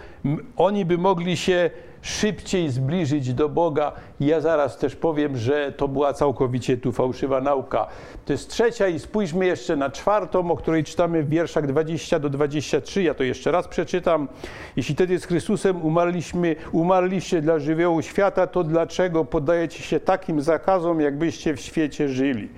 oni 0.58 0.86
by 0.86 0.98
mogli 0.98 1.38
się 1.38 1.70
szybciej 2.08 2.70
zbliżyć 2.70 3.34
do 3.34 3.50
Boga. 3.50 3.92
Ja 4.20 4.42
zaraz 4.42 4.78
też 4.78 4.96
powiem, 4.96 5.38
że 5.38 5.72
to 5.72 5.88
była 5.88 6.14
całkowicie 6.14 6.78
tu 6.78 6.92
fałszywa 6.92 7.42
nauka. 7.42 7.88
To 8.26 8.34
jest 8.34 8.50
trzecia 8.50 8.88
i 8.88 9.00
spójrzmy 9.00 9.46
jeszcze 9.46 9.76
na 9.76 9.90
czwartą, 9.90 10.52
o 10.52 10.58
której 10.58 10.84
czytamy 10.84 11.24
w 11.24 11.30
wierszach 11.30 11.68
20 11.68 12.20
do 12.20 12.30
23. 12.30 13.04
Ja 13.04 13.14
to 13.14 13.24
jeszcze 13.24 13.52
raz 13.52 13.68
przeczytam. 13.68 14.28
Jeśli 14.76 14.96
wtedy 14.96 15.20
z 15.20 15.26
Chrystusem 15.26 15.86
umarliśmy, 15.86 16.56
umarliście 16.72 17.42
dla 17.42 17.60
żywiołu 17.60 18.02
świata, 18.02 18.48
to 18.48 18.64
dlaczego 18.64 19.26
podajecie 19.26 19.84
się 19.84 20.00
takim 20.00 20.42
zakazom, 20.42 21.02
jakbyście 21.02 21.56
w 21.56 21.62
świecie 21.62 22.10
żyli? 22.10 22.50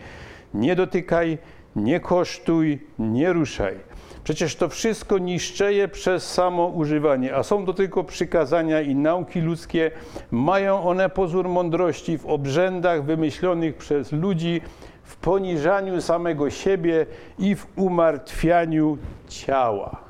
Nie 0.54 0.76
dotykaj, 0.76 1.38
nie 1.76 2.00
kosztuj, 2.00 2.80
nie 3.00 3.34
ruszaj 3.34 3.89
Przecież 4.30 4.56
to 4.56 4.70
wszystko 4.70 5.18
niszczeje 5.18 5.88
przez 5.88 6.32
samo 6.32 6.68
używanie, 6.68 7.36
a 7.36 7.44
są 7.44 7.66
to 7.66 7.74
tylko 7.74 8.04
przykazania 8.04 8.82
i 8.82 8.96
nauki 8.96 9.42
ludzkie. 9.42 9.92
Mają 10.32 10.84
one 10.84 11.10
pozór 11.10 11.48
mądrości 11.48 12.18
w 12.18 12.26
obrzędach 12.26 13.04
wymyślonych 13.04 13.78
przez 13.78 14.12
ludzi, 14.12 14.62
w 15.04 15.16
poniżaniu 15.16 16.02
samego 16.02 16.50
siebie 16.50 17.06
i 17.40 17.56
w 17.56 17.68
umartwianiu 17.76 18.98
ciała. 19.28 20.02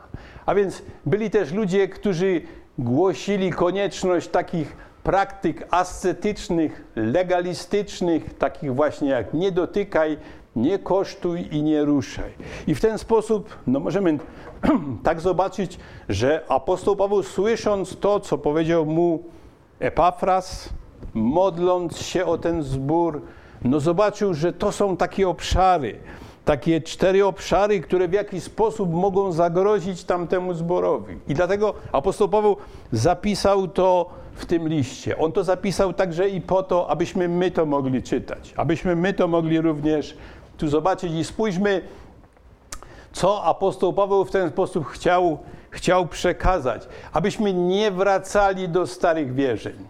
A 0.45 0.55
więc 0.55 0.83
byli 1.05 1.29
też 1.29 1.51
ludzie, 1.51 1.87
którzy 1.87 2.41
głosili 2.77 3.51
konieczność 3.51 4.27
takich 4.27 4.77
praktyk 5.03 5.67
ascetycznych, 5.71 6.83
legalistycznych, 6.95 8.33
takich 8.33 8.75
właśnie 8.75 9.09
jak 9.09 9.33
nie 9.33 9.51
dotykaj, 9.51 10.17
nie 10.59 10.79
kosztuj 10.79 11.47
i 11.51 11.63
nie 11.63 11.85
ruszaj. 11.85 12.31
I 12.67 12.75
w 12.75 12.81
ten 12.81 12.97
sposób 12.97 13.57
no 13.67 13.79
możemy 13.79 14.19
tak 15.03 15.21
zobaczyć, 15.21 15.79
że 16.09 16.43
apostoł 16.49 16.95
Paweł 16.95 17.23
słysząc 17.23 17.97
to, 17.99 18.19
co 18.19 18.37
powiedział 18.37 18.85
mu 18.85 19.23
Epafras, 19.79 20.69
modląc 21.13 21.97
się 21.97 22.25
o 22.25 22.37
ten 22.37 22.63
zbór, 22.63 23.21
no 23.61 23.79
zobaczył, 23.79 24.33
że 24.33 24.53
to 24.53 24.71
są 24.71 24.97
takie 24.97 25.29
obszary, 25.29 25.99
takie 26.45 26.81
cztery 26.81 27.25
obszary, 27.25 27.79
które 27.79 28.07
w 28.07 28.13
jakiś 28.13 28.43
sposób 28.43 28.93
mogą 28.93 29.31
zagrozić 29.31 30.03
tamtemu 30.03 30.53
zborowi. 30.53 31.17
I 31.27 31.33
dlatego 31.33 31.73
apostoł 31.91 32.29
Paweł 32.29 32.57
zapisał 32.91 33.67
to 33.67 34.09
w 34.33 34.45
tym 34.45 34.67
liście. 34.67 35.17
On 35.17 35.31
to 35.31 35.43
zapisał 35.43 35.93
także 35.93 36.29
i 36.29 36.41
po 36.41 36.63
to, 36.63 36.89
abyśmy 36.89 37.27
my 37.27 37.51
to 37.51 37.65
mogli 37.65 38.03
czytać, 38.03 38.53
abyśmy 38.57 38.95
my 38.95 39.13
to 39.13 39.27
mogli 39.27 39.61
również 39.61 40.17
tu 40.59 40.67
zobaczyć 40.67 41.13
i 41.13 41.23
spójrzmy, 41.23 41.81
co 43.11 43.43
apostoł 43.43 43.93
Paweł 43.93 44.25
w 44.25 44.31
ten 44.31 44.49
sposób 44.49 44.87
chciał, 44.87 45.37
chciał 45.69 46.07
przekazać, 46.07 46.87
abyśmy 47.13 47.53
nie 47.53 47.91
wracali 47.91 48.69
do 48.69 48.87
starych 48.87 49.33
wierzeń. 49.33 49.87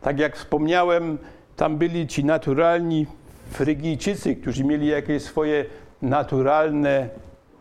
Tak 0.00 0.18
jak 0.18 0.36
wspomniałem, 0.36 1.18
tam 1.56 1.76
byli 1.76 2.06
ci 2.06 2.24
naturalni 2.24 3.06
Frygijczycy, 3.50 4.36
którzy 4.36 4.64
mieli 4.64 4.86
jakieś 4.86 5.22
swoje 5.22 5.64
naturalne 6.02 7.08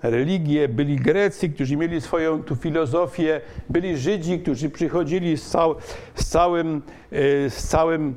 religie, 0.03 0.67
byli 0.67 0.95
Grecy, 0.95 1.49
którzy 1.49 1.77
mieli 1.77 2.01
swoją 2.01 2.43
tu 2.43 2.55
filozofię, 2.55 3.41
byli 3.69 3.97
Żydzi, 3.97 4.39
którzy 4.39 4.69
przychodzili 4.69 5.37
z, 5.37 5.49
cał, 5.49 5.75
z, 6.15 6.27
całym, 6.29 6.81
e, 7.11 7.49
z 7.49 7.67
całym 7.67 8.15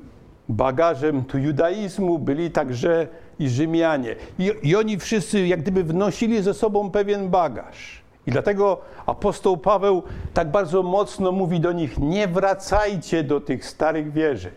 bagażem 0.49 1.25
tu 1.25 1.39
judaizmu, 1.39 2.19
byli 2.19 2.51
także 2.51 3.09
i 3.39 3.49
Rzymianie. 3.49 4.17
I, 4.39 4.53
I 4.63 4.77
oni 4.77 4.99
wszyscy 4.99 5.47
jak 5.47 5.61
gdyby 5.61 5.85
wnosili 5.85 6.43
ze 6.43 6.55
sobą 6.55 6.91
pewien 6.91 7.29
bagaż. 7.29 8.03
I 8.27 8.31
dlatego 8.31 8.81
apostoł 9.07 9.57
Paweł 9.57 10.03
tak 10.35 10.51
bardzo 10.51 10.83
mocno 10.83 11.33
mówi 11.33 11.61
do 11.61 11.73
nich: 11.73 11.99
nie 11.99 12.29
wracajcie 12.29 13.25
do 13.25 13.41
tych 13.41 13.65
starych 13.65 14.13
wierzeń. 14.13 14.53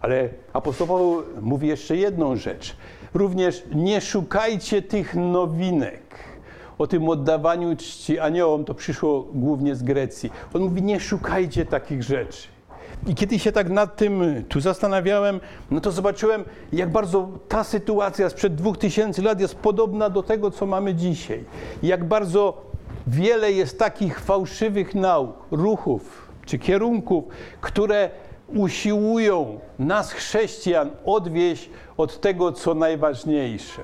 Ale 0.00 0.28
apostoł 0.52 0.86
Paweł 0.86 1.22
mówi 1.40 1.68
jeszcze 1.68 1.96
jedną 1.96 2.36
rzecz. 2.36 2.76
Również 3.14 3.64
nie 3.74 4.00
szukajcie 4.00 4.82
tych 4.82 5.14
nowinek. 5.14 6.02
O 6.78 6.86
tym 6.86 7.08
oddawaniu 7.08 7.76
czci 7.76 8.18
aniołom 8.18 8.64
to 8.64 8.74
przyszło 8.74 9.22
głównie 9.32 9.74
z 9.74 9.82
Grecji. 9.82 10.30
On 10.54 10.62
mówi: 10.62 10.82
nie 10.82 11.00
szukajcie 11.00 11.66
takich 11.66 12.02
rzeczy. 12.02 12.53
I 13.06 13.14
kiedy 13.14 13.38
się 13.38 13.52
tak 13.52 13.70
nad 13.70 13.96
tym 13.96 14.44
tu 14.48 14.60
zastanawiałem, 14.60 15.40
no 15.70 15.80
to 15.80 15.92
zobaczyłem, 15.92 16.44
jak 16.72 16.92
bardzo 16.92 17.28
ta 17.48 17.64
sytuacja 17.64 18.30
sprzed 18.30 18.54
dwóch 18.54 18.78
tysięcy 18.78 19.22
lat 19.22 19.40
jest 19.40 19.54
podobna 19.54 20.10
do 20.10 20.22
tego, 20.22 20.50
co 20.50 20.66
mamy 20.66 20.94
dzisiaj. 20.94 21.44
Jak 21.82 22.04
bardzo 22.04 22.62
wiele 23.06 23.52
jest 23.52 23.78
takich 23.78 24.20
fałszywych 24.20 24.94
nauk, 24.94 25.36
ruchów 25.50 26.28
czy 26.46 26.58
kierunków, 26.58 27.24
które 27.60 28.10
usiłują 28.48 29.60
nas, 29.78 30.12
chrześcijan, 30.12 30.90
odwieść 31.04 31.70
od 31.96 32.20
tego, 32.20 32.52
co 32.52 32.74
najważniejsze. 32.74 33.82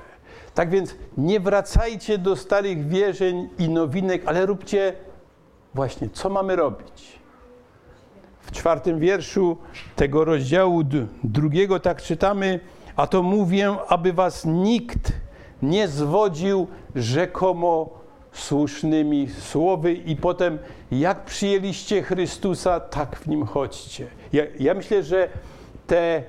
Tak 0.53 0.69
więc 0.69 0.95
nie 1.17 1.39
wracajcie 1.39 2.17
do 2.17 2.35
starych 2.35 2.87
wierzeń 2.87 3.49
i 3.59 3.69
nowinek, 3.69 4.21
ale 4.25 4.45
róbcie 4.45 4.93
właśnie, 5.73 6.09
co 6.09 6.29
mamy 6.29 6.55
robić 6.55 7.20
czwartym 8.51 8.99
wierszu 8.99 9.57
tego 9.95 10.25
rozdziału 10.25 10.83
drugiego 11.23 11.79
tak 11.79 12.01
czytamy, 12.01 12.59
a 12.95 13.07
to 13.07 13.23
mówię, 13.23 13.75
aby 13.87 14.13
was 14.13 14.45
nikt 14.45 15.13
nie 15.61 15.87
zwodził 15.87 16.67
rzekomo 16.95 17.89
słusznymi 18.31 19.29
słowy 19.29 19.93
i 19.93 20.15
potem 20.15 20.59
jak 20.91 21.25
przyjęliście 21.25 22.03
Chrystusa, 22.03 22.79
tak 22.79 23.15
w 23.15 23.27
Nim 23.27 23.45
chodźcie. 23.45 24.07
Ja, 24.33 24.43
ja 24.59 24.73
myślę, 24.73 25.03
że 25.03 25.29
te 25.87 26.23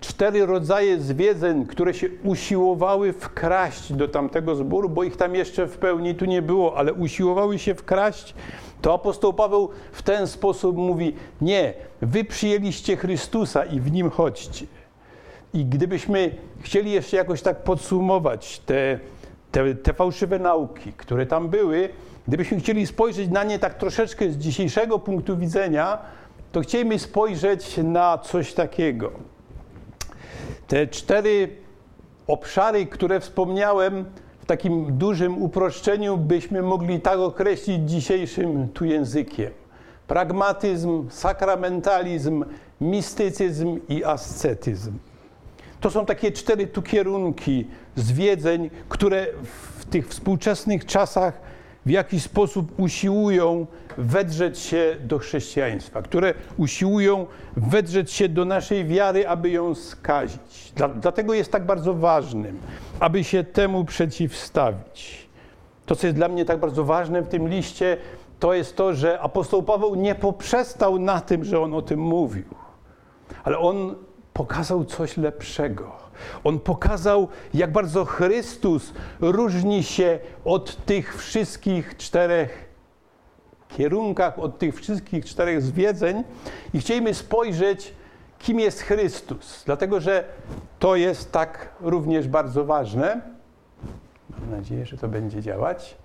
cztery 0.00 0.46
rodzaje 0.46 1.00
zwiedzeń, 1.00 1.66
które 1.66 1.94
się 1.94 2.08
usiłowały 2.24 3.12
wkraść 3.12 3.92
do 3.92 4.08
tamtego 4.08 4.54
zboru, 4.54 4.88
bo 4.88 5.04
ich 5.04 5.16
tam 5.16 5.34
jeszcze 5.34 5.66
w 5.66 5.78
pełni 5.78 6.14
tu 6.14 6.24
nie 6.24 6.42
było, 6.42 6.76
ale 6.76 6.92
usiłowały 6.92 7.58
się 7.58 7.74
wkraść, 7.74 8.34
to 8.82 8.94
apostoł 8.94 9.32
Paweł 9.32 9.68
w 9.92 10.02
ten 10.02 10.26
sposób 10.26 10.76
mówi: 10.76 11.14
Nie, 11.40 11.74
wy 12.02 12.24
przyjęliście 12.24 12.96
Chrystusa 12.96 13.64
i 13.64 13.80
w 13.80 13.92
nim 13.92 14.10
chodźcie. 14.10 14.66
I 15.54 15.64
gdybyśmy 15.64 16.36
chcieli 16.60 16.90
jeszcze 16.90 17.16
jakoś 17.16 17.42
tak 17.42 17.62
podsumować 17.64 18.58
te, 18.58 19.00
te, 19.52 19.74
te 19.74 19.94
fałszywe 19.94 20.38
nauki, 20.38 20.92
które 20.92 21.26
tam 21.26 21.48
były, 21.48 21.88
gdybyśmy 22.28 22.60
chcieli 22.60 22.86
spojrzeć 22.86 23.30
na 23.30 23.44
nie 23.44 23.58
tak 23.58 23.74
troszeczkę 23.74 24.30
z 24.30 24.38
dzisiejszego 24.38 24.98
punktu 24.98 25.36
widzenia, 25.36 25.98
to 26.52 26.60
chcielibyśmy 26.60 27.08
spojrzeć 27.08 27.76
na 27.84 28.18
coś 28.18 28.54
takiego. 28.54 29.35
Te 30.68 30.86
cztery 30.86 31.48
obszary, 32.26 32.86
które 32.86 33.20
wspomniałem, 33.20 34.04
w 34.40 34.46
takim 34.46 34.98
dużym 34.98 35.42
uproszczeniu 35.42 36.16
byśmy 36.16 36.62
mogli 36.62 37.00
tak 37.00 37.18
określić 37.18 37.90
dzisiejszym 37.90 38.68
tu 38.68 38.84
językiem. 38.84 39.50
Pragmatyzm, 40.06 41.10
sakramentalizm, 41.10 42.44
mistycyzm 42.80 43.80
i 43.88 44.04
ascetyzm. 44.04 44.92
To 45.80 45.90
są 45.90 46.06
takie 46.06 46.32
cztery 46.32 46.66
tu 46.66 46.82
kierunki 46.82 47.66
zwiedzeń, 47.96 48.70
które 48.88 49.26
w 49.78 49.84
tych 49.84 50.08
współczesnych 50.08 50.86
czasach 50.86 51.40
w 51.86 51.90
jakiś 51.90 52.22
sposób 52.22 52.80
usiłują 52.80 53.66
wedrzeć 53.98 54.58
się 54.58 54.96
do 55.00 55.18
chrześcijaństwa, 55.18 56.02
które 56.02 56.34
usiłują 56.56 57.26
wedrzeć 57.56 58.12
się 58.12 58.28
do 58.28 58.44
naszej 58.44 58.84
wiary, 58.84 59.28
aby 59.28 59.50
ją 59.50 59.74
skazić. 59.74 60.72
Dlatego 61.00 61.34
jest 61.34 61.52
tak 61.52 61.66
bardzo 61.66 61.94
ważnym, 61.94 62.58
aby 63.00 63.24
się 63.24 63.44
temu 63.44 63.84
przeciwstawić. 63.84 65.28
To, 65.86 65.96
co 65.96 66.06
jest 66.06 66.16
dla 66.16 66.28
mnie 66.28 66.44
tak 66.44 66.60
bardzo 66.60 66.84
ważne 66.84 67.22
w 67.22 67.28
tym 67.28 67.48
liście, 67.48 67.96
to 68.40 68.54
jest 68.54 68.76
to, 68.76 68.94
że 68.94 69.20
apostoł 69.20 69.62
Paweł 69.62 69.94
nie 69.94 70.14
poprzestał 70.14 70.98
na 70.98 71.20
tym, 71.20 71.44
że 71.44 71.60
on 71.60 71.74
o 71.74 71.82
tym 71.82 72.00
mówił, 72.00 72.44
ale 73.44 73.58
on 73.58 73.94
pokazał 74.32 74.84
coś 74.84 75.16
lepszego 75.16 76.05
on 76.44 76.60
pokazał, 76.60 77.28
jak 77.54 77.72
bardzo 77.72 78.04
Chrystus 78.04 78.92
różni 79.20 79.82
się 79.82 80.18
od 80.44 80.84
tych 80.84 81.16
wszystkich 81.16 81.96
czterech 81.96 82.66
kierunkach, 83.68 84.38
od 84.38 84.58
tych 84.58 84.74
wszystkich 84.74 85.24
czterech 85.24 85.62
zwiedzeń 85.62 86.24
i 86.74 86.80
chcielibyśmy 86.80 87.14
spojrzeć, 87.14 87.94
kim 88.38 88.60
jest 88.60 88.80
Chrystus, 88.80 89.62
dlatego 89.66 90.00
że 90.00 90.24
to 90.78 90.96
jest 90.96 91.32
tak 91.32 91.68
również 91.80 92.28
bardzo 92.28 92.64
ważne. 92.64 93.20
Mam 94.30 94.50
nadzieję, 94.50 94.86
że 94.86 94.96
to 94.96 95.08
będzie 95.08 95.42
działać. 95.42 95.96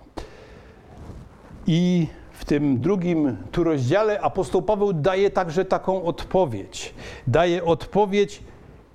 I 1.66 2.06
w 2.32 2.44
tym 2.44 2.80
drugim 2.80 3.36
tu 3.52 3.64
rozdziale 3.64 4.20
apostoł 4.20 4.62
Paweł 4.62 4.92
daje 4.92 5.30
także 5.30 5.64
taką 5.64 6.02
odpowiedź. 6.02 6.94
Daje 7.26 7.64
odpowiedź 7.64 8.42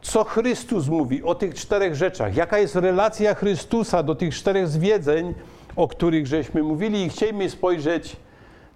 co 0.07 0.23
Chrystus 0.23 0.87
mówi 0.87 1.23
o 1.23 1.35
tych 1.35 1.53
czterech 1.53 1.95
rzeczach, 1.95 2.35
jaka 2.35 2.59
jest 2.59 2.75
relacja 2.75 3.35
Chrystusa 3.35 4.03
do 4.03 4.15
tych 4.15 4.35
czterech 4.35 4.67
zwiedzeń, 4.67 5.33
o 5.75 5.87
których 5.87 6.27
żeśmy 6.27 6.63
mówili? 6.63 7.03
I 7.03 7.09
chcieliśmy 7.09 7.49
spojrzeć 7.49 8.15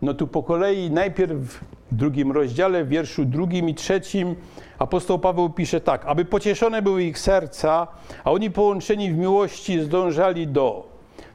no 0.01 0.13
tu 0.13 0.27
po 0.27 0.43
kolei, 0.43 0.91
najpierw 0.91 1.34
w 1.34 1.59
drugim 1.91 2.32
rozdziale, 2.32 2.84
w 2.84 2.88
wierszu 2.88 3.25
drugim 3.25 3.69
i 3.69 3.75
trzecim, 3.75 4.36
apostoł 4.79 5.19
Paweł 5.19 5.49
pisze 5.49 5.82
tak, 5.82 6.05
aby 6.05 6.25
pocieszone 6.25 6.82
były 6.82 7.03
ich 7.03 7.19
serca, 7.19 7.88
a 8.23 8.32
oni 8.32 8.51
połączeni 8.51 9.11
w 9.11 9.17
miłości 9.17 9.79
zdążali 9.79 10.47
do 10.47 10.88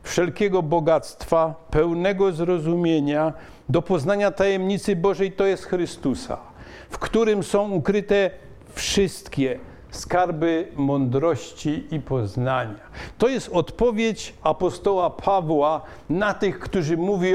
wszelkiego 0.03 0.63
bogactwa, 0.63 1.55
pełnego 1.71 2.33
zrozumienia, 2.33 3.33
do 3.69 3.83
poznania 3.83 4.31
tajemnicy 4.31 4.97
Bożej, 4.97 5.33
to 5.33 5.47
jest 5.47 5.65
Chrystusa, 5.65 6.39
w 6.91 6.99
którym 6.99 7.43
są 7.43 7.71
ukryte 7.71 8.31
wszystkie 8.75 9.59
skarby 9.97 10.69
mądrości 10.77 11.85
i 11.91 12.01
poznania. 12.01 12.81
To 13.19 13.29
jest 13.29 13.49
odpowiedź 13.53 14.35
apostoła 14.43 15.11
Pawła 15.11 15.81
na 16.11 16.35
tych, 16.35 16.59
którzy, 16.59 16.97
mówi, 16.97 17.33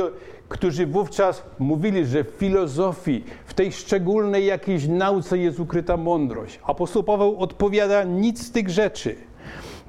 którzy 0.49 0.85
wówczas 0.85 1.43
mówili, 1.59 2.05
że 2.05 2.23
w 2.23 2.27
filozofii, 2.27 3.23
w 3.45 3.53
tej 3.53 3.71
szczególnej 3.71 4.45
jakiejś 4.45 4.87
nauce 4.87 5.37
jest 5.37 5.59
ukryta 5.59 5.97
mądrość. 5.97 6.59
Apostoł 6.63 7.03
Paweł 7.03 7.39
odpowiada 7.39 8.03
nic 8.03 8.47
z 8.47 8.51
tych 8.51 8.69
rzeczy. 8.69 9.15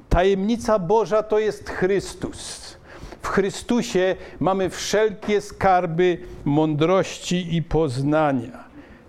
Tajemnica 0.09 0.79
Boża 0.79 1.23
to 1.23 1.39
jest 1.39 1.69
Chrystus. 1.69 2.73
W 3.21 3.27
Chrystusie 3.27 4.15
mamy 4.39 4.69
wszelkie 4.69 5.41
skarby 5.41 6.17
mądrości 6.45 7.55
i 7.55 7.63
poznania. 7.63 8.63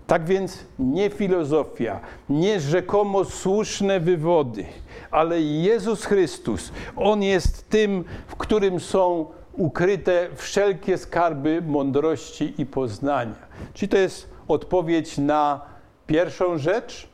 Tak 0.07 0.25
więc 0.25 0.65
nie 0.79 1.09
filozofia, 1.09 1.99
nie 2.29 2.59
rzekomo 2.59 3.25
słuszne 3.25 3.99
wywody, 3.99 4.65
ale 5.11 5.41
Jezus 5.41 6.05
Chrystus. 6.05 6.71
On 6.95 7.23
jest 7.23 7.69
tym, 7.69 8.03
w 8.27 8.35
którym 8.35 8.79
są 8.79 9.25
ukryte 9.53 10.29
wszelkie 10.35 10.97
skarby 10.97 11.61
mądrości 11.61 12.61
i 12.61 12.65
poznania. 12.65 13.47
Czyli 13.73 13.89
to 13.89 13.97
jest 13.97 14.29
odpowiedź 14.47 15.17
na 15.17 15.61
pierwszą 16.07 16.57
rzecz. 16.57 17.09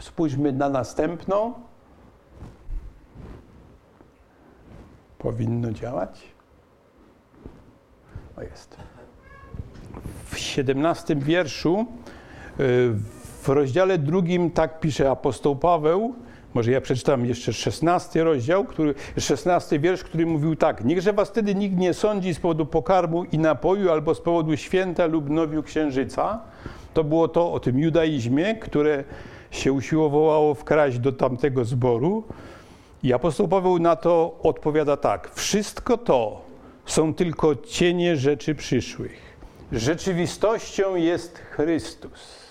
Spójrzmy 0.00 0.52
na 0.52 0.68
następną. 0.68 1.54
Powinno 5.18 5.72
działać. 5.72 6.22
O 8.36 8.42
jest 8.42 8.76
w 10.30 10.38
17 10.38 11.16
wierszu, 11.16 11.86
y, 12.60 12.92
w 13.42 13.48
rozdziale 13.48 13.98
drugim 13.98 14.50
tak 14.50 14.80
pisze 14.80 15.10
apostoł 15.10 15.56
Paweł, 15.56 16.14
może 16.54 16.70
ja 16.70 16.80
przeczytam 16.80 17.26
jeszcze 17.26 17.52
16 17.52 18.24
rozdział, 18.24 18.64
który, 18.64 18.94
16 19.18 19.78
wiersz, 19.78 20.04
który 20.04 20.26
mówił 20.26 20.56
tak. 20.56 20.84
Niechże 20.84 21.12
was 21.12 21.28
wtedy 21.28 21.54
nikt 21.54 21.76
nie 21.76 21.94
sądzi 21.94 22.34
z 22.34 22.40
powodu 22.40 22.66
pokarmu 22.66 23.24
i 23.24 23.38
napoju 23.38 23.90
albo 23.90 24.14
z 24.14 24.20
powodu 24.20 24.56
święta 24.56 25.06
lub 25.06 25.30
nowiu 25.30 25.62
księżyca. 25.62 26.40
To 26.94 27.04
było 27.04 27.28
to 27.28 27.52
o 27.52 27.60
tym 27.60 27.78
judaizmie, 27.78 28.54
które 28.54 29.04
się 29.50 29.72
usiłowało 29.72 30.54
wkraść 30.54 30.98
do 30.98 31.12
tamtego 31.12 31.64
zboru. 31.64 32.24
I 33.02 33.12
apostoł 33.12 33.48
Paweł 33.48 33.78
na 33.78 33.96
to 33.96 34.38
odpowiada 34.42 34.96
tak. 34.96 35.30
Wszystko 35.34 35.98
to 35.98 36.40
są 36.86 37.14
tylko 37.14 37.56
cienie 37.56 38.16
rzeczy 38.16 38.54
przyszłych 38.54 39.25
rzeczywistością 39.72 40.94
jest 40.94 41.38
Chrystus. 41.38 42.46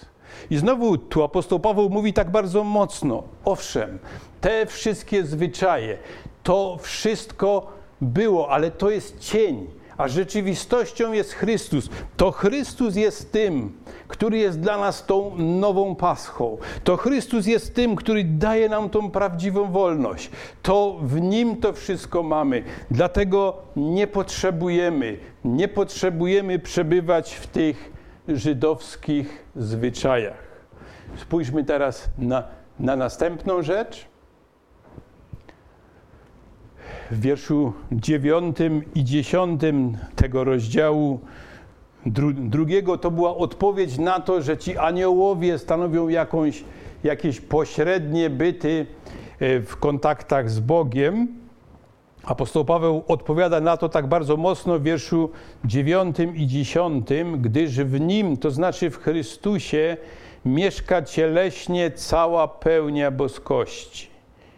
I 0.49 0.57
znowu 0.57 0.97
tu 0.97 1.23
apostoł 1.23 1.59
Paweł 1.59 1.89
mówi 1.89 2.13
tak 2.13 2.31
bardzo 2.31 2.63
mocno: 2.63 3.23
owszem, 3.45 3.99
te 4.41 4.65
wszystkie 4.65 5.23
zwyczaje, 5.23 5.97
to 6.43 6.77
wszystko 6.81 7.67
było, 8.01 8.49
ale 8.49 8.71
to 8.71 8.89
jest 8.89 9.19
cień 9.19 9.67
a 9.97 10.07
rzeczywistością 10.07 11.13
jest 11.13 11.33
Chrystus. 11.33 11.89
To 12.17 12.31
Chrystus 12.31 12.95
jest 12.95 13.31
tym, 13.31 13.73
który 14.07 14.37
jest 14.37 14.59
dla 14.59 14.77
nas 14.77 15.05
tą 15.05 15.37
nową 15.37 15.95
paschą. 15.95 16.57
To 16.83 16.97
Chrystus 16.97 17.47
jest 17.47 17.75
tym, 17.75 17.95
który 17.95 18.23
daje 18.23 18.69
nam 18.69 18.89
tą 18.89 19.11
prawdziwą 19.11 19.71
wolność. 19.71 20.29
To 20.61 20.97
w 21.01 21.21
Nim 21.21 21.57
to 21.57 21.73
wszystko 21.73 22.23
mamy. 22.23 22.63
Dlatego 22.91 23.57
nie 23.75 24.07
potrzebujemy, 24.07 25.17
nie 25.45 25.67
potrzebujemy 25.67 26.59
przebywać 26.59 27.33
w 27.33 27.47
tych 27.47 27.91
żydowskich 28.27 29.45
zwyczajach. 29.55 30.45
Spójrzmy 31.17 31.63
teraz 31.63 32.09
na, 32.17 32.43
na 32.79 32.95
następną 32.95 33.61
rzecz 33.61 34.07
w 37.11 37.21
wierszu 37.21 37.73
dziewiątym 37.91 38.81
i 38.95 39.03
dziesiątym 39.03 39.97
tego 40.15 40.43
rozdziału 40.43 41.19
dru 42.05 42.33
drugiego 42.33 42.97
to 42.97 43.11
była 43.11 43.35
odpowiedź 43.37 43.97
na 43.97 44.19
to, 44.19 44.41
że 44.41 44.57
ci 44.57 44.77
aniołowie 44.77 45.57
stanowią 45.57 46.07
jakąś, 46.07 46.63
jakieś 47.03 47.41
pośrednie 47.41 48.29
byty 48.29 48.85
e, 49.39 49.59
w 49.59 49.77
kontaktach 49.77 50.49
z 50.49 50.59
Bogiem. 50.59 51.27
Apostoł 52.23 52.65
Paweł 52.65 53.03
odpowiada 53.07 53.61
na 53.61 53.77
to 53.77 53.89
tak 53.89 54.07
bardzo 54.07 54.37
mocno 54.37 54.79
w 54.79 54.83
wierszu 54.83 55.29
dziewiątym 55.65 56.35
i 56.35 56.47
dziesiątym, 56.47 57.41
gdyż 57.41 57.75
w 57.75 57.99
nim, 57.99 58.37
to 58.37 58.51
znaczy 58.51 58.89
w 58.89 58.97
Chrystusie, 58.97 59.97
mieszka 60.45 61.01
cieleśnie 61.01 61.91
cała 61.91 62.47
pełnia 62.47 63.11
boskości. 63.11 64.07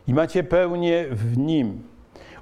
I 0.07 0.13
macie 0.13 0.43
pełnię 0.43 1.05
w 1.11 1.37
nim. 1.37 1.83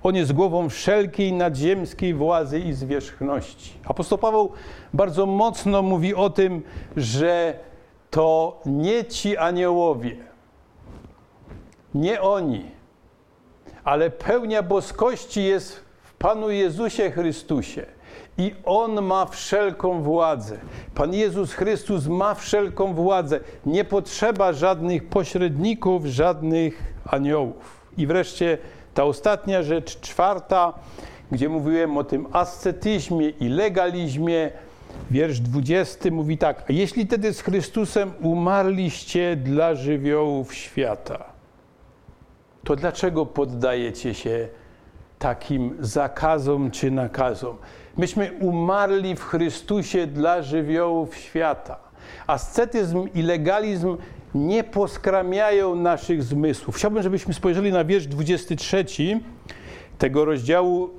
On 0.06 0.16
jest 0.16 0.34
głową 0.34 0.70
wszelkiej 0.70 1.34
nadziemskiej 1.34 2.14
władzy 2.14 2.60
i 2.60 2.74
zwierzchności. 2.74 3.74
Apostoł 3.86 4.18
Paweł 4.18 4.52
bardzo 4.94 5.26
mocno 5.26 5.82
mówi 5.82 6.16
o 6.16 6.30
tym, 6.30 6.64
że 6.98 7.60
to 8.10 8.60
nie 8.66 9.06
ci 9.06 9.38
aniołowie, 9.38 10.16
nie 11.96 12.22
oni, 12.22 12.66
ale 13.84 14.10
pełnia 14.10 14.64
boskości 14.64 15.44
jest 15.44 15.84
w 16.04 16.14
Panu 16.14 16.50
Jezusie 16.50 17.12
Chrystusie. 17.12 17.86
I 18.38 18.54
On 18.66 19.02
ma 19.02 19.26
wszelką 19.26 20.02
władzę. 20.04 20.58
Pan 20.96 21.14
Jezus 21.14 21.54
Chrystus 21.54 22.08
ma 22.08 22.36
wszelką 22.36 22.94
władzę. 22.94 23.40
Nie 23.66 23.84
potrzeba 23.84 24.54
żadnych 24.54 25.10
pośredników, 25.10 26.06
żadnych 26.06 26.94
aniołów. 27.06 27.86
I 27.98 28.08
wreszcie 28.08 28.58
ta 28.96 29.04
ostatnia 29.04 29.64
rzecz, 29.64 30.00
czwarta, 30.00 30.74
gdzie 31.32 31.50
mówiłem 31.50 31.98
o 31.98 32.04
tym 32.04 32.28
ascetyzmie 32.32 33.30
i 33.30 33.50
legalizmie, 33.50 34.52
wiersz 35.12 35.40
20 35.40 36.12
mówi 36.12 36.38
tak: 36.38 36.64
Jeśli 36.70 37.08
tedy 37.08 37.34
z 37.34 37.42
Chrystusem 37.42 38.14
umarliście 38.22 39.36
dla 39.36 39.76
żywiołów 39.76 40.54
świata. 40.54 41.24
to 42.64 42.76
dlaczego 42.76 43.26
poddajecie 43.26 44.14
się 44.14 44.48
takim 45.20 45.78
zakazom 45.80 46.72
czy 46.72 46.92
nakazom? 46.92 47.58
Myśmy 47.98 48.32
umarli 48.42 49.16
w 49.16 49.24
Chrystusie 49.24 50.08
dla 50.08 50.42
żywiołów 50.42 51.16
świata. 51.16 51.80
Ascetyzm 52.28 53.08
i 53.14 53.22
legalizm 53.22 53.98
nie 54.36 54.64
poskramiają 54.64 55.76
naszych 55.76 56.24
zmysłów. 56.24 56.76
Chciałbym, 56.76 57.04
żebyśmy 57.04 57.34
spojrzeli 57.34 57.72
na 57.72 57.86
wiersz 57.86 58.08
23 58.08 58.86
tego 59.98 60.26
rozdziału 60.26 60.90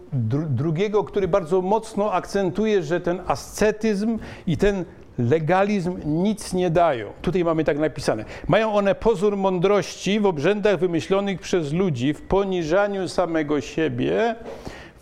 drugiego, 0.50 1.04
który 1.04 1.28
bardzo 1.28 1.62
mocno 1.62 2.12
akcentuje, 2.12 2.82
że 2.82 3.00
ten 3.00 3.20
ascetyzm 3.26 4.18
i 4.46 4.56
ten 4.56 4.84
legalizm 5.18 5.98
nic 6.04 6.52
nie 6.52 6.70
dają. 6.70 7.12
Tutaj 7.22 7.44
mamy 7.44 7.64
tak 7.64 7.78
napisane. 7.78 8.24
Mają 8.48 8.74
one 8.74 8.94
pozór 8.94 9.36
mądrości 9.36 10.20
w 10.20 10.26
obrzędach 10.26 10.78
wymyślonych 10.78 11.40
przez 11.40 11.72
ludzi, 11.72 12.14
w 12.14 12.22
poniżaniu 12.22 13.08
samego 13.08 13.60
siebie, 13.60 14.34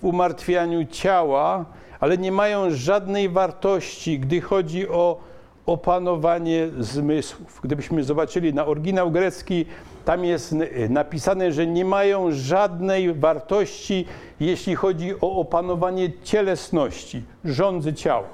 w 0.01 0.05
umartwianiu 0.05 0.85
ciała, 0.85 1.65
ale 2.01 2.19
nie 2.19 2.33
mają 2.33 2.71
żadnej 2.71 3.29
wartości, 3.29 4.19
gdy 4.19 4.41
chodzi 4.41 4.89
o 4.89 5.21
opanowanie 5.67 6.69
zmysłów. 6.79 7.61
Gdybyśmy 7.65 8.05
zobaczyli 8.05 8.55
na 8.55 8.67
oryginał 8.67 9.11
grecki, 9.11 9.67
tam 10.05 10.25
jest 10.25 10.55
napisane, 10.89 11.53
że 11.53 11.67
nie 11.67 11.85
mają 11.85 12.31
żadnej 12.31 13.15
wartości, 13.15 14.07
jeśli 14.41 14.75
chodzi 14.75 15.15
o 15.21 15.37
opanowanie 15.37 16.13
cielesności, 16.23 17.23
rządzy 17.45 17.95
ciała. 17.95 18.29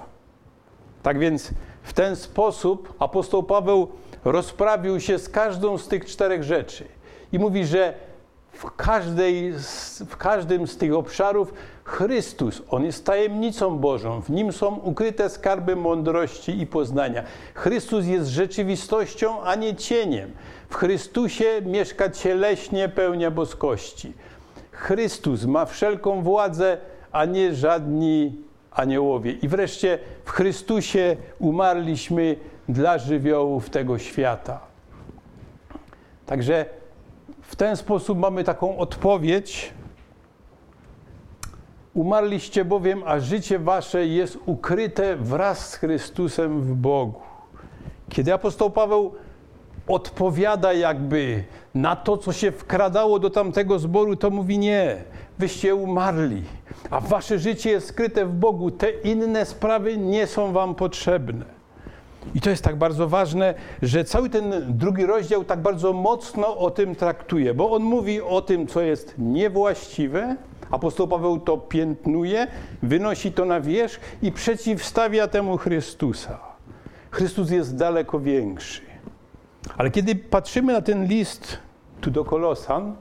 Tak 1.02 1.18
więc 1.18 1.50
w 1.82 1.92
ten 1.92 2.16
sposób 2.16 2.94
apostoł 2.98 3.42
Paweł 3.42 3.88
rozprawił 4.24 5.00
się 5.00 5.18
z 5.18 5.28
każdą 5.28 5.78
z 5.78 5.88
tych 5.88 6.04
czterech 6.04 6.42
rzeczy 6.42 6.84
i 7.32 7.38
mówi, 7.38 7.64
że 7.66 7.94
w, 8.52 8.76
każdej, 8.76 9.52
w 10.08 10.16
każdym 10.16 10.66
z 10.66 10.76
tych 10.76 10.94
obszarów 10.94 11.54
Chrystus, 11.90 12.62
On 12.70 12.84
jest 12.84 13.06
tajemnicą 13.06 13.78
Bożą, 13.78 14.20
w 14.20 14.30
Nim 14.30 14.52
są 14.52 14.74
ukryte 14.76 15.30
skarby 15.30 15.76
mądrości 15.76 16.60
i 16.60 16.66
poznania. 16.66 17.22
Chrystus 17.54 18.06
jest 18.06 18.28
rzeczywistością, 18.28 19.42
a 19.42 19.54
nie 19.54 19.76
cieniem. 19.76 20.30
W 20.68 20.74
Chrystusie 20.74 21.44
mieszka 21.66 22.10
cieleśnie 22.10 22.88
pełnia 22.88 23.30
boskości. 23.30 24.12
Chrystus 24.72 25.44
ma 25.44 25.66
wszelką 25.66 26.22
władzę, 26.22 26.78
a 27.12 27.24
nie 27.24 27.54
żadni 27.54 28.36
aniołowie. 28.70 29.32
I 29.32 29.48
wreszcie 29.48 29.98
w 30.24 30.30
Chrystusie 30.30 31.16
umarliśmy 31.38 32.36
dla 32.68 32.98
żywiołów 32.98 33.70
tego 33.70 33.98
świata. 33.98 34.60
Także 36.26 36.66
w 37.42 37.56
ten 37.56 37.76
sposób 37.76 38.18
mamy 38.18 38.44
taką 38.44 38.78
odpowiedź. 38.78 39.72
Umarliście 41.94 42.64
bowiem, 42.64 43.02
a 43.06 43.20
życie 43.20 43.58
wasze 43.58 44.06
jest 44.06 44.38
ukryte 44.46 45.16
wraz 45.16 45.70
z 45.70 45.74
Chrystusem 45.74 46.60
w 46.60 46.74
Bogu. 46.74 47.20
Kiedy 48.08 48.34
apostoł 48.34 48.70
Paweł 48.70 49.14
odpowiada 49.86 50.72
jakby 50.72 51.44
na 51.74 51.96
to, 51.96 52.18
co 52.18 52.32
się 52.32 52.52
wkradało 52.52 53.18
do 53.18 53.30
tamtego 53.30 53.78
zboru, 53.78 54.16
to 54.16 54.30
mówi 54.30 54.58
nie, 54.58 54.96
wyście 55.38 55.74
umarli, 55.74 56.42
a 56.90 57.00
wasze 57.00 57.38
życie 57.38 57.70
jest 57.70 57.88
skryte 57.88 58.26
w 58.26 58.32
Bogu. 58.32 58.70
Te 58.70 58.90
inne 58.90 59.44
sprawy 59.46 59.96
nie 59.96 60.26
są 60.26 60.52
wam 60.52 60.74
potrzebne. 60.74 61.44
I 62.34 62.40
to 62.40 62.50
jest 62.50 62.64
tak 62.64 62.76
bardzo 62.76 63.08
ważne, 63.08 63.54
że 63.82 64.04
cały 64.04 64.30
ten 64.30 64.52
drugi 64.68 65.06
rozdział 65.06 65.44
tak 65.44 65.62
bardzo 65.62 65.92
mocno 65.92 66.58
o 66.58 66.70
tym 66.70 66.94
traktuje, 66.94 67.54
bo 67.54 67.70
on 67.70 67.82
mówi 67.82 68.22
o 68.22 68.42
tym, 68.42 68.66
co 68.66 68.80
jest 68.80 69.14
niewłaściwe. 69.18 70.36
Apostoł 70.70 71.08
Paweł 71.08 71.40
to 71.40 71.58
piętnuje, 71.58 72.46
wynosi 72.82 73.32
to 73.32 73.44
na 73.44 73.60
wierzch 73.60 74.00
i 74.22 74.32
przeciwstawia 74.32 75.28
temu 75.28 75.58
Chrystusa. 75.58 76.38
Chrystus 77.10 77.50
jest 77.50 77.76
daleko 77.76 78.20
większy. 78.20 78.82
Ale 79.76 79.90
kiedy 79.90 80.14
patrzymy 80.14 80.72
na 80.72 80.82
ten 80.82 81.06
list 81.06 81.58
tu 82.00 82.10
do 82.10 82.24
Kolosan, 82.24 82.96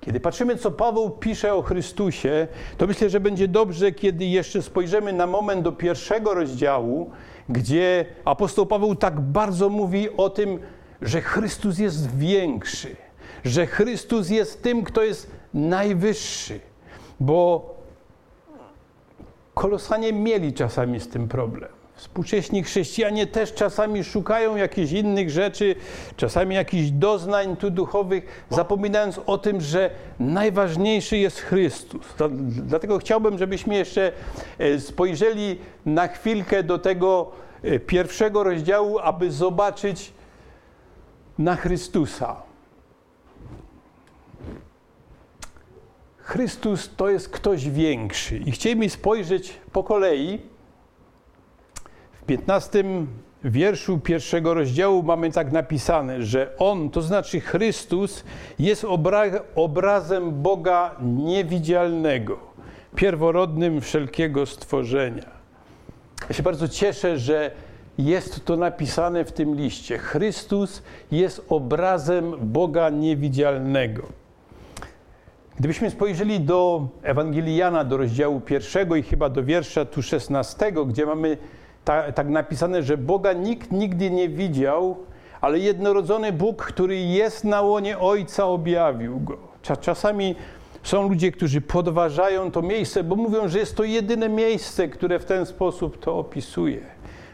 kiedy 0.00 0.20
patrzymy, 0.20 0.56
co 0.56 0.70
Paweł 0.70 1.10
pisze 1.10 1.54
o 1.54 1.62
Chrystusie, 1.62 2.48
to 2.78 2.86
myślę, 2.86 3.10
że 3.10 3.20
będzie 3.20 3.48
dobrze, 3.48 3.92
kiedy 3.92 4.24
jeszcze 4.24 4.62
spojrzymy 4.62 5.12
na 5.12 5.26
moment 5.26 5.62
do 5.62 5.72
pierwszego 5.72 6.34
rozdziału, 6.34 7.10
gdzie 7.48 8.04
apostoł 8.24 8.66
Paweł 8.66 8.94
tak 8.94 9.20
bardzo 9.20 9.68
mówi 9.68 10.16
o 10.16 10.30
tym, 10.30 10.58
że 11.02 11.20
Chrystus 11.20 11.78
jest 11.78 12.16
większy, 12.16 12.96
że 13.44 13.66
Chrystus 13.66 14.30
jest 14.30 14.62
tym, 14.62 14.84
kto 14.84 15.02
jest 15.02 15.30
najwyższy, 15.54 16.60
bo 17.20 17.74
kolosanie 19.54 20.12
mieli 20.12 20.52
czasami 20.52 21.00
z 21.00 21.08
tym 21.08 21.28
problem. 21.28 21.76
Współcześni 21.96 22.62
chrześcijanie 22.62 23.26
też 23.26 23.54
czasami 23.54 24.04
szukają 24.04 24.56
jakichś 24.56 24.92
innych 24.92 25.30
rzeczy, 25.30 25.74
czasami 26.16 26.54
jakichś 26.54 26.90
doznań 26.90 27.56
tu 27.56 27.70
duchowych, 27.70 28.46
zapominając 28.50 29.20
o 29.26 29.38
tym, 29.38 29.60
że 29.60 29.90
najważniejszy 30.20 31.16
jest 31.16 31.40
Chrystus. 31.40 32.14
Dlatego 32.48 32.98
chciałbym, 32.98 33.38
żebyśmy 33.38 33.74
jeszcze 33.74 34.12
e, 34.58 34.80
spojrzeli 34.80 35.58
na 35.86 36.08
chwilkę 36.08 36.62
do 36.62 36.78
tego 36.78 37.30
e, 37.62 37.78
pierwszego 37.78 38.42
rozdziału, 38.42 38.98
aby 38.98 39.30
zobaczyć 39.30 40.12
na 41.38 41.56
Chrystusa. 41.56 42.45
Chrystus 46.26 46.90
to 46.96 47.10
jest 47.10 47.28
ktoś 47.28 47.68
większy. 47.68 48.36
I 48.38 48.50
chcielibyśmy 48.50 48.90
spojrzeć 48.90 49.54
po 49.72 49.84
kolei 49.84 50.38
15 52.26 52.84
wierszu 53.44 53.98
pierwszego 53.98 54.54
rozdziału 54.54 55.02
mamy 55.02 55.32
tak 55.32 55.52
napisane, 55.52 56.22
że 56.22 56.52
On, 56.58 56.90
to 56.90 57.02
znaczy 57.02 57.40
Chrystus, 57.40 58.24
jest 58.58 58.84
obra 58.84 59.22
obrazem 59.54 60.42
Boga 60.42 60.96
niewidzialnego, 61.02 62.38
pierworodnym 62.94 63.80
wszelkiego 63.80 64.46
stworzenia. 64.46 65.30
Ja 66.28 66.34
się 66.34 66.42
bardzo 66.42 66.68
cieszę, 66.68 67.18
że 67.18 67.50
jest 67.98 68.44
to 68.44 68.56
napisane 68.56 69.24
w 69.24 69.32
tym 69.32 69.54
liście. 69.54 69.98
Chrystus 69.98 70.82
jest 71.10 71.46
obrazem 71.48 72.34
Boga 72.40 72.90
niewidzialnego. 72.90 74.25
Gdybyśmy 75.58 75.90
spojrzeli 75.90 76.40
do 76.40 76.88
Ewangelii 77.02 77.56
Jana, 77.56 77.84
do 77.84 77.96
rozdziału 77.96 78.40
pierwszego 78.40 78.96
i 78.96 79.02
chyba 79.02 79.28
do 79.28 79.44
wiersza 79.44 79.84
tu 79.84 80.02
szesnastego, 80.02 80.86
gdzie 80.86 81.06
mamy 81.06 81.36
tak, 81.84 82.12
tak 82.12 82.28
napisane, 82.28 82.82
że 82.82 82.96
Boga 82.96 83.32
nikt 83.32 83.72
nigdy 83.72 84.10
nie 84.10 84.28
widział, 84.28 84.96
ale 85.40 85.58
jednorodzony 85.58 86.32
Bóg, 86.32 86.62
który 86.64 86.96
jest 86.96 87.44
na 87.44 87.62
łonie 87.62 87.98
Ojca, 87.98 88.46
objawił 88.46 89.20
go. 89.20 89.36
Czasami 89.80 90.34
są 90.82 91.08
ludzie, 91.08 91.32
którzy 91.32 91.60
podważają 91.60 92.50
to 92.50 92.62
miejsce, 92.62 93.04
bo 93.04 93.16
mówią, 93.16 93.48
że 93.48 93.58
jest 93.58 93.76
to 93.76 93.84
jedyne 93.84 94.28
miejsce, 94.28 94.88
które 94.88 95.18
w 95.18 95.24
ten 95.24 95.46
sposób 95.46 95.98
to 95.98 96.18
opisuje. 96.18 96.80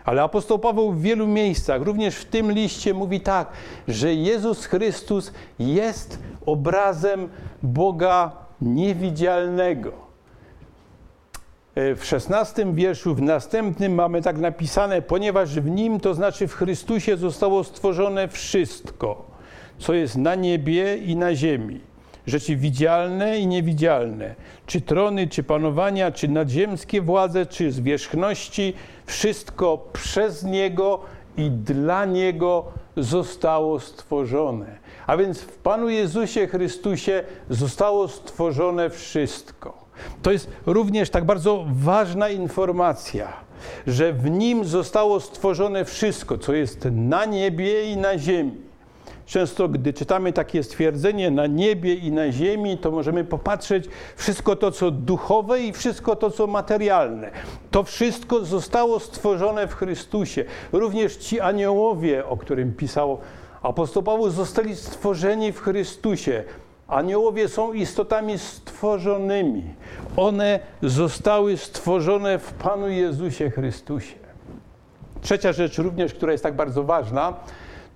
Ale 0.04 0.22
apostoł 0.22 0.58
Paweł 0.58 0.92
w 0.92 1.02
wielu 1.02 1.26
miejscach, 1.26 1.82
również 1.82 2.16
w 2.16 2.24
tym 2.24 2.52
liście, 2.52 2.94
mówi 2.94 3.20
tak, 3.20 3.48
że 3.88 4.14
Jezus 4.14 4.66
Chrystus 4.66 5.32
jest 5.58 6.18
obrazem 6.46 7.28
Boga 7.62 8.32
niewidzialnego. 8.60 9.92
E, 11.74 11.94
w 11.94 12.04
szesnastym 12.04 12.74
wierszu, 12.74 13.14
w 13.14 13.22
następnym 13.22 13.94
mamy 13.94 14.22
tak 14.22 14.38
napisane, 14.38 15.02
ponieważ 15.02 15.60
w 15.60 15.70
Nim, 15.70 16.00
to 16.00 16.14
znaczy 16.14 16.48
w 16.48 16.54
Chrystusie, 16.54 17.16
zostało 17.16 17.64
stworzone 17.64 18.28
wszystko, 18.28 19.24
co 19.78 19.94
jest 19.94 20.16
na 20.16 20.34
niebie 20.34 20.96
i 20.96 21.16
na 21.16 21.34
ziemi. 21.34 21.80
Rzeczy 22.26 22.56
widzialne 22.56 23.38
i 23.38 23.46
niewidzialne, 23.46 24.34
czy 24.66 24.80
trony, 24.80 25.28
czy 25.28 25.42
panowania, 25.42 26.10
czy 26.10 26.28
nadziemskie 26.28 27.02
władze, 27.02 27.46
czy 27.46 27.72
zwierzchności, 27.72 28.74
wszystko 29.06 29.88
przez 29.92 30.44
Niego 30.44 31.00
i 31.36 31.50
dla 31.50 32.04
Niego 32.04 32.64
zostało 32.96 33.80
stworzone. 33.80 34.81
A 35.12 35.16
więc 35.16 35.40
w 35.40 35.56
Panu 35.58 35.88
Jezusie 35.88 36.46
Chrystusie 36.46 37.24
zostało 37.50 38.08
stworzone 38.08 38.90
wszystko. 38.90 39.86
To 40.22 40.32
jest 40.32 40.50
również 40.66 41.10
tak 41.10 41.24
bardzo 41.24 41.64
ważna 41.72 42.28
informacja, 42.28 43.32
że 43.86 44.12
w 44.12 44.30
nim 44.30 44.64
zostało 44.64 45.20
stworzone 45.20 45.84
wszystko, 45.84 46.38
co 46.38 46.52
jest 46.52 46.88
na 46.92 47.24
niebie 47.24 47.92
i 47.92 47.96
na 47.96 48.18
ziemi. 48.18 48.56
Często, 49.26 49.68
gdy 49.68 49.92
czytamy 49.92 50.32
takie 50.32 50.62
stwierdzenie 50.62 51.30
na 51.30 51.46
niebie 51.46 51.94
i 51.94 52.12
na 52.12 52.32
ziemi, 52.32 52.78
to 52.78 52.90
możemy 52.90 53.24
popatrzeć 53.24 53.84
wszystko 54.16 54.56
to, 54.56 54.70
co 54.70 54.90
duchowe 54.90 55.60
i 55.60 55.72
wszystko 55.72 56.16
to, 56.16 56.30
co 56.30 56.46
materialne. 56.46 57.30
To 57.70 57.82
wszystko 57.82 58.44
zostało 58.44 59.00
stworzone 59.00 59.66
w 59.66 59.74
Chrystusie. 59.74 60.44
Również 60.72 61.16
ci 61.16 61.40
aniołowie, 61.40 62.26
o 62.26 62.36
którym 62.36 62.72
pisał 62.74 63.18
apostoł 63.62 64.02
Paweł, 64.02 64.30
zostali 64.30 64.76
stworzeni 64.76 65.52
w 65.52 65.60
Chrystusie 65.60 66.44
Aniołowie 66.92 67.48
są 67.48 67.72
istotami 67.72 68.38
stworzonymi. 68.38 69.62
One 70.16 70.60
zostały 70.82 71.56
stworzone 71.56 72.38
w 72.38 72.52
Panu 72.52 72.88
Jezusie 72.88 73.50
Chrystusie. 73.50 74.14
Trzecia 75.20 75.52
rzecz 75.52 75.78
również, 75.78 76.14
która 76.14 76.32
jest 76.32 76.44
tak 76.44 76.56
bardzo 76.56 76.84
ważna, 76.84 77.34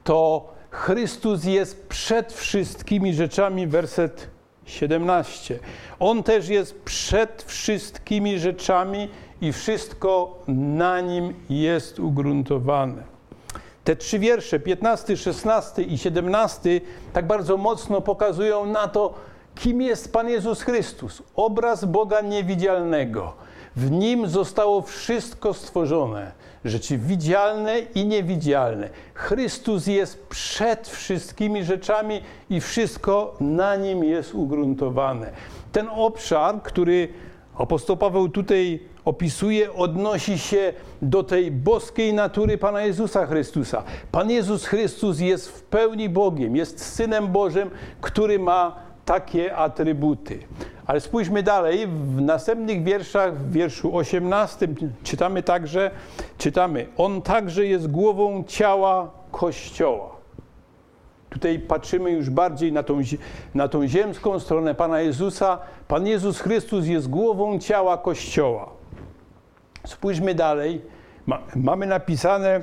to 0.04 0.48
Chrystus 0.70 1.44
jest 1.44 1.88
przed 1.88 2.32
wszystkimi 2.32 3.14
rzeczami, 3.14 3.66
werset 3.66 4.30
17. 4.64 5.58
On 5.98 6.22
też 6.22 6.48
jest 6.48 6.80
przed 6.82 7.42
wszystkimi 7.42 8.38
rzeczami 8.38 9.08
i 9.40 9.52
wszystko 9.52 10.38
na 10.48 11.00
nim 11.00 11.34
jest 11.50 12.00
ugruntowane. 12.00 13.15
Te 13.86 13.96
trzy 13.96 14.18
wiersze, 14.18 14.60
15, 14.60 15.16
16 15.16 15.82
i 15.82 15.98
17, 15.98 16.80
tak 17.12 17.26
bardzo 17.26 17.56
mocno 17.56 18.00
pokazują 18.00 18.66
na 18.66 18.88
to, 18.88 19.14
kim 19.54 19.82
jest 19.82 20.12
Pan 20.12 20.28
Jezus 20.28 20.62
Chrystus, 20.62 21.22
obraz 21.36 21.84
Boga 21.84 22.20
niewidzialnego. 22.20 23.32
W 23.76 23.90
nim 23.90 24.28
zostało 24.28 24.82
wszystko 24.82 25.54
stworzone, 25.54 26.32
rzeczy 26.64 26.98
widzialne 26.98 27.78
i 27.78 28.06
niewidzialne. 28.06 28.88
Chrystus 29.14 29.86
jest 29.86 30.26
przed 30.26 30.88
wszystkimi 30.88 31.64
rzeczami 31.64 32.20
i 32.50 32.60
wszystko 32.60 33.34
na 33.40 33.76
nim 33.76 34.04
jest 34.04 34.34
ugruntowane. 34.34 35.32
Ten 35.72 35.88
obszar, 35.96 36.62
który 36.62 37.08
apostoł 37.58 37.96
Paweł 37.96 38.28
tutaj 38.28 38.80
opisuje, 39.06 39.72
odnosi 39.72 40.38
się 40.38 40.72
do 41.02 41.22
tej 41.22 41.50
boskiej 41.50 42.14
natury 42.14 42.58
Pana 42.58 42.82
Jezusa 42.82 43.26
Chrystusa. 43.26 43.82
Pan 44.12 44.30
Jezus 44.30 44.66
Chrystus 44.66 45.20
jest 45.20 45.48
w 45.48 45.62
pełni 45.62 46.08
Bogiem, 46.08 46.56
jest 46.56 46.84
Synem 46.84 47.28
Bożym, 47.28 47.70
który 48.00 48.38
ma 48.38 48.76
takie 49.04 49.56
atrybuty. 49.56 50.38
Ale 50.86 51.00
spójrzmy 51.00 51.42
dalej, 51.42 51.86
w 51.86 52.20
następnych 52.20 52.82
wierszach, 52.82 53.38
w 53.38 53.52
wierszu 53.52 53.96
18 53.96 54.68
czytamy 55.02 55.42
także, 55.42 55.90
czytamy, 56.38 56.86
On 56.96 57.22
także 57.22 57.66
jest 57.66 57.90
głową 57.90 58.44
ciała 58.46 59.10
Kościoła. 59.30 60.16
Tutaj 61.30 61.58
patrzymy 61.58 62.10
już 62.10 62.30
bardziej 62.30 62.72
na 62.72 62.82
tą, 62.82 63.00
na 63.54 63.68
tą 63.68 63.86
ziemską 63.86 64.40
stronę 64.40 64.74
Pana 64.74 65.00
Jezusa. 65.00 65.58
Pan 65.88 66.06
Jezus 66.06 66.40
Chrystus 66.40 66.86
jest 66.86 67.08
głową 67.10 67.58
ciała 67.58 67.98
Kościoła. 67.98 68.75
Spójrzmy 69.86 70.34
dalej. 70.34 70.82
Ma, 71.26 71.38
mamy 71.56 71.86
napisane, 71.86 72.60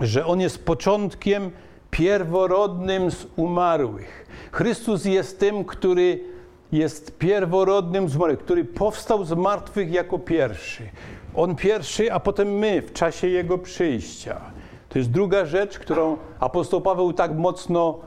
że 0.00 0.26
On 0.26 0.40
jest 0.40 0.64
początkiem 0.64 1.50
pierworodnym 1.90 3.10
z 3.10 3.26
umarłych. 3.36 4.26
Chrystus 4.52 5.04
jest 5.04 5.40
tym, 5.40 5.64
który 5.64 6.24
jest 6.72 7.18
pierworodnym 7.18 8.08
z 8.08 8.16
umarłych, 8.16 8.38
który 8.38 8.64
powstał 8.64 9.24
z 9.24 9.32
martwych 9.32 9.92
jako 9.92 10.18
pierwszy. 10.18 10.88
On 11.34 11.56
pierwszy, 11.56 12.12
a 12.12 12.20
potem 12.20 12.48
my 12.48 12.82
w 12.82 12.92
czasie 12.92 13.28
Jego 13.28 13.58
przyjścia. 13.58 14.40
To 14.88 14.98
jest 14.98 15.10
druga 15.10 15.44
rzecz, 15.44 15.78
którą 15.78 16.16
apostoł 16.40 16.80
Paweł 16.80 17.12
tak 17.12 17.34
mocno 17.34 17.98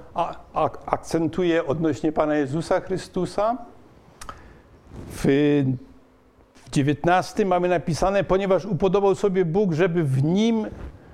akcentuje 0.85 1.65
odnośnie 1.65 2.11
Pana 2.11 2.35
Jezusa 2.35 2.79
Chrystusa. 2.79 3.57
W, 5.11 5.25
19 6.71 7.45
mamy 7.45 7.67
napisane, 7.67 8.23
ponieważ 8.23 8.65
upodobał 8.65 9.15
sobie 9.15 9.45
Bóg, 9.45 9.73
żeby 9.73 10.03
w 10.03 10.23
nim 10.23 10.67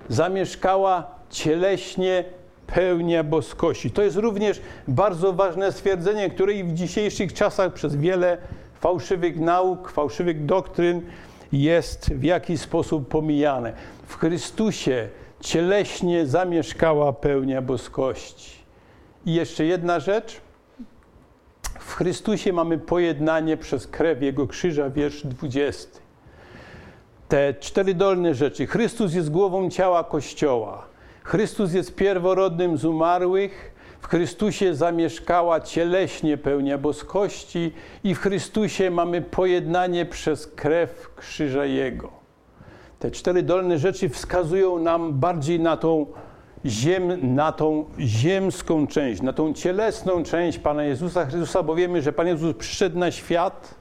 zamieszkała 0.10 1.16
cieleśnie 1.30 2.24
pełnia 2.68 3.24
boskości. 3.24 3.92
To 3.92 4.02
jest 4.02 4.18
również 4.18 4.62
bardzo 4.88 5.34
ważne 5.34 5.72
stwierdzenie, 5.72 6.30
które 6.30 6.54
i 6.54 6.64
w 6.64 6.74
dzisiejszych 6.74 7.34
czasach 7.34 7.74
przez 7.74 7.96
wiele 7.96 8.38
fałszywych 8.80 9.40
nauk, 9.40 9.92
fałszywych 9.92 10.46
doktryn 10.46 11.02
jest 11.52 12.14
w 12.14 12.24
jakiś 12.24 12.62
sposób 12.62 13.08
pomijane. 13.08 13.74
W 14.08 14.18
Chrystusie 14.18 15.10
cieleśnie 15.42 16.26
zamieszkała 16.26 17.14
pełnia 17.14 17.62
boskości. 17.62 18.52
I 19.26 19.34
jeszcze 19.34 19.66
jedna 19.66 20.00
rzecz. 20.00 20.42
W 21.86 21.96
Chrystusie 21.96 22.54
mamy 22.54 22.78
pojednanie 22.78 23.58
przez 23.58 23.88
krew 23.88 24.22
Jego 24.22 24.48
krzyża, 24.48 24.90
wiersz 24.90 25.26
20. 25.26 26.00
Te 27.28 27.54
cztery 27.54 27.94
dolne 27.94 28.34
rzeczy. 28.34 28.68
Chrystus 28.68 29.14
jest 29.14 29.32
głową 29.32 29.70
ciała 29.70 30.04
Kościoła. 30.04 30.86
Chrystus 31.24 31.74
jest 31.74 31.96
pierworodnym 31.96 32.78
z 32.78 32.86
umarłych, 32.86 33.74
w 34.02 34.08
Chrystusie 34.08 34.76
zamieszkała 34.76 35.62
cieleśnie 35.62 36.38
pełnia 36.38 36.78
boskości 36.78 37.74
i 38.04 38.16
w 38.16 38.20
Chrystusie 38.20 38.92
mamy 38.92 39.22
pojednanie 39.22 40.06
przez 40.06 40.48
krew 40.48 41.16
krzyża 41.16 41.66
Jego. 41.66 42.12
Te 43.00 43.12
cztery 43.12 43.44
dolne 43.44 43.80
rzeczy 43.80 44.10
wskazują 44.10 44.80
nam 44.80 45.14
bardziej 45.14 45.60
na 45.60 45.78
tą, 45.78 46.06
ziem, 46.66 47.36
na 47.36 47.52
tą 47.52 47.86
ziemską 48.00 48.88
część, 48.88 49.22
na 49.22 49.34
tą 49.34 49.54
cielesną 49.54 50.24
część 50.24 50.60
Pana 50.60 50.84
Jezusa 50.84 51.26
Chrystusa, 51.26 51.64
bo 51.64 51.76
wiemy, 51.76 52.02
że 52.02 52.14
Pan 52.14 52.28
Jezus 52.28 52.56
przyszedł 52.56 53.00
na 53.00 53.12
świat, 53.12 53.76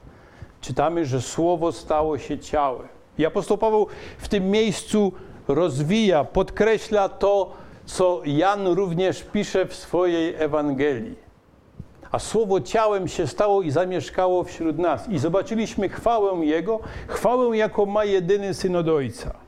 czytamy, 0.61 1.05
że 1.05 1.21
Słowo 1.21 1.71
stało 1.71 2.17
się 2.17 2.39
ciałem. 2.39 2.87
I 3.17 3.25
apostoł 3.25 3.57
Paweł 3.57 3.87
w 4.17 4.27
tym 4.27 4.49
miejscu 4.49 5.11
rozwija, 5.47 6.23
podkreśla 6.23 7.09
to, 7.09 7.51
co 7.85 8.21
Jan 8.25 8.67
również 8.67 9.23
pisze 9.23 9.65
w 9.65 9.75
swojej 9.75 10.35
Ewangelii. 10.35 11.25
A 12.11 12.19
słowo 12.19 12.61
ciałem 12.61 13.07
się 13.07 13.27
stało 13.27 13.61
i 13.61 13.71
zamieszkało 13.71 14.43
wśród 14.43 14.77
nas. 14.77 15.09
I 15.09 15.19
zobaczyliśmy 15.19 15.89
chwałę 15.89 16.45
Jego, 16.45 16.79
chwałę, 17.07 17.57
jaką 17.57 17.85
ma 17.85 18.05
jedyny 18.05 18.53
syn 18.53 18.75
od 18.75 18.87
Ojca. 18.87 19.44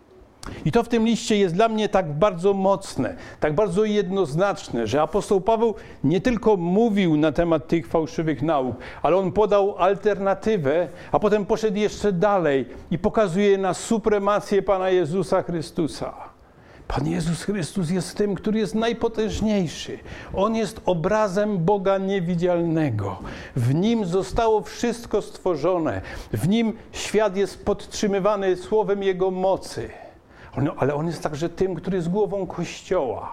I 0.65 0.71
to 0.71 0.83
w 0.83 0.87
tym 0.87 1.05
liście 1.05 1.37
jest 1.37 1.55
dla 1.55 1.69
mnie 1.69 1.89
tak 1.89 2.13
bardzo 2.13 2.53
mocne, 2.53 3.15
tak 3.39 3.55
bardzo 3.55 3.85
jednoznaczne, 3.85 4.87
że 4.87 5.01
apostoł 5.01 5.41
Paweł 5.41 5.75
nie 6.03 6.21
tylko 6.21 6.57
mówił 6.57 7.17
na 7.17 7.31
temat 7.31 7.67
tych 7.67 7.87
fałszywych 7.87 8.41
nauk, 8.41 8.75
ale 9.01 9.17
on 9.17 9.31
podał 9.31 9.77
alternatywę, 9.77 10.87
a 11.11 11.19
potem 11.19 11.45
poszedł 11.45 11.77
jeszcze 11.77 12.11
dalej 12.11 12.65
i 12.91 12.97
pokazuje 12.97 13.57
na 13.57 13.73
supremację 13.73 14.61
Pana 14.61 14.89
Jezusa 14.89 15.43
Chrystusa. 15.43 16.13
Pan 16.87 17.07
Jezus 17.07 17.43
Chrystus 17.43 17.89
jest 17.89 18.17
tym, 18.17 18.35
który 18.35 18.59
jest 18.59 18.75
najpotężniejszy. 18.75 19.99
On 20.33 20.55
jest 20.55 20.81
obrazem 20.85 21.57
Boga 21.57 21.97
niewidzialnego. 21.97 23.19
W 23.55 23.75
nim 23.75 24.05
zostało 24.05 24.61
wszystko 24.61 25.21
stworzone. 25.21 26.01
W 26.33 26.47
nim 26.47 26.73
świat 26.91 27.37
jest 27.37 27.65
podtrzymywany 27.65 28.55
słowem 28.55 29.03
Jego 29.03 29.31
mocy. 29.31 29.89
On, 30.57 30.69
ale 30.77 30.95
On 30.95 31.07
jest 31.07 31.23
także 31.23 31.49
tym, 31.49 31.75
który 31.75 31.97
jest 31.97 32.09
głową 32.09 32.47
Kościoła. 32.47 33.31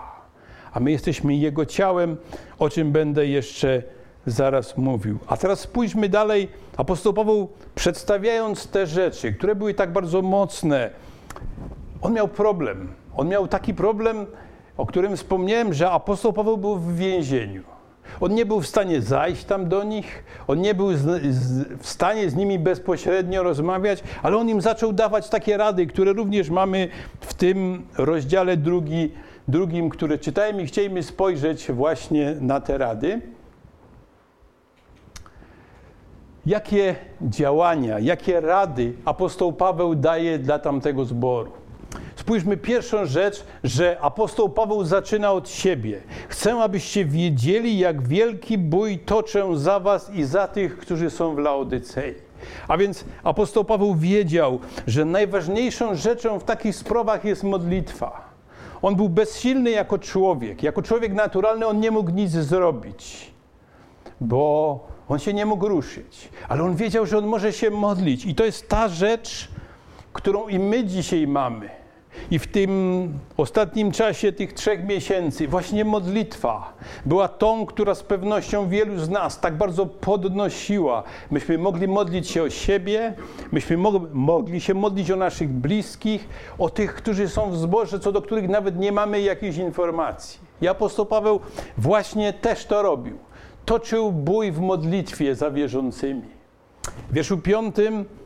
A 0.73 0.81
my 0.81 0.91
jesteśmy 0.91 1.35
Jego 1.35 1.67
ciałem, 1.67 2.17
o 2.59 2.71
czym 2.71 2.93
będę 2.93 3.27
jeszcze 3.27 3.83
zaraz 4.27 4.77
mówił. 4.77 5.19
A 5.27 5.37
teraz 5.37 5.61
spójrzmy 5.61 6.09
dalej. 6.09 6.49
Apostoł 6.77 7.13
Paweł, 7.13 7.49
przedstawiając 7.75 8.69
te 8.69 8.87
rzeczy, 8.87 9.33
które 9.33 9.55
były 9.55 9.75
tak 9.75 9.93
bardzo 9.93 10.23
mocne, 10.23 10.91
on 12.03 12.13
miał 12.13 12.29
problem. 12.29 12.89
On 13.17 13.29
miał 13.29 13.49
taki 13.49 13.75
problem, 13.75 14.27
o 14.77 14.87
którym 14.87 15.17
wspomniałem, 15.17 15.75
że 15.75 15.91
apostoł 15.91 16.33
Paweł 16.33 16.57
był 16.57 16.77
w 16.77 16.97
więzieniu. 16.97 17.74
On 18.21 18.35
nie 18.35 18.47
był 18.47 18.61
w 18.61 18.67
stanie 18.67 19.03
zajść 19.03 19.45
tam 19.45 19.69
do 19.69 19.85
nich, 19.85 20.25
on 20.47 20.61
nie 20.61 20.75
był 20.75 20.95
z, 20.95 21.23
z, 21.35 21.83
w 21.83 21.89
stanie 21.89 22.31
z 22.31 22.35
nimi 22.35 22.59
bezpośrednio 22.59 23.43
rozmawiać, 23.43 24.03
ale 24.23 24.37
on 24.37 24.49
im 24.49 24.61
zaczął 24.61 24.93
dawać 24.93 25.29
takie 25.29 25.57
rady, 25.57 25.87
które 25.87 26.13
również 26.13 26.51
mamy 26.51 26.89
w 27.21 27.35
tym 27.35 27.87
rozdziale 27.99 28.57
drugi, 28.57 29.13
drugim, 29.49 29.91
które 29.91 30.19
czytałem 30.19 30.61
i 30.61 30.67
chcieliśmy 30.67 31.03
spojrzeć 31.03 31.73
właśnie 31.73 32.37
na 32.41 32.61
te 32.61 32.79
rady. 32.79 33.21
Jakie 36.47 36.95
działania, 37.23 37.99
jakie 37.99 38.41
rady 38.41 38.93
apostoł 39.05 39.53
Paweł 39.53 39.95
daje 39.95 40.39
dla 40.39 40.59
tamtego 40.59 41.05
zboru? 41.05 41.64
Spójrzmy 42.17 42.57
pierwszą 42.57 43.07
rzecz, 43.07 43.45
że 43.65 44.01
apostoł 44.01 44.49
Paweł 44.49 44.85
zaczyna 44.85 45.33
od 45.33 45.49
siebie. 45.49 46.01
Chcę, 46.29 46.55
abyście 46.55 47.05
wiedzieli, 47.05 47.79
jak 47.79 48.09
wielki 48.09 48.59
bój 48.59 48.99
toczę 48.99 49.57
za 49.57 49.81
was 49.81 50.11
i 50.11 50.25
za 50.25 50.49
tych, 50.49 50.79
którzy 50.79 51.11
są 51.11 51.35
w 51.35 51.39
Laodycei. 51.39 52.15
A 52.69 52.77
więc 52.77 53.05
apostoł 53.25 53.65
Paweł 53.65 53.95
wiedział, 53.95 54.61
że 54.87 55.05
najważniejszą 55.05 55.95
rzeczą 55.95 56.39
w 56.39 56.45
takich 56.45 56.77
sprawach 56.77 57.25
jest 57.25 57.43
modlitwa. 57.45 58.35
On 58.83 58.97
był 58.97 59.09
bezsilny 59.09 59.71
jako 59.71 59.99
człowiek. 59.99 60.63
Jako 60.63 60.83
człowiek 60.83 61.13
naturalny 61.13 61.67
on 61.67 61.81
nie 61.81 61.91
mógł 61.91 62.11
nic 62.11 62.31
zrobić, 62.31 63.33
bo 64.21 64.81
on 65.09 65.19
się 65.19 65.33
nie 65.33 65.47
mógł 65.47 65.69
ruszyć. 65.69 66.29
Ale 66.49 66.63
on 66.63 66.77
wiedział, 66.77 67.07
że 67.07 67.19
on 67.19 67.27
może 67.27 67.53
się 67.53 67.71
modlić. 67.71 68.27
I 68.27 68.35
to 68.35 68.45
jest 68.45 68.69
ta 68.69 68.89
rzecz, 68.89 69.49
którą 70.13 70.49
i 70.49 70.59
my 70.59 70.85
dzisiaj 70.85 71.27
mamy 71.27 71.84
I 72.31 72.39
w 72.39 72.47
tym 72.47 73.13
ostatnim 73.37 73.93
czasie, 73.93 74.33
tych 74.33 74.53
trzech 74.53 74.85
miesięcy, 74.85 75.49
właśnie 75.49 75.85
modlitwa 75.85 76.73
była 77.07 77.29
tą, 77.29 77.67
która 77.67 77.95
z 77.95 78.03
pewnością 78.03 78.69
wielu 78.69 78.99
z 78.99 79.09
nas 79.09 79.41
tak 79.41 79.57
bardzo 79.57 79.87
podnosiła. 79.87 81.03
Myśmy 81.31 81.59
mogli 81.59 81.89
modlić 81.89 82.31
się 82.31 82.43
o 82.43 82.51
siebie, 82.51 83.15
myśmy 83.53 83.77
mogli 84.13 84.61
się 84.61 84.75
modlić 84.75 85.11
o 85.11 85.17
naszych 85.17 85.49
bliskich, 85.49 86.29
o 86.59 86.71
tych, 86.71 86.95
którzy 86.95 87.29
są 87.29 87.51
w 87.51 87.57
zborze, 87.57 88.01
co 88.01 88.13
do 88.13 88.23
których 88.23 88.49
nawet 88.49 88.79
nie 88.79 88.93
mamy 88.93 89.21
jakiejś 89.21 89.57
informacji. 89.57 90.41
I 90.63 90.69
apostoł 90.69 91.07
Paweł 91.07 91.41
właśnie 91.79 92.33
też 92.33 92.67
to 92.67 92.83
robił. 92.83 93.19
Toczył 93.65 94.13
bój 94.13 94.53
w 94.53 94.61
modlitwie 94.61 95.35
za 95.35 95.51
wierzącymi. 95.51 96.44
W 97.11 97.15
wierszu 97.15 97.41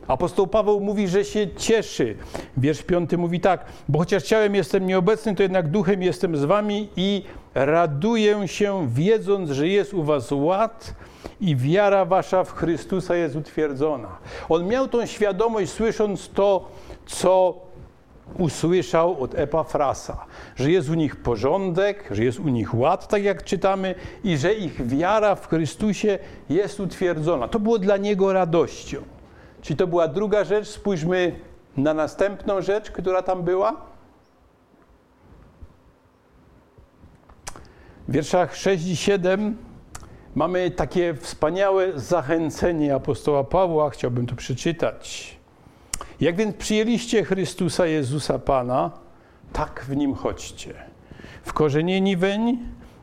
apostoł 0.07 0.47
Paweł 0.47 0.79
mówi, 0.79 1.07
że 1.07 1.25
się 1.25 1.47
cieszy. 1.57 2.15
Wiersz 2.57 2.83
piąty 2.83 3.17
mówi 3.17 3.39
tak, 3.39 3.65
bo 3.89 3.99
chociaż 3.99 4.23
ciałem 4.23 4.55
jestem 4.55 4.87
nieobecny, 4.87 5.35
to 5.35 5.43
jednak 5.43 5.67
duchem 5.67 6.03
jestem 6.03 6.37
z 6.37 6.45
wami 6.45 6.89
i 6.95 7.23
raduję 7.55 8.47
się, 8.47 8.87
wiedząc, 8.89 9.49
że 9.49 9.67
jest 9.67 9.93
u 9.93 10.03
was 10.03 10.31
ład 10.31 10.93
i 11.41 11.55
wiara 11.55 12.05
wasza 12.05 12.43
w 12.43 12.53
Chrystusa 12.53 13.15
jest 13.15 13.35
utwierdzona. 13.35 14.17
On 14.49 14.67
miał 14.67 14.87
tą 14.87 15.05
świadomość, 15.05 15.71
słysząc 15.71 16.29
to, 16.29 16.69
co 17.05 17.55
usłyszał 18.37 19.23
od 19.23 19.35
Epafrasa, 19.35 20.25
że 20.55 20.71
jest 20.71 20.89
u 20.89 20.93
nich 20.93 21.15
porządek, 21.15 22.09
że 22.11 22.23
jest 22.23 22.39
u 22.39 22.47
nich 22.47 22.75
ład, 22.75 23.07
tak 23.07 23.23
jak 23.23 23.43
czytamy, 23.43 23.95
i 24.23 24.37
że 24.37 24.53
ich 24.53 24.87
wiara 24.87 25.35
w 25.35 25.47
Chrystusie 25.47 26.19
jest 26.49 26.79
utwierdzona. 26.79 27.47
To 27.47 27.59
było 27.59 27.79
dla 27.79 27.97
niego 27.97 28.33
radością. 28.33 28.97
Czyli 29.61 29.77
to 29.77 29.87
była 29.87 30.07
druga 30.07 30.43
rzecz. 30.43 30.67
Spójrzmy 30.67 31.35
na 31.77 31.93
następną 31.93 32.61
rzecz, 32.61 32.91
która 32.91 33.21
tam 33.21 33.43
była. 33.43 33.81
W 38.07 38.11
wierszach 38.11 38.55
6 38.55 38.87
i 38.87 38.95
7 38.95 39.57
mamy 40.35 40.71
takie 40.71 41.13
wspaniałe 41.13 41.99
zachęcenie 41.99 42.95
apostoła 42.95 43.43
Pawła. 43.43 43.89
Chciałbym 43.89 44.27
to 44.27 44.35
przeczytać. 44.35 45.38
Jak 46.21 46.35
więc 46.35 46.55
przyjęliście 46.55 47.23
Chrystusa 47.23 47.85
Jezusa 47.85 48.39
Pana, 48.39 48.91
tak 49.53 49.85
w 49.87 49.95
Nim 49.95 50.15
chodźcie. 50.15 50.73
Wkorzenieni 51.43 52.17
weń, 52.17 52.57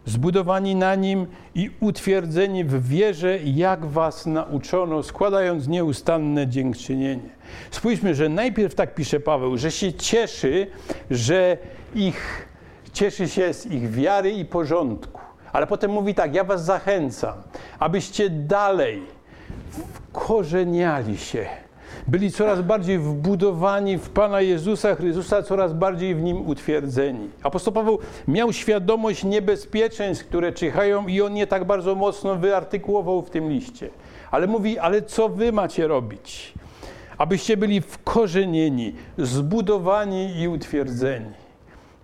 zbudowani 0.05 0.75
na 0.75 0.95
Nim 0.95 1.27
i 1.55 1.71
utwierdzeni 1.81 2.65
w 2.65 2.89
wierze, 2.89 3.39
jak 3.39 3.87
Was 3.87 4.27
nauczono, 4.27 5.03
składając 5.03 5.69
nieustanne 5.69 6.47
dziękczynienie. 6.47 7.31
Spójrzmy, 7.71 8.15
że 8.15 8.29
najpierw 8.29 8.75
tak 8.75 8.95
pisze 8.95 9.21
Paweł, 9.21 9.59
że 9.59 9.71
się 9.71 9.93
cieszy, 9.93 10.67
że 11.11 11.59
ich, 11.95 12.49
cieszy 12.93 13.29
się 13.29 13.55
z 13.55 13.67
ich 13.67 13.91
wiary 13.91 14.31
i 14.31 14.45
porządku. 14.45 15.21
Ale 15.53 15.67
potem 15.67 15.91
mówi 15.91 16.15
tak, 16.15 16.35
ja 16.35 16.45
Was 16.45 16.65
zachęcam, 16.65 17.35
abyście 17.79 18.31
dalej 18.31 19.03
wkorzeniali 19.71 21.19
się 21.19 21.47
byli 22.09 22.33
coraz 22.33 22.63
bardziej 22.63 22.99
wbudowani 22.99 23.99
w 23.99 24.11
Pana 24.11 24.41
Jezusa 24.41 24.95
Chrystusa, 24.95 25.43
coraz 25.43 25.73
bardziej 25.73 26.15
w 26.15 26.23
Nim 26.23 26.47
utwierdzeni. 26.49 27.29
Apostoł 27.43 27.73
Paweł 27.73 27.99
miał 28.29 28.53
świadomość 28.53 29.25
niebezpieczeństw, 29.25 30.27
które 30.27 30.53
czyhają 30.53 31.07
i 31.07 31.21
on 31.21 31.37
je 31.37 31.47
tak 31.47 31.65
bardzo 31.65 31.95
mocno 31.95 32.37
wyartykułował 32.37 33.23
w 33.23 33.31
tym 33.31 33.51
liście. 33.51 33.89
Ale 34.31 34.47
mówi, 34.47 34.79
ale 34.79 35.03
co 35.03 35.29
wy 35.29 35.53
macie 35.53 35.89
robić? 35.89 36.53
Abyście 37.19 37.57
byli 37.57 37.81
wkorzenieni, 37.81 38.95
zbudowani 39.19 40.41
i 40.41 40.49
utwierdzeni. 40.49 41.31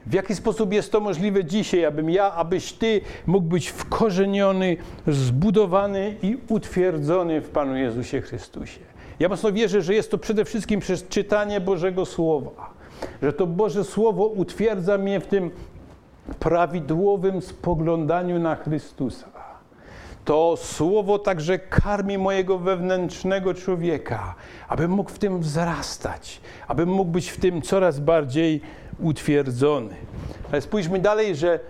W 0.07 0.15
jaki 0.15 0.35
sposób 0.35 0.73
jest 0.73 0.93
to 0.93 1.01
możliwe 1.01 1.45
dzisiaj, 1.45 1.85
abym 1.85 2.11
ja, 2.11 2.33
abyś 2.33 2.73
Ty 2.73 3.01
mógł 3.27 3.47
być 3.47 3.69
wkorzeniony, 3.69 4.77
zbudowany 5.07 6.17
i 6.23 6.37
utwierdzony 6.49 7.41
w 7.41 7.49
Panu 7.49 7.77
Jezusie 7.77 8.21
Chrystusie? 8.21 8.92
Ja 9.21 9.29
mocno 9.29 9.53
wierzę, 9.53 9.83
że 9.83 9.95
jest 9.95 10.11
to 10.11 10.19
przede 10.19 10.45
wszystkim 10.45 10.81
przez 10.81 11.09
czytanie 11.09 11.61
Bożego 11.61 12.07
Słowa, 12.07 12.71
że 13.23 13.33
to 13.33 13.47
Boże 13.47 13.85
Słowo 13.85 14.27
utwierdza 14.27 14.99
mnie 14.99 15.21
w 15.21 15.27
tym 15.27 15.51
prawidłowym 16.39 17.43
spoglądaniu 17.43 18.39
na 18.39 18.57
Chrystusa. 18.57 19.27
To 20.25 20.57
słowo 20.57 21.19
także 21.19 21.59
karmi 21.59 22.19
mojego 22.19 22.59
wewnętrznego 22.59 23.55
człowieka, 23.55 24.35
abym 24.69 24.91
mógł 24.91 25.11
w 25.11 25.19
tym 25.19 25.41
wzrastać, 25.41 26.41
abym 26.69 26.89
mógł 26.89 27.11
być 27.11 27.31
w 27.31 27.41
tym 27.41 27.63
coraz 27.63 28.01
bardziej 28.01 28.61
utwierdzony. 29.01 29.95
Ale 30.53 30.61
spójrzmy 30.61 30.99
dalej, 30.99 31.37
że 31.37 31.61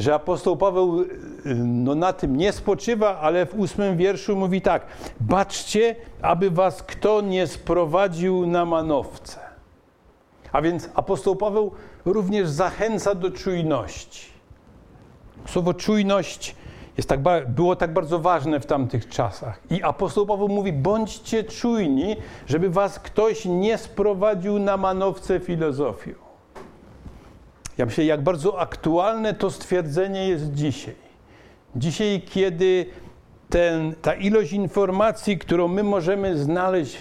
że 0.00 0.14
apostoł 0.14 0.56
Paweł 0.56 1.00
y, 1.00 1.06
no, 1.54 1.94
na 1.94 2.12
tym 2.12 2.36
nie 2.36 2.52
spoczywa, 2.52 3.18
ale 3.18 3.46
w 3.46 3.54
ósmym 3.54 3.96
wierszu 3.96 4.36
mówi 4.36 4.60
tak: 4.60 4.86
Baczcie, 5.20 5.96
aby 6.22 6.50
was 6.50 6.82
kto 6.82 7.20
nie 7.20 7.46
sprowadził 7.46 8.46
na 8.46 8.64
manowce. 8.64 9.40
A 10.52 10.62
więc 10.62 10.88
apostoł 10.94 11.36
Paweł 11.36 11.72
również 12.04 12.48
zachęca 12.48 13.14
do 13.14 13.30
czujności. 13.30 14.30
Słowo 15.46 15.74
czujność 15.74 16.54
jest 16.96 17.08
tak, 17.08 17.20
było 17.48 17.76
tak 17.76 17.92
bardzo 17.92 18.18
ważne 18.18 18.60
w 18.60 18.66
tamtych 18.66 19.08
czasach. 19.08 19.60
I 19.70 19.82
apostoł 19.82 20.26
Paweł 20.26 20.48
mówi: 20.48 20.72
bądźcie 20.72 21.44
czujni, 21.44 22.16
żeby 22.46 22.70
was 22.70 22.98
ktoś 22.98 23.44
nie 23.44 23.78
sprowadził 23.78 24.58
na 24.58 24.76
manowce 24.76 25.40
filozofią. 25.40 26.29
Ja 27.80 27.86
myślę, 27.86 28.04
jak 28.04 28.22
bardzo 28.22 28.60
aktualne 28.60 29.34
to 29.34 29.50
stwierdzenie 29.50 30.28
jest 30.28 30.52
dzisiaj. 30.52 30.94
Dzisiaj, 31.76 32.22
kiedy 32.30 32.86
ten, 33.50 33.94
ta 34.02 34.14
ilość 34.14 34.52
informacji, 34.52 35.38
którą 35.38 35.68
my 35.68 35.82
możemy 35.82 36.38
znaleźć 36.38 36.98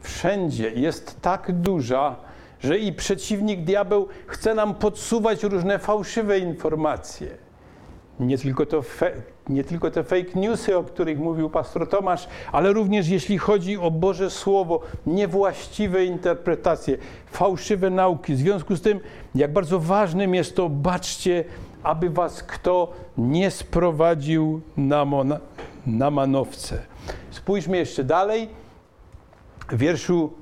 wszędzie, 0.00 0.70
jest 0.70 1.20
tak 1.20 1.52
duża, 1.52 2.16
że 2.60 2.78
i 2.78 2.92
przeciwnik 2.92 3.64
diabeł 3.64 4.08
chce 4.26 4.54
nam 4.54 4.74
podsuwać 4.74 5.42
różne 5.42 5.78
fałszywe 5.78 6.38
informacje. 6.38 7.28
Nie 8.20 8.38
tylko, 8.38 8.66
to 8.66 8.82
nie 9.48 9.64
tylko 9.64 9.90
te 9.90 10.04
fake 10.04 10.40
newsy, 10.40 10.76
o 10.76 10.84
których 10.84 11.18
mówił 11.18 11.50
pastor 11.50 11.88
Tomasz, 11.88 12.28
ale 12.52 12.72
również 12.72 13.08
jeśli 13.08 13.38
chodzi 13.38 13.78
o 13.78 13.90
Boże 13.90 14.30
Słowo, 14.30 14.80
niewłaściwe 15.06 16.04
interpretacje, 16.04 16.98
fałszywe 17.26 17.90
nauki. 17.90 18.34
W 18.34 18.38
związku 18.38 18.76
z 18.76 18.80
tym, 18.80 19.00
jak 19.34 19.52
bardzo 19.52 19.80
ważnym 19.80 20.34
jest 20.34 20.56
to, 20.56 20.68
baczcie, 20.68 21.44
aby 21.82 22.10
was 22.10 22.42
kto 22.42 22.92
nie 23.18 23.50
sprowadził 23.50 24.60
na, 24.76 25.06
na 25.86 26.10
manowce. 26.10 26.82
Spójrzmy 27.30 27.76
jeszcze 27.76 28.04
dalej. 28.04 28.48
W 29.68 29.76
wierszu 29.78 30.32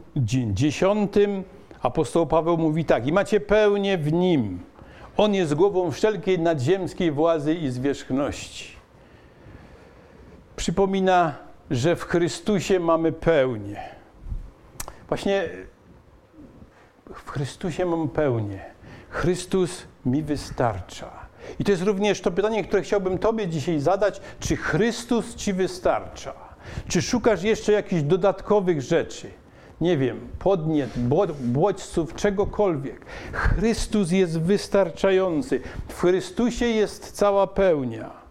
dziesiątym 0.53 1.45
apostoł 1.83 2.27
Paweł 2.27 2.59
mówi 2.59 2.85
tak: 2.85 3.07
I 3.07 3.13
macie 3.13 3.41
pełnię 3.41 3.99
w 3.99 4.13
nim 4.13 4.59
on 5.17 5.35
jest 5.35 5.55
głową 5.55 5.91
wszelkiej 5.91 6.39
nadziemskiej 6.39 7.13
władzy 7.13 7.55
i 7.55 7.71
zwierzchności. 7.71 8.72
Przypomina, 10.57 11.35
że 11.71 11.97
w 11.97 12.03
Chrystusie 12.05 12.81
mamy 12.81 13.13
pełnię. 13.13 13.81
Właśnie 15.09 15.49
w 17.15 17.31
Chrystusie 17.31 17.87
mam 17.87 18.09
pełnię. 18.09 18.65
Chrystus 19.11 19.83
mi 20.07 20.23
wystarcza. 20.23 21.11
I 21.59 21.65
to 21.65 21.71
jest 21.71 21.83
również 21.83 22.21
to 22.21 22.31
pytanie, 22.31 22.65
które 22.65 22.83
chciałbym 22.83 23.19
Tobie 23.19 23.49
dzisiaj 23.49 23.81
zadać: 23.81 24.21
czy 24.41 24.57
Chrystus 24.57 25.35
Ci 25.35 25.53
wystarcza? 25.53 26.35
Czy 26.89 27.03
szukasz 27.03 27.43
jeszcze 27.43 27.73
jakichś 27.73 28.03
dodatkowych 28.03 28.83
rzeczy? 28.83 29.31
nie 29.83 29.97
wiem, 29.97 30.29
podniet, 30.39 30.91
bodźców, 31.41 32.15
czegokolwiek. 32.15 33.07
Chrystus 33.33 34.11
jest 34.11 34.41
wystarczający. 34.41 35.61
W 35.89 36.01
Chrystusie 36.01 36.67
jest 36.67 37.13
cała 37.13 37.47
pełnia. 37.47 38.22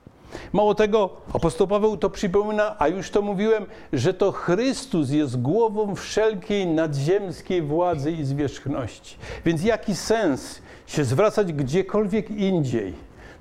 Mało 0.53 0.75
tego, 0.75 1.09
apostoł 1.33 1.67
Paweł 1.67 1.97
to 1.97 2.09
przypomina, 2.09 2.75
a 2.79 2.87
już 2.87 3.09
to 3.09 3.21
mówiłem, 3.21 3.65
że 3.93 4.13
to 4.13 4.31
Chrystus 4.31 5.09
jest 5.09 5.41
głową 5.41 5.95
wszelkiej 5.95 6.67
nadziemskiej 6.67 7.61
władzy 7.61 8.11
i 8.11 8.23
zwierzchności. 8.23 9.17
Więc 9.45 9.63
jaki 9.63 9.95
sens 9.95 10.61
się 10.87 11.03
zwracać 11.03 11.53
gdziekolwiek 11.53 12.31
indziej, 12.31 12.93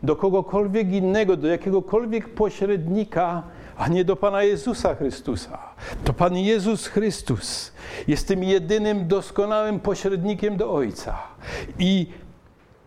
do 0.02 0.16
kogokolwiek 0.16 0.92
innego, 0.92 1.36
do 1.36 1.48
jakiegokolwiek 1.48 2.28
pośrednika, 2.28 3.42
a 3.76 3.88
nie 3.88 4.04
do 4.04 4.16
Pana 4.16 4.42
Jezusa 4.42 4.94
Chrystusa. 4.94 5.58
To 6.04 6.12
Pan 6.12 6.36
Jezus 6.36 6.86
Chrystus 6.86 7.72
jest 8.08 8.28
tym 8.28 8.44
jedynym 8.44 9.08
doskonałym 9.08 9.80
pośrednikiem 9.80 10.56
do 10.56 10.72
Ojca. 10.72 11.18
I 11.78 12.06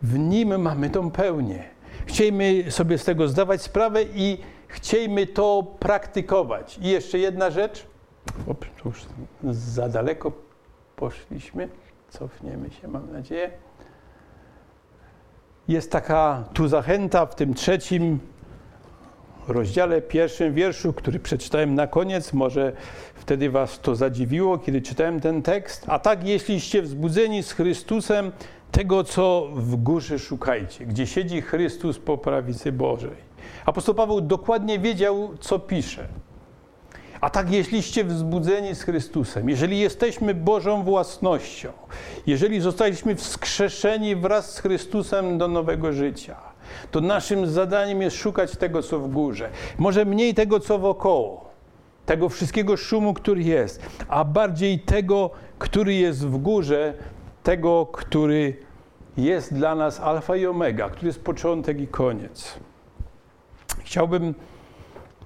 w 0.02 0.20
Nim 0.20 0.62
mamy 0.62 0.90
tą 0.90 1.12
pełnię. 1.12 1.73
Chciejmy 2.06 2.72
sobie 2.72 2.98
z 2.98 3.06
tego 3.06 3.28
zdawać 3.28 3.62
sprawę 3.62 4.04
i 4.04 4.38
chciejmy 4.68 5.28
to 5.28 5.64
praktykować. 5.80 6.78
I 6.82 6.90
jeszcze 6.90 7.20
jedna 7.20 7.50
rzecz. 7.50 7.86
O, 8.48 8.54
to 8.54 8.66
już 8.86 9.06
za 9.52 9.90
daleko 9.90 10.32
poszliśmy. 10.96 11.70
Cofniemy 12.10 12.72
się, 12.72 12.88
mam 12.88 13.12
nadzieję. 13.12 13.52
jest 15.68 15.92
taka 15.92 16.44
tu 16.54 16.68
zachęta 16.68 17.26
w 17.26 17.36
tym 17.36 17.54
trzecim 17.54 18.20
rozdziale, 19.48 20.02
pierwszym 20.02 20.54
wierszu, 20.54 20.94
który 20.94 21.20
przeczytałem 21.20 21.76
na 21.76 21.88
koniec. 21.88 22.34
Może 22.34 22.72
wtedy 23.16 23.50
Was 23.50 23.80
to 23.80 23.96
zadziwiło, 23.96 24.58
kiedy 24.58 24.82
czytałem 24.82 25.20
ten 25.20 25.42
tekst. 25.42 25.86
A 25.88 26.00
tak, 26.00 26.28
jeśliście 26.28 26.82
wzbudzeni 26.82 27.44
z 27.44 27.52
Chrystusem, 27.52 28.32
tego, 28.74 29.04
co 29.04 29.48
w 29.56 29.76
górze 29.76 30.20
szukajcie, 30.20 30.86
gdzie 30.86 31.08
siedzi 31.08 31.42
Chrystus 31.42 32.00
po 32.00 32.18
prawicy 32.18 32.72
Bożej. 32.72 33.34
Apostoł 33.66 33.96
Paweł 33.96 34.22
dokładnie 34.22 34.80
wiedział, 34.80 35.30
co 35.40 35.60
pisze. 35.60 36.08
A 37.22 37.30
tak, 37.30 37.52
jeśliście 37.52 38.04
wzbudzeni 38.04 38.76
z 38.76 38.84
Chrystusem, 38.84 39.50
jeżeli 39.50 39.80
jesteśmy 39.80 40.34
Bożą 40.34 40.84
własnością, 40.84 41.72
jeżeli 42.28 42.62
zostaliśmy 42.62 43.16
wskrzeszeni 43.16 44.16
wraz 44.16 44.54
z 44.54 44.60
Chrystusem 44.60 45.38
do 45.38 45.48
nowego 45.48 45.94
życia, 45.94 46.38
to 46.92 47.02
naszym 47.02 47.48
zadaniem 47.48 48.02
jest 48.02 48.16
szukać 48.18 48.58
tego, 48.58 48.84
co 48.84 49.00
w 49.00 49.12
górze. 49.12 49.50
Może 49.78 50.06
mniej 50.06 50.34
tego, 50.34 50.60
co 50.60 50.80
wokoło, 50.80 51.50
tego 52.06 52.30
wszystkiego 52.30 52.78
szumu, 52.78 53.14
który 53.14 53.44
jest, 53.44 53.82
a 54.08 54.26
bardziej 54.26 54.80
tego, 54.80 55.30
który 55.60 55.94
jest 55.94 56.28
w 56.28 56.38
górze, 56.38 56.94
tego, 57.44 57.86
który 57.86 58.56
jest 59.18 59.54
dla 59.54 59.76
nas 59.76 60.00
alfa 60.00 60.36
i 60.36 60.46
omega, 60.46 60.90
który 60.90 61.08
jest 61.08 61.24
początek 61.24 61.82
i 61.82 61.88
koniec. 61.88 62.54
Chciałbym 63.80 64.34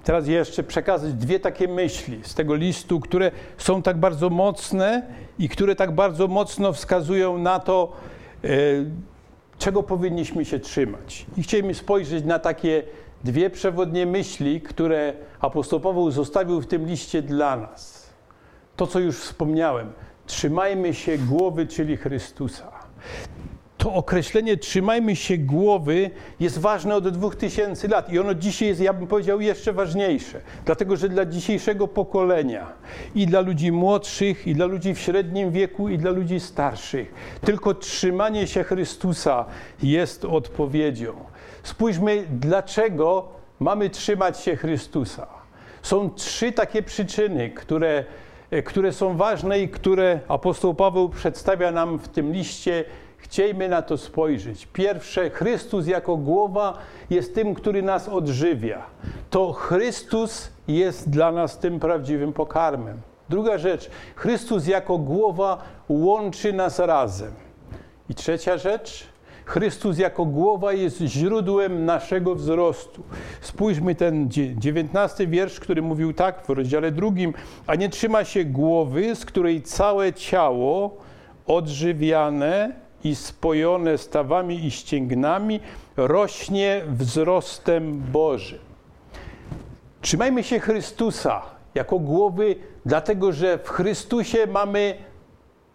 teraz 0.04 0.28
jeszcze 0.28 0.64
przekazać 0.64 1.14
dwie 1.14 1.40
takie 1.40 1.68
myśli 1.68 2.20
z 2.24 2.36
tego 2.36 2.56
listu, 2.56 3.00
które 3.00 3.32
są 3.58 3.82
tak 3.82 3.98
bardzo 3.98 4.30
mocne 4.30 5.08
i 5.40 5.50
które 5.50 5.76
tak 5.76 5.92
bardzo 5.96 6.28
mocno 6.28 6.74
wskazują 6.74 7.38
na 7.38 7.60
to, 7.60 7.94
e, 8.44 8.48
czego 9.60 9.84
powinniśmy 9.84 10.46
się 10.46 10.60
trzymać. 10.60 11.26
I 11.38 11.44
chcielibyśmy 11.44 11.84
spojrzeć 11.84 12.26
na 12.26 12.40
takie 12.40 12.84
dwie 13.24 13.50
przewodnie 13.50 14.06
myśli, 14.06 14.62
które 14.62 15.14
apostoł 15.40 15.80
Paweł 15.80 16.12
zostawił 16.12 16.62
w 16.62 16.68
tym 16.68 16.86
liście 16.86 17.22
dla 17.22 17.56
nas. 17.56 18.10
To, 18.76 18.88
co 18.88 19.00
już 19.00 19.20
wspomniałem, 19.20 19.92
trzymajmy 20.28 20.94
się 20.94 21.18
głowy, 21.18 21.68
czyli 21.68 21.98
Chrystusa 21.98 22.88
to 23.88 23.94
określenie 23.94 24.58
trzymajmy 24.58 25.16
się 25.16 25.38
głowy 25.38 26.10
jest 26.40 26.60
ważne 26.60 26.96
od 26.96 27.10
dwóch 27.10 27.36
tysięcy 27.36 27.88
lat 27.88 28.14
i 28.14 28.20
ono 28.20 28.34
dzisiaj 28.34 28.68
jest, 28.68 28.82
ja 28.82 28.94
bym 28.94 29.08
powiedział, 29.08 29.42
jeszcze 29.42 29.74
ważniejsze. 29.74 30.42
Dlatego, 30.66 30.96
że 30.96 31.10
dla 31.10 31.26
dzisiejszego 31.26 31.88
pokolenia 31.88 32.74
i 33.16 33.28
dla 33.28 33.42
ludzi 33.42 33.72
młodszych, 33.72 34.48
i 34.48 34.56
dla 34.56 34.66
ludzi 34.66 34.94
w 34.94 35.00
średnim 35.00 35.52
wieku, 35.52 35.90
i 35.90 35.98
dla 35.98 36.12
ludzi 36.12 36.40
starszych, 36.40 37.14
tylko 37.42 37.74
trzymanie 37.74 38.48
się 38.48 38.64
Chrystusa 38.64 39.46
jest 39.84 40.26
odpowiedzią. 40.26 41.14
Spójrzmy, 41.64 42.26
dlaczego 42.30 43.30
mamy 43.60 43.90
trzymać 43.90 44.40
się 44.40 44.56
Chrystusa. 44.56 45.28
Są 45.82 46.10
trzy 46.10 46.52
takie 46.52 46.84
przyczyny, 46.84 47.50
które, 47.50 48.04
które 48.66 48.94
są 48.94 49.18
ważne 49.18 49.60
i 49.60 49.70
które 49.70 50.20
apostoł 50.28 50.74
Paweł 50.74 51.10
przedstawia 51.10 51.72
nam 51.72 52.00
w 52.00 52.08
tym 52.08 52.32
liście 52.32 52.86
Chciejmy 53.18 53.70
na 53.70 53.82
to 53.82 53.98
spojrzeć. 53.98 54.68
Pierwsze, 54.74 55.30
Chrystus 55.30 55.88
jako 55.88 56.18
głowa 56.18 56.78
jest 57.10 57.36
tym, 57.36 57.56
który 57.56 57.82
nas 57.82 58.10
odżywia. 58.10 58.82
To 59.30 59.54
Chrystus 59.54 60.50
jest 60.68 61.10
dla 61.10 61.32
nas 61.32 61.60
tym 61.60 61.80
prawdziwym 61.80 62.34
pokarmem. 62.34 63.02
Druga 63.30 63.58
rzecz, 63.58 63.90
Chrystus 64.16 64.68
jako 64.68 64.98
głowa 64.98 65.58
łączy 65.90 66.54
nas 66.54 66.80
razem. 66.80 67.32
I 68.10 68.16
trzecia 68.16 68.58
rzecz, 68.58 69.08
Chrystus 69.48 69.98
jako 69.98 70.26
głowa 70.26 70.74
jest 70.74 71.02
źródłem 71.02 71.86
naszego 71.86 72.36
wzrostu. 72.36 73.04
Spójrzmy 73.42 73.96
ten 73.96 74.30
dziewiętnasty 74.58 75.28
wiersz, 75.28 75.60
który 75.60 75.82
mówił 75.82 76.14
tak 76.14 76.46
w 76.46 76.50
rozdziale 76.50 76.92
drugim, 76.92 77.34
a 77.68 77.76
nie 77.76 77.90
trzyma 77.90 78.24
się 78.24 78.46
głowy, 78.46 79.16
z 79.16 79.26
której 79.26 79.62
całe 79.62 80.14
ciało 80.14 80.98
odżywiane 81.46 82.72
i 83.04 83.16
spojone 83.16 83.98
stawami 83.98 84.66
i 84.66 84.72
ścięgnami 84.72 85.60
rośnie 85.98 86.82
wzrostem 86.88 88.00
Bożym. 88.12 88.60
Trzymajmy 90.02 90.44
się 90.44 90.60
Chrystusa 90.60 91.42
jako 91.76 92.00
głowy, 92.00 92.56
dlatego 92.86 93.32
że 93.32 93.58
w 93.58 93.70
Chrystusie 93.70 94.48
mamy 94.48 94.96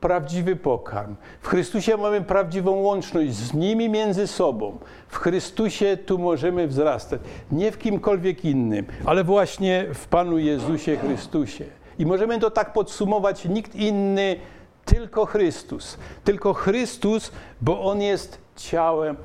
prawdziwy 0.02 0.56
pokarm. 0.56 1.16
W 1.40 1.48
Chrystusie 1.48 1.96
mamy 1.96 2.20
prawdziwą 2.20 2.70
łączność 2.70 3.32
z 3.32 3.54
nimi 3.54 3.88
między 3.88 4.26
sobą. 4.26 4.78
W 5.08 5.16
Chrystusie 5.16 5.96
tu 6.06 6.18
możemy 6.18 6.66
wzrastać. 6.68 7.20
Nie 7.52 7.72
w 7.72 7.78
kimkolwiek 7.78 8.44
innym, 8.44 8.86
ale 9.04 9.24
właśnie 9.24 9.86
w 9.94 10.08
Panu 10.08 10.38
Jezusie 10.38 10.96
Chrystusie. 10.96 11.64
I 11.98 12.06
możemy 12.06 12.38
to 12.38 12.50
tak 12.50 12.72
podsumować, 12.72 13.44
nikt 13.44 13.74
inny 13.74 14.36
tylko 14.84 15.26
Chrystus. 15.26 15.98
Tylko 16.24 16.52
Chrystus, 16.52 17.32
bo 17.60 17.84
On 17.84 18.00
jest 18.00 18.38
ciałem, 18.56 19.16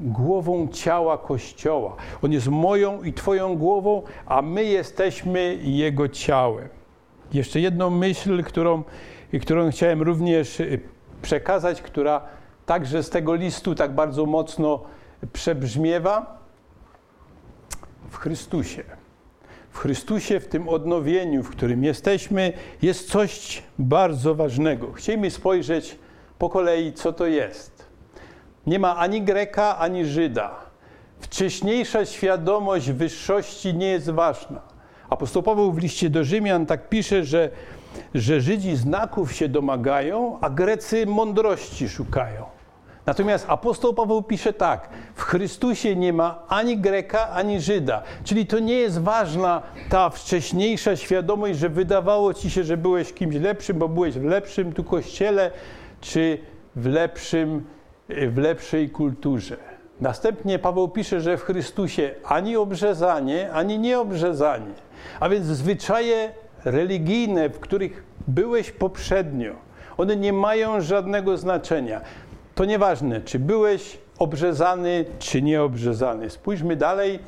głową 0.00 0.68
ciała 0.68 1.18
Kościoła. 1.18 1.96
On 2.22 2.32
jest 2.32 2.48
moją 2.48 3.02
i 3.02 3.12
Twoją 3.12 3.56
głową, 3.56 4.02
a 4.26 4.42
my 4.42 4.64
jesteśmy 4.64 5.58
Jego 5.62 6.08
ciałem. 6.08 6.68
Jeszcze 7.32 7.60
jedną 7.60 7.90
myśl, 7.90 8.42
którą, 8.42 8.82
którą 9.38 9.70
chciałem 9.70 10.02
również 10.02 10.60
y, 10.60 10.80
przekazać, 11.22 11.82
która 11.82 12.20
także 12.66 13.02
z 13.02 13.10
tego 13.10 13.34
listu 13.34 13.74
tak 13.74 13.94
bardzo 13.94 14.26
mocno 14.26 14.84
przebrzmiewa 15.32 16.38
w 18.10 18.16
Chrystusie 18.16 18.84
w 19.70 19.78
Chrystusie, 19.78 20.40
w 20.40 20.48
tym 20.48 20.68
odnowieniu, 20.68 21.42
w 21.42 21.50
którym 21.50 21.84
jesteśmy, 21.84 22.52
jest 22.82 23.10
coś 23.10 23.62
bardzo 23.78 24.34
ważnego. 24.34 24.92
Chcielibyśmy 24.92 25.30
spojrzeć 25.30 25.98
po 26.38 26.50
kolei, 26.50 26.92
co 26.92 27.12
to 27.12 27.26
jest. 27.26 27.84
Nie 28.66 28.78
ma 28.78 28.96
ani 28.96 29.22
Greka, 29.22 29.78
ani 29.78 30.04
Żyda. 30.04 30.54
Wcześniejsza 31.20 32.06
świadomość 32.06 32.90
wyższości 32.90 33.74
nie 33.74 33.86
jest 33.86 34.10
ważna. 34.10 34.60
Apostoł 35.10 35.72
w 35.72 35.78
liście 35.78 36.10
do 36.10 36.24
Rzymian 36.24 36.66
tak 36.66 36.88
pisze, 36.88 37.24
że, 37.24 37.50
że 38.14 38.40
Żydzi 38.40 38.76
znaków 38.76 39.32
się 39.32 39.48
domagają, 39.48 40.38
a 40.40 40.50
Grecy 40.50 41.06
mądrości 41.06 41.88
szukają. 41.88 42.44
Natomiast 43.06 43.46
apostoł 43.48 43.94
Paweł 43.94 44.22
pisze 44.22 44.52
tak: 44.52 44.88
w 45.14 45.22
Chrystusie 45.22 45.96
nie 45.96 46.12
ma 46.12 46.42
ani 46.48 46.78
Greka, 46.78 47.28
ani 47.28 47.60
Żyda. 47.60 48.02
Czyli 48.24 48.46
to 48.46 48.58
nie 48.58 48.74
jest 48.74 49.00
ważna 49.00 49.62
ta 49.88 50.10
wcześniejsza 50.10 50.96
świadomość, 50.96 51.58
że 51.58 51.68
wydawało 51.68 52.34
ci 52.34 52.50
się, 52.50 52.64
że 52.64 52.76
byłeś 52.76 53.12
kimś 53.12 53.36
lepszym, 53.36 53.78
bo 53.78 53.88
byłeś 53.88 54.14
w 54.14 54.24
lepszym 54.24 54.72
tu 54.72 54.84
kościele, 54.84 55.50
czy 56.00 56.38
w, 56.76 56.86
lepszym, 56.86 57.64
w 58.08 58.38
lepszej 58.38 58.90
kulturze. 58.90 59.56
Następnie 60.00 60.58
Paweł 60.58 60.88
pisze, 60.88 61.20
że 61.20 61.36
w 61.36 61.42
Chrystusie 61.42 62.14
ani 62.24 62.56
obrzezanie, 62.56 63.52
ani 63.52 63.78
nieobrzezanie, 63.78 64.74
a 65.20 65.28
więc 65.28 65.46
zwyczaje 65.46 66.32
religijne, 66.64 67.48
w 67.48 67.60
których 67.60 68.04
byłeś 68.28 68.70
poprzednio, 68.70 69.52
one 69.96 70.16
nie 70.16 70.32
mają 70.32 70.80
żadnego 70.80 71.36
znaczenia 71.36 72.00
to 72.60 72.64
nieważne, 72.64 73.20
czy 73.20 73.38
byłeś 73.38 73.98
obrzezany, 74.18 75.04
czy 75.18 75.42
nieobrzezany. 75.42 76.30
Spójrzmy 76.30 76.76
dalej. 76.76 77.18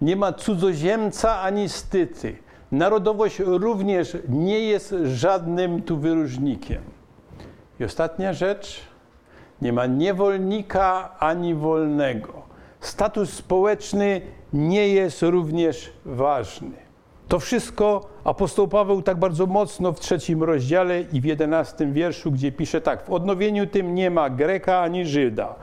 Nie 0.00 0.16
ma 0.16 0.32
cudzoziemca 0.32 1.40
ani 1.40 1.68
styty. 1.68 2.36
Narodowość 2.72 3.38
również 3.38 4.16
nie 4.28 4.60
jest 4.60 4.94
żadnym 5.04 5.82
tu 5.82 5.96
wyróżnikiem. 5.96 6.82
I 7.80 7.84
ostatnia 7.84 8.32
rzecz. 8.32 8.80
Nie 9.62 9.72
ma 9.72 9.86
niewolnika 9.86 11.18
ani 11.18 11.54
wolnego. 11.54 12.42
Status 12.80 13.32
społeczny 13.32 14.20
nie 14.52 14.88
jest 14.88 15.22
również 15.22 15.92
ważny. 16.04 16.87
To 17.28 17.38
wszystko 17.38 18.08
apostoł 18.24 18.68
Paweł 18.68 19.02
tak 19.02 19.18
bardzo 19.18 19.46
mocno 19.46 19.92
w 19.92 20.00
trzecim 20.00 20.42
rozdziale 20.42 21.00
i 21.00 21.20
w 21.20 21.24
jedenastym 21.24 21.92
wierszu, 21.92 22.32
gdzie 22.32 22.52
pisze 22.52 22.80
tak: 22.80 23.04
W 23.04 23.10
odnowieniu 23.10 23.66
tym 23.66 23.94
nie 23.94 24.10
ma 24.10 24.30
Greka 24.30 24.80
ani 24.80 25.06
Żyda, 25.06 25.54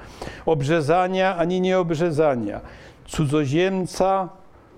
obrzezania 0.46 1.38
ani 1.38 1.62
nieobrzezania, 1.62 2.62
cudzoziemca, 3.08 4.30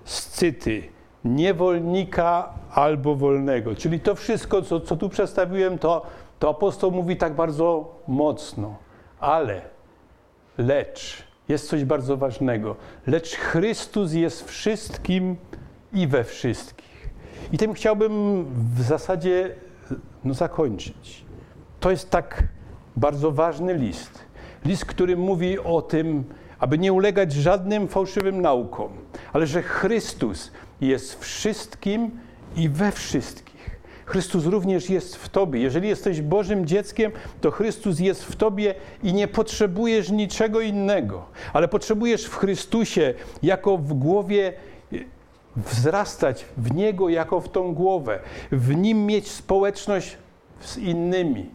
scyty, 0.04 0.82
niewolnika 1.24 2.52
albo 2.70 3.14
wolnego. 3.14 3.74
Czyli 3.74 4.00
to 4.00 4.14
wszystko, 4.14 4.62
co, 4.62 4.80
co 4.80 4.96
tu 4.96 5.08
przedstawiłem, 5.08 5.78
to, 5.78 6.06
to 6.38 6.50
apostoł 6.50 6.90
mówi 6.90 7.16
tak 7.16 7.34
bardzo 7.34 7.94
mocno. 8.06 8.76
Ale, 9.20 9.60
lecz, 10.58 11.22
jest 11.48 11.68
coś 11.68 11.84
bardzo 11.84 12.16
ważnego. 12.16 12.76
Lecz 13.06 13.34
Chrystus 13.34 14.12
jest 14.12 14.48
wszystkim 14.48 15.36
i 15.92 16.06
we 16.06 16.24
wszystkich. 16.24 17.08
I 17.52 17.58
tym 17.58 17.74
chciałbym 17.74 18.44
w 18.74 18.82
zasadzie 18.82 19.54
no, 20.24 20.34
zakończyć. 20.34 21.24
To 21.80 21.90
jest 21.90 22.10
tak 22.10 22.42
bardzo 22.96 23.32
ważny 23.32 23.74
list, 23.74 24.28
List, 24.64 24.84
który 24.84 25.16
mówi 25.16 25.58
o 25.58 25.82
tym, 25.82 26.24
aby 26.58 26.78
nie 26.78 26.92
ulegać 26.92 27.32
żadnym 27.32 27.88
fałszywym 27.88 28.42
naukom, 28.42 28.92
ale 29.32 29.46
że 29.46 29.62
Chrystus 29.62 30.50
jest 30.80 31.20
wszystkim 31.20 32.10
i 32.56 32.68
we 32.68 32.92
wszystkich. 32.92 33.48
Chrystus 34.06 34.46
również 34.46 34.90
jest 34.90 35.16
w 35.16 35.28
Tobie. 35.28 35.60
Jeżeli 35.60 35.88
jesteś 35.88 36.20
Bożym 36.20 36.66
dzieckiem, 36.66 37.12
to 37.40 37.50
Chrystus 37.50 38.00
jest 38.00 38.24
w 38.24 38.36
Tobie 38.36 38.74
i 39.02 39.12
nie 39.12 39.28
potrzebujesz 39.28 40.10
niczego 40.10 40.60
innego, 40.60 41.24
ale 41.52 41.68
potrzebujesz 41.68 42.24
w 42.24 42.36
Chrystusie 42.36 43.14
jako 43.42 43.78
w 43.78 43.94
głowie 43.94 44.52
wzrastać 45.66 46.46
w 46.56 46.74
Niego 46.74 47.08
jako 47.08 47.40
w 47.40 47.48
tą 47.48 47.74
głowę, 47.74 48.20
w 48.52 48.76
Nim 48.76 49.06
mieć 49.06 49.30
społeczność 49.30 50.18
z 50.60 50.78
innymi, 50.78 51.50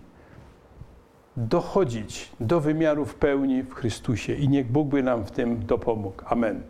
dochodzić 1.38 2.32
do 2.40 2.62
wymiarów 2.62 3.16
pełni 3.16 3.64
w 3.64 3.74
Chrystusie 3.74 4.34
i 4.34 4.50
niech 4.50 4.72
Bóg 4.72 4.88
by 4.88 5.04
nam 5.04 5.26
w 5.26 5.32
tym 5.32 5.66
dopomógł. 5.66 6.24
Amen. 6.26 6.64